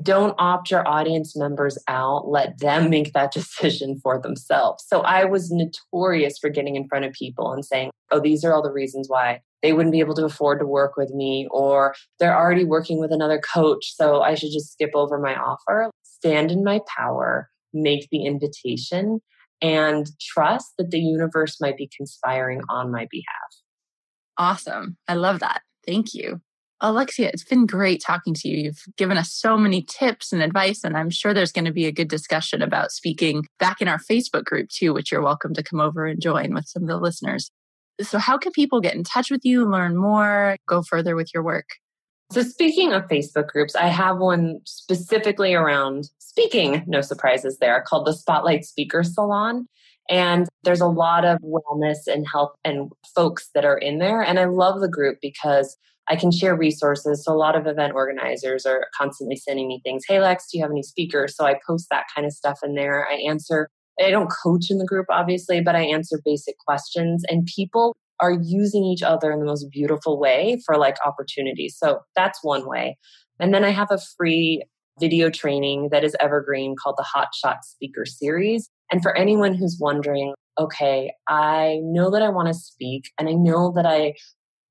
don't 0.00 0.34
opt 0.38 0.70
your 0.70 0.88
audience 0.88 1.36
members 1.36 1.76
out. 1.86 2.26
Let 2.26 2.58
them 2.58 2.88
make 2.88 3.12
that 3.12 3.32
decision 3.34 4.00
for 4.02 4.18
themselves. 4.18 4.84
So 4.86 5.00
I 5.02 5.24
was 5.24 5.50
notorious 5.50 6.38
for 6.38 6.48
getting 6.48 6.76
in 6.76 6.88
front 6.88 7.04
of 7.04 7.12
people 7.12 7.52
and 7.52 7.64
saying, 7.64 7.90
oh, 8.10 8.20
these 8.20 8.42
are 8.42 8.54
all 8.54 8.62
the 8.62 8.72
reasons 8.72 9.08
why 9.08 9.42
they 9.62 9.72
wouldn't 9.72 9.92
be 9.92 10.00
able 10.00 10.14
to 10.14 10.24
afford 10.24 10.60
to 10.60 10.66
work 10.66 10.96
with 10.96 11.10
me, 11.10 11.46
or 11.50 11.94
they're 12.18 12.36
already 12.36 12.64
working 12.64 12.98
with 12.98 13.12
another 13.12 13.40
coach. 13.40 13.94
So 13.94 14.20
I 14.20 14.34
should 14.34 14.52
just 14.52 14.72
skip 14.72 14.90
over 14.94 15.18
my 15.18 15.34
offer, 15.34 15.90
stand 16.02 16.50
in 16.50 16.64
my 16.64 16.80
power, 16.96 17.48
make 17.72 18.08
the 18.10 18.24
invitation, 18.26 19.20
and 19.60 20.06
trust 20.20 20.72
that 20.78 20.90
the 20.90 21.00
universe 21.00 21.60
might 21.60 21.76
be 21.76 21.88
conspiring 21.96 22.60
on 22.68 22.90
my 22.90 23.06
behalf. 23.10 23.52
Awesome. 24.36 24.96
I 25.06 25.14
love 25.14 25.40
that. 25.40 25.62
Thank 25.86 26.14
you. 26.14 26.40
Alexia, 26.84 27.30
it's 27.32 27.44
been 27.44 27.64
great 27.64 28.02
talking 28.04 28.34
to 28.34 28.48
you. 28.48 28.64
You've 28.64 28.82
given 28.96 29.16
us 29.16 29.32
so 29.32 29.56
many 29.56 29.82
tips 29.82 30.32
and 30.32 30.42
advice, 30.42 30.82
and 30.82 30.96
I'm 30.96 31.10
sure 31.10 31.32
there's 31.32 31.52
going 31.52 31.66
to 31.66 31.72
be 31.72 31.86
a 31.86 31.92
good 31.92 32.08
discussion 32.08 32.60
about 32.60 32.90
speaking 32.90 33.44
back 33.60 33.80
in 33.80 33.86
our 33.86 34.00
Facebook 34.00 34.44
group 34.44 34.68
too, 34.68 34.92
which 34.92 35.12
you're 35.12 35.22
welcome 35.22 35.54
to 35.54 35.62
come 35.62 35.80
over 35.80 36.06
and 36.06 36.20
join 36.20 36.52
with 36.54 36.66
some 36.66 36.82
of 36.82 36.88
the 36.88 36.98
listeners. 36.98 37.52
So, 38.08 38.18
how 38.18 38.38
can 38.38 38.52
people 38.52 38.80
get 38.80 38.94
in 38.94 39.04
touch 39.04 39.30
with 39.30 39.44
you, 39.44 39.68
learn 39.68 39.96
more, 39.96 40.56
go 40.68 40.82
further 40.82 41.16
with 41.16 41.32
your 41.32 41.42
work? 41.42 41.66
So, 42.32 42.42
speaking 42.42 42.92
of 42.92 43.08
Facebook 43.08 43.48
groups, 43.48 43.74
I 43.74 43.88
have 43.88 44.18
one 44.18 44.60
specifically 44.64 45.54
around 45.54 46.08
speaking, 46.18 46.82
no 46.86 47.00
surprises 47.00 47.58
there, 47.58 47.84
called 47.86 48.06
the 48.06 48.14
Spotlight 48.14 48.64
Speaker 48.64 49.02
Salon. 49.02 49.66
And 50.08 50.48
there's 50.64 50.80
a 50.80 50.86
lot 50.86 51.24
of 51.24 51.38
wellness 51.40 52.06
and 52.06 52.26
health 52.26 52.52
and 52.64 52.90
folks 53.14 53.50
that 53.54 53.64
are 53.64 53.78
in 53.78 53.98
there. 53.98 54.22
And 54.22 54.38
I 54.38 54.46
love 54.46 54.80
the 54.80 54.88
group 54.88 55.18
because 55.22 55.76
I 56.08 56.16
can 56.16 56.32
share 56.32 56.56
resources. 56.56 57.24
So 57.24 57.32
a 57.32 57.36
lot 57.36 57.54
of 57.54 57.66
event 57.66 57.94
organizers 57.94 58.66
are 58.66 58.86
constantly 58.96 59.36
sending 59.36 59.68
me 59.68 59.80
things. 59.84 60.04
Hey, 60.06 60.20
Lex, 60.20 60.50
do 60.50 60.58
you 60.58 60.64
have 60.64 60.70
any 60.70 60.82
speakers? 60.82 61.36
So 61.36 61.44
I 61.44 61.60
post 61.66 61.86
that 61.90 62.06
kind 62.14 62.26
of 62.26 62.32
stuff 62.32 62.60
in 62.64 62.74
there. 62.74 63.06
I 63.06 63.14
answer, 63.28 63.68
I 64.00 64.10
don't 64.10 64.32
coach 64.42 64.70
in 64.70 64.78
the 64.78 64.86
group, 64.86 65.06
obviously, 65.10 65.60
but 65.60 65.76
I 65.76 65.82
answer 65.82 66.20
basic 66.24 66.56
questions 66.58 67.24
and 67.28 67.46
people 67.46 67.94
are 68.20 68.32
using 68.32 68.84
each 68.84 69.02
other 69.02 69.32
in 69.32 69.40
the 69.40 69.46
most 69.46 69.66
beautiful 69.70 70.18
way 70.18 70.60
for 70.64 70.76
like 70.76 70.96
opportunities. 71.04 71.76
So 71.78 72.00
that's 72.14 72.38
one 72.42 72.66
way. 72.68 72.96
And 73.40 73.52
then 73.52 73.64
I 73.64 73.70
have 73.70 73.90
a 73.90 73.98
free 74.16 74.62
video 75.00 75.30
training 75.30 75.88
that 75.90 76.04
is 76.04 76.16
evergreen 76.20 76.76
called 76.80 76.96
the 76.96 77.02
Hot 77.02 77.28
Shot 77.34 77.64
Speaker 77.64 78.04
Series. 78.06 78.68
And 78.90 79.02
for 79.02 79.16
anyone 79.16 79.54
who's 79.54 79.78
wondering, 79.80 80.34
okay, 80.58 81.12
I 81.28 81.80
know 81.82 82.10
that 82.10 82.22
I 82.22 82.28
want 82.28 82.48
to 82.48 82.54
speak 82.54 83.10
and 83.18 83.28
I 83.28 83.32
know 83.32 83.72
that 83.74 83.86
I 83.86 84.14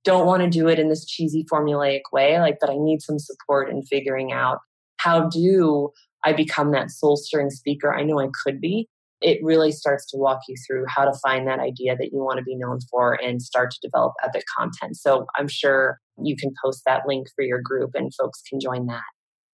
don't 0.03 0.25
want 0.25 0.43
to 0.43 0.49
do 0.49 0.67
it 0.67 0.79
in 0.79 0.89
this 0.89 1.05
cheesy 1.05 1.45
formulaic 1.51 2.01
way, 2.11 2.39
like, 2.39 2.57
but 2.59 2.69
I 2.69 2.77
need 2.77 3.01
some 3.01 3.19
support 3.19 3.69
in 3.69 3.83
figuring 3.83 4.31
out 4.31 4.59
how 4.97 5.27
do 5.29 5.89
I 6.23 6.33
become 6.33 6.71
that 6.71 6.91
soul 6.91 7.17
stirring 7.17 7.49
speaker 7.49 7.93
I 7.93 8.03
know 8.03 8.19
I 8.19 8.29
could 8.43 8.61
be. 8.61 8.87
It 9.21 9.39
really 9.43 9.71
starts 9.71 10.05
to 10.11 10.17
walk 10.17 10.41
you 10.47 10.55
through 10.65 10.85
how 10.87 11.05
to 11.05 11.13
find 11.23 11.47
that 11.47 11.59
idea 11.59 11.95
that 11.95 12.09
you 12.11 12.19
want 12.19 12.39
to 12.39 12.43
be 12.43 12.55
known 12.55 12.79
for 12.89 13.13
and 13.13 13.41
start 13.41 13.71
to 13.71 13.79
develop 13.81 14.13
epic 14.23 14.43
content. 14.57 14.97
So 14.97 15.25
I'm 15.35 15.47
sure 15.47 15.99
you 16.21 16.35
can 16.35 16.51
post 16.63 16.83
that 16.85 17.03
link 17.07 17.27
for 17.35 17.43
your 17.43 17.61
group 17.61 17.91
and 17.93 18.13
folks 18.13 18.41
can 18.49 18.59
join 18.59 18.87
that. 18.87 19.03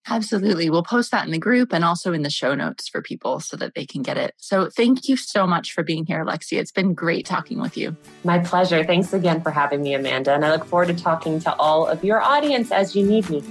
Absolutely. 0.09 0.69
We'll 0.69 0.83
post 0.83 1.11
that 1.11 1.25
in 1.25 1.31
the 1.31 1.37
group 1.37 1.73
and 1.73 1.83
also 1.83 2.13
in 2.13 2.21
the 2.21 2.29
show 2.29 2.55
notes 2.55 2.87
for 2.87 3.01
people 3.01 3.41
so 3.41 3.57
that 3.57 3.75
they 3.75 3.85
can 3.85 4.03
get 4.03 4.17
it. 4.17 4.33
So 4.37 4.69
thank 4.69 5.09
you 5.09 5.17
so 5.17 5.45
much 5.45 5.73
for 5.73 5.83
being 5.83 6.05
here, 6.05 6.23
Lexi. 6.23 6.57
It's 6.57 6.71
been 6.71 6.93
great 6.93 7.25
talking 7.25 7.59
with 7.59 7.75
you. 7.75 7.95
My 8.23 8.39
pleasure. 8.39 8.85
Thanks 8.85 9.11
again 9.11 9.41
for 9.41 9.51
having 9.51 9.81
me, 9.81 9.93
Amanda. 9.95 10.33
And 10.33 10.45
I 10.45 10.51
look 10.51 10.63
forward 10.63 10.87
to 10.87 10.93
talking 10.93 11.41
to 11.41 11.53
all 11.55 11.85
of 11.87 12.05
your 12.05 12.21
audience 12.21 12.71
as 12.71 12.95
you 12.95 13.05
need 13.05 13.29
me. 13.29 13.43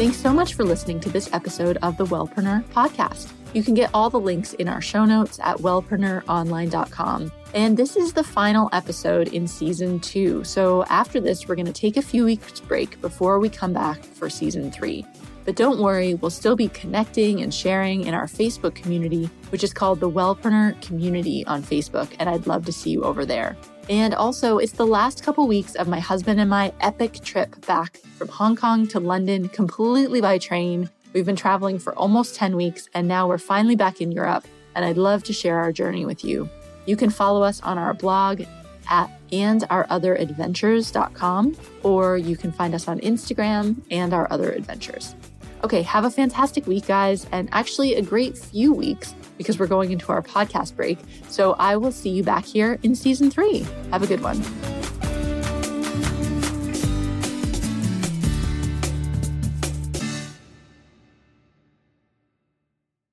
Thanks 0.00 0.16
so 0.16 0.32
much 0.32 0.54
for 0.54 0.64
listening 0.64 0.98
to 1.00 1.10
this 1.10 1.28
episode 1.34 1.76
of 1.82 1.98
the 1.98 2.06
Wellpreneur 2.06 2.64
podcast. 2.68 3.30
You 3.52 3.62
can 3.62 3.74
get 3.74 3.90
all 3.92 4.08
the 4.08 4.18
links 4.18 4.54
in 4.54 4.66
our 4.66 4.80
show 4.80 5.04
notes 5.04 5.38
at 5.42 5.58
wellpreneuronline.com. 5.58 7.30
And 7.52 7.76
this 7.76 7.96
is 7.98 8.14
the 8.14 8.24
final 8.24 8.70
episode 8.72 9.28
in 9.28 9.46
season 9.46 10.00
two. 10.00 10.42
So 10.42 10.84
after 10.84 11.20
this, 11.20 11.46
we're 11.46 11.54
going 11.54 11.66
to 11.66 11.72
take 11.74 11.98
a 11.98 12.02
few 12.02 12.24
weeks 12.24 12.60
break 12.60 12.98
before 13.02 13.38
we 13.38 13.50
come 13.50 13.74
back 13.74 14.02
for 14.02 14.30
season 14.30 14.72
three. 14.72 15.04
But 15.44 15.56
don't 15.56 15.78
worry, 15.78 16.14
we'll 16.14 16.30
still 16.30 16.56
be 16.56 16.68
connecting 16.68 17.42
and 17.42 17.52
sharing 17.52 18.06
in 18.06 18.14
our 18.14 18.26
Facebook 18.26 18.74
community, 18.74 19.28
which 19.50 19.62
is 19.62 19.74
called 19.74 20.00
the 20.00 20.10
Wellpreneur 20.10 20.80
Community 20.80 21.44
on 21.44 21.62
Facebook. 21.62 22.08
And 22.18 22.30
I'd 22.30 22.46
love 22.46 22.64
to 22.64 22.72
see 22.72 22.88
you 22.88 23.02
over 23.02 23.26
there. 23.26 23.54
And 23.90 24.14
also, 24.14 24.56
it's 24.58 24.72
the 24.72 24.86
last 24.86 25.22
couple 25.24 25.48
weeks 25.48 25.74
of 25.74 25.88
my 25.88 25.98
husband 25.98 26.38
and 26.38 26.48
my 26.48 26.72
epic 26.80 27.14
trip 27.24 27.66
back 27.66 27.96
from 28.16 28.28
Hong 28.28 28.54
Kong 28.54 28.86
to 28.86 29.00
London 29.00 29.48
completely 29.48 30.20
by 30.20 30.38
train. 30.38 30.88
We've 31.12 31.26
been 31.26 31.34
traveling 31.34 31.80
for 31.80 31.92
almost 31.96 32.36
10 32.36 32.54
weeks, 32.54 32.88
and 32.94 33.08
now 33.08 33.26
we're 33.26 33.36
finally 33.36 33.74
back 33.74 34.00
in 34.00 34.12
Europe. 34.12 34.46
And 34.76 34.84
I'd 34.84 34.96
love 34.96 35.24
to 35.24 35.32
share 35.32 35.58
our 35.58 35.72
journey 35.72 36.04
with 36.04 36.24
you. 36.24 36.48
You 36.86 36.94
can 36.94 37.10
follow 37.10 37.42
us 37.42 37.60
on 37.62 37.78
our 37.78 37.92
blog 37.92 38.42
at 38.88 39.10
andourotheradventures.com, 39.32 41.56
or 41.82 42.16
you 42.16 42.36
can 42.36 42.52
find 42.52 42.76
us 42.76 42.86
on 42.86 43.00
Instagram 43.00 43.82
and 43.90 44.14
our 44.14 44.32
other 44.32 44.52
adventures. 44.52 45.16
Okay, 45.64 45.82
have 45.82 46.04
a 46.04 46.12
fantastic 46.12 46.68
week, 46.68 46.86
guys, 46.86 47.26
and 47.32 47.48
actually 47.50 47.96
a 47.96 48.02
great 48.02 48.38
few 48.38 48.72
weeks 48.72 49.16
because 49.40 49.58
we're 49.58 49.66
going 49.66 49.90
into 49.90 50.12
our 50.12 50.20
podcast 50.20 50.76
break. 50.76 50.98
So 51.30 51.54
I 51.54 51.78
will 51.78 51.92
see 51.92 52.10
you 52.10 52.22
back 52.22 52.44
here 52.44 52.78
in 52.82 52.94
season 52.94 53.30
three. 53.30 53.66
Have 53.90 54.02
a 54.02 54.06
good 54.06 54.20
one. 54.22 54.42